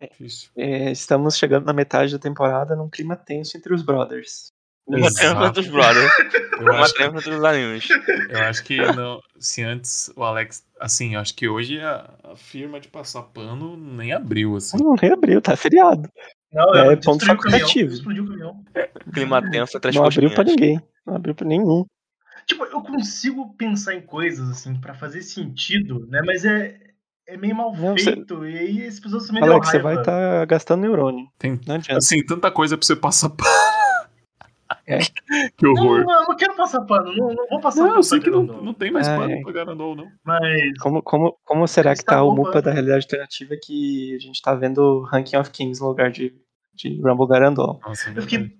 [0.00, 0.50] É, difícil.
[0.56, 4.52] É, estamos chegando na metade da temporada num clima tenso entre os brothers.
[4.88, 6.10] Uma trema dos brothers.
[6.58, 7.86] Eu Uma acho, trema dos animes.
[8.30, 10.64] eu acho que não, se antes o Alex.
[10.80, 14.76] Assim, eu acho que hoje a, a firma de passar pano nem abriu, assim.
[14.82, 16.08] Não, nem abriu, tá feriado.
[16.52, 17.92] Não, É, eu ponto destruí o caminhão, facultativo.
[17.92, 18.64] Explodiu o caminhão.
[19.14, 20.80] Clima tenso atrás não abriu pra ninguém.
[21.06, 21.84] Não abriu pra nenhum.
[22.44, 26.20] Tipo, eu consigo pensar em coisas, assim, pra fazer sentido, né?
[26.26, 26.76] Mas é,
[27.28, 28.44] é meio mal Não, você- feito.
[28.44, 31.26] E aí esse episódio também Alex, você vai estar gastando neurônio.
[31.38, 31.98] Tem, Não adianta.
[31.98, 33.48] assim, tanta coisa pra você passar pano.
[34.86, 34.98] É.
[34.98, 36.04] que Não, horror.
[36.04, 37.14] não, eu não quero passar pano.
[37.14, 39.34] Não, não vou passar Não, pano eu sei que não, não tem mais Ai, pano
[39.34, 39.40] ai.
[39.42, 40.06] pra Garandol, não.
[40.24, 42.34] Mas Como, como, como será que Está tá o.
[42.34, 46.34] MUPA da realidade alternativa que a gente tá vendo Ranking of Kings no lugar de,
[46.74, 47.80] de Rumble Garandol?
[47.86, 48.50] Nossa, eu fiquei,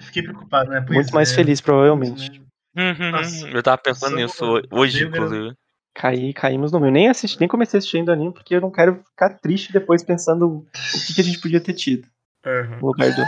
[0.00, 0.80] fiquei preocupado, né?
[0.86, 2.40] Pois Muito mais é, feliz, provavelmente.
[2.74, 2.94] né?
[3.10, 5.54] Nossa, Eu tava pensando nisso hoje, inclusive.
[5.94, 6.92] Caí, caímos no meio.
[6.92, 11.06] Nem assisti, nem comecei assistindo anime, porque eu não quero ficar triste depois pensando o
[11.06, 12.06] que, que a gente podia ter tido
[12.44, 12.78] Uhum.
[12.80, 13.22] no lugar do.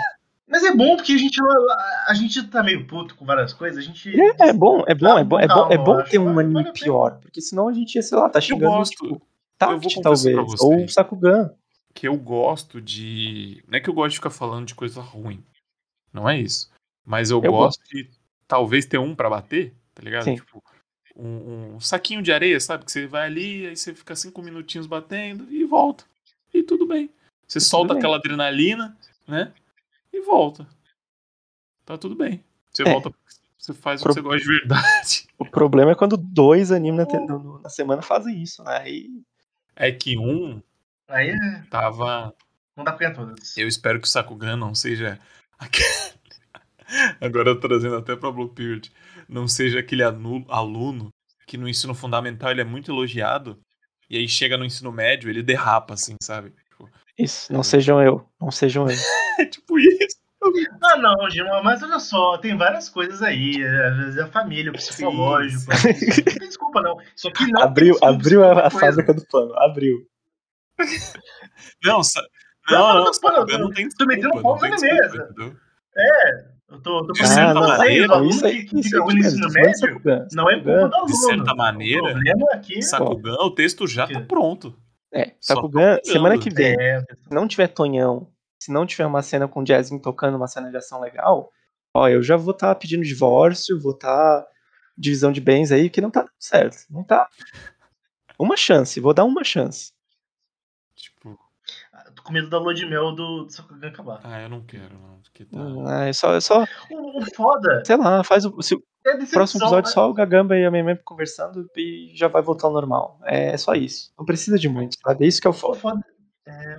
[0.49, 1.39] Mas é bom porque a gente,
[2.07, 3.79] a gente tá meio puto com várias coisas.
[3.79, 4.19] A gente.
[4.19, 6.73] É, é bom, é bom, é bom, é bom, é bom ter um anime vale
[6.73, 7.19] pior.
[7.21, 8.91] Porque senão a gente ia, sei lá, tá xingando gosto.
[8.93, 9.23] tipo, Eu
[9.59, 10.35] Tact, talvez.
[10.35, 10.95] pra Ou vocês.
[10.95, 11.51] Sakugan.
[11.95, 13.63] que eu gosto de.
[13.69, 15.45] Não é que eu gosto de ficar falando de coisa ruim.
[16.13, 16.71] Não é isso.
[17.05, 18.09] Mas eu, Eu gosto de
[18.47, 20.25] talvez ter um pra bater, tá ligado?
[20.25, 20.37] Sim.
[20.37, 20.63] Tipo,
[21.15, 22.85] um, um saquinho de areia, sabe?
[22.85, 26.05] Que você vai ali, aí você fica cinco minutinhos batendo e volta.
[26.55, 27.11] E tudo bem.
[27.47, 27.99] Você solta bem.
[27.99, 28.97] aquela adrenalina,
[29.27, 29.53] né?
[30.19, 30.67] E volta.
[31.85, 32.43] Tá tudo bem.
[32.73, 32.91] Você É.
[32.93, 33.13] volta.
[33.57, 35.29] Você faz o Pro- que você gosta de verdade.
[35.39, 38.63] O problema é quando dois animes na, no- na semana fazem isso.
[38.65, 38.79] né?
[38.79, 39.23] Aí.
[39.77, 40.61] É que um
[41.09, 42.35] Aí é- tava.
[42.77, 43.57] não dá pra ganhar todas.
[43.57, 45.19] Eu espero que o Sakugan não seja.
[45.59, 45.87] aquele-
[47.21, 48.91] Agora trazendo até pra Blue Period.
[49.29, 51.11] Não seja aquele aluno
[51.47, 53.59] que no ensino fundamental ele é muito elogiado,
[54.09, 56.53] e aí chega no ensino médio, ele derrapa, assim, sabe?
[57.19, 58.25] Isso, não sejam eu.
[58.41, 58.97] Não sejam eu.
[59.41, 60.17] é tipo isso.
[60.81, 63.61] Ah, não, Gilmar, mas olha só, tem várias coisas aí.
[63.65, 65.65] Às vezes a família, o psicológico.
[65.69, 65.83] Não
[66.39, 66.97] tem desculpa, não.
[67.17, 69.53] Isso aqui não Abriu, desculpa, abriu isso é a, a fábrica do pano.
[69.59, 70.07] Abriu.
[71.85, 72.23] Não, sa-
[72.71, 74.95] Não, não, não, não, não, não, não tem tô metendo desculpa, não pau na desculpa,
[75.03, 75.29] mesa.
[75.33, 75.57] entendeu?
[76.71, 78.97] Eu tô, tô De pensando certa maneira, o aluno isso aí, que, que isso fica
[78.99, 81.07] aí, ruim no ensino falando médio, não é culpa do aluno.
[81.07, 84.79] De certa maneira, O problema aqui Sakugan, o texto já tá pronto.
[85.13, 87.01] É, Sakugan, tá semana que vem, é.
[87.01, 90.71] se não tiver Tonhão, se não tiver uma cena com o Jasmine tocando uma cena
[90.71, 91.51] de ação legal,
[91.95, 94.47] ó, eu já vou estar pedindo divórcio, vou estar
[94.97, 96.79] divisão de bens aí, que não tá dando certo.
[96.91, 97.29] Não tá.
[98.39, 99.93] Uma chance, vou dar uma chance.
[102.29, 104.21] Com medo da lua de mel do, do Sakugan acabar.
[104.23, 105.19] ah, eu não quero, não.
[105.23, 108.61] porque tá- Ah, é só, é só, O, o foda sei lá, faz o.
[108.63, 109.39] Se, o é a decepção.
[109.39, 113.19] próximo episódio só o Gagamba e a Meme conversando e já vai voltar ao normal.
[113.25, 114.13] É só isso.
[114.19, 115.25] Não precisa de muito, sabe?
[115.25, 115.79] É isso que é o O foda.
[115.79, 116.01] foda,
[116.47, 116.79] é,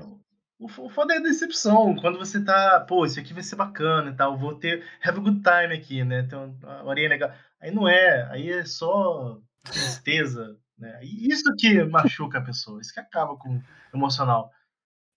[0.60, 1.96] o fo- o foda é a decepção.
[1.96, 5.22] Quando você tá, pô, isso aqui vai ser bacana e tal, vou ter have a
[5.24, 6.20] good time aqui, né?
[6.20, 7.32] Então, uma horinha legal.
[7.60, 11.00] Aí não é, aí é só tristeza, né?
[11.02, 13.62] E isso que machuca a pessoa, isso que acaba com o
[13.94, 14.52] emocional.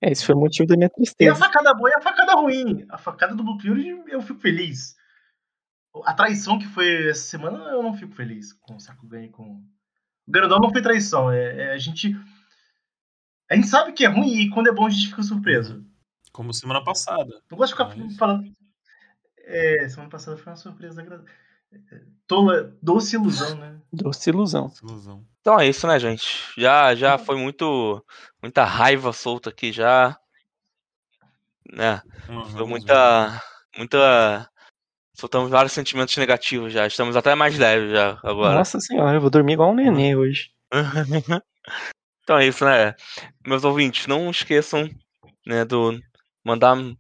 [0.03, 1.35] É, esse foi o motivo da minha Tem a tristeza.
[1.37, 2.85] facada boa e a facada ruim.
[2.91, 4.97] A facada do Blue Fury eu fico feliz.
[6.05, 9.45] A traição que foi essa semana eu não fico feliz com o Sakugan e com.
[10.27, 11.31] O Grandão não foi traição.
[11.31, 12.17] É, é a gente.
[13.51, 15.85] A gente sabe que é ruim e quando é bom a gente fica surpreso.
[16.33, 17.43] Como semana passada.
[17.51, 18.51] Não gosto de ficar Mas- falando.
[19.45, 21.31] É, semana passada foi uma surpresa agradável.
[22.27, 23.79] Tola, doce ilusão, né?
[23.93, 24.67] Doce ilusão.
[24.67, 25.25] Essa ilusão.
[25.41, 26.51] Então é isso, né, gente?
[26.57, 28.05] Já, já foi muito.
[28.43, 30.17] Muita raiva solta aqui já.
[31.71, 32.01] Né?
[32.29, 33.43] Uhum, Foi muita.
[33.77, 34.49] Muita.
[35.15, 36.87] Soltamos vários sentimentos negativos já.
[36.87, 38.55] Estamos até mais leves já agora.
[38.55, 40.51] Nossa senhora, eu vou dormir igual um nenê hoje.
[42.23, 42.95] então é isso, né?
[43.47, 44.89] Meus ouvintes, não esqueçam
[45.47, 46.01] né, do
[46.45, 46.97] mandar um-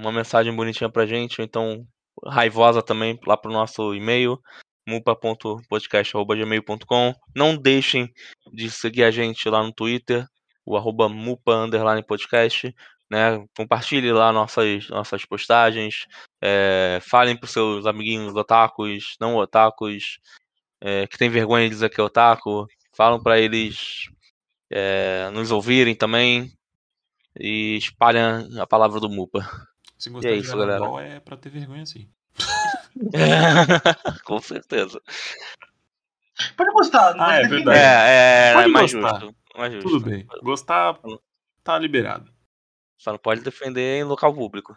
[0.00, 1.86] uma mensagem bonitinha pra gente, ou então
[2.26, 4.40] raivosa também lá pro nosso e-mail
[4.86, 8.12] mupa.podcast.gmail.com Não deixem
[8.52, 10.26] de seguir a gente lá no Twitter,
[10.64, 11.66] o arroba mupa
[12.06, 12.74] podcast,
[13.10, 13.44] né?
[13.56, 16.06] Compartilhe lá nossas, nossas postagens,
[16.42, 20.18] é, falem pros seus amiguinhos otakus, não otakus,
[20.80, 24.08] é, que tem vergonha de dizer que é otaku, falam pra eles
[24.70, 26.52] é, nos ouvirem também
[27.38, 29.40] e espalhem a palavra do Mupa.
[29.98, 30.84] Se gostar E é de isso, Dragon galera.
[30.84, 32.08] Ball é pra ter vergonha sim.
[34.24, 35.00] Com certeza.
[36.56, 37.64] Pode gostar, não Ah, pode é defender.
[37.64, 37.78] verdade.
[37.78, 39.20] É, é, Pode é mais gostar.
[39.20, 39.36] justo.
[39.56, 39.88] Mais justo.
[39.88, 40.26] Tudo bem.
[40.42, 40.98] Gostar
[41.62, 42.30] tá liberado.
[42.98, 44.76] Só não pode defender em local público.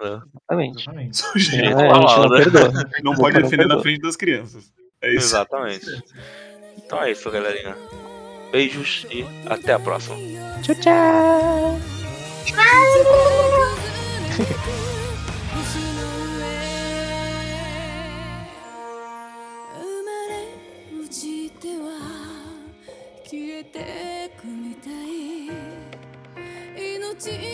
[0.00, 0.06] É.
[0.06, 0.90] Exatamente.
[0.90, 2.44] É, Sujeito não né?
[2.44, 2.72] perdoa.
[3.02, 4.72] não pode defender na frente das crianças.
[5.00, 5.26] É isso.
[5.26, 5.86] Exatamente.
[6.78, 7.76] Então é isso, galerinha.
[8.50, 10.16] Beijos e até a próxima.
[10.62, 11.80] Tchau, tchau.
[12.46, 13.43] 星
[23.24, 25.46] 消えてくみたい
[26.96, 27.53] 命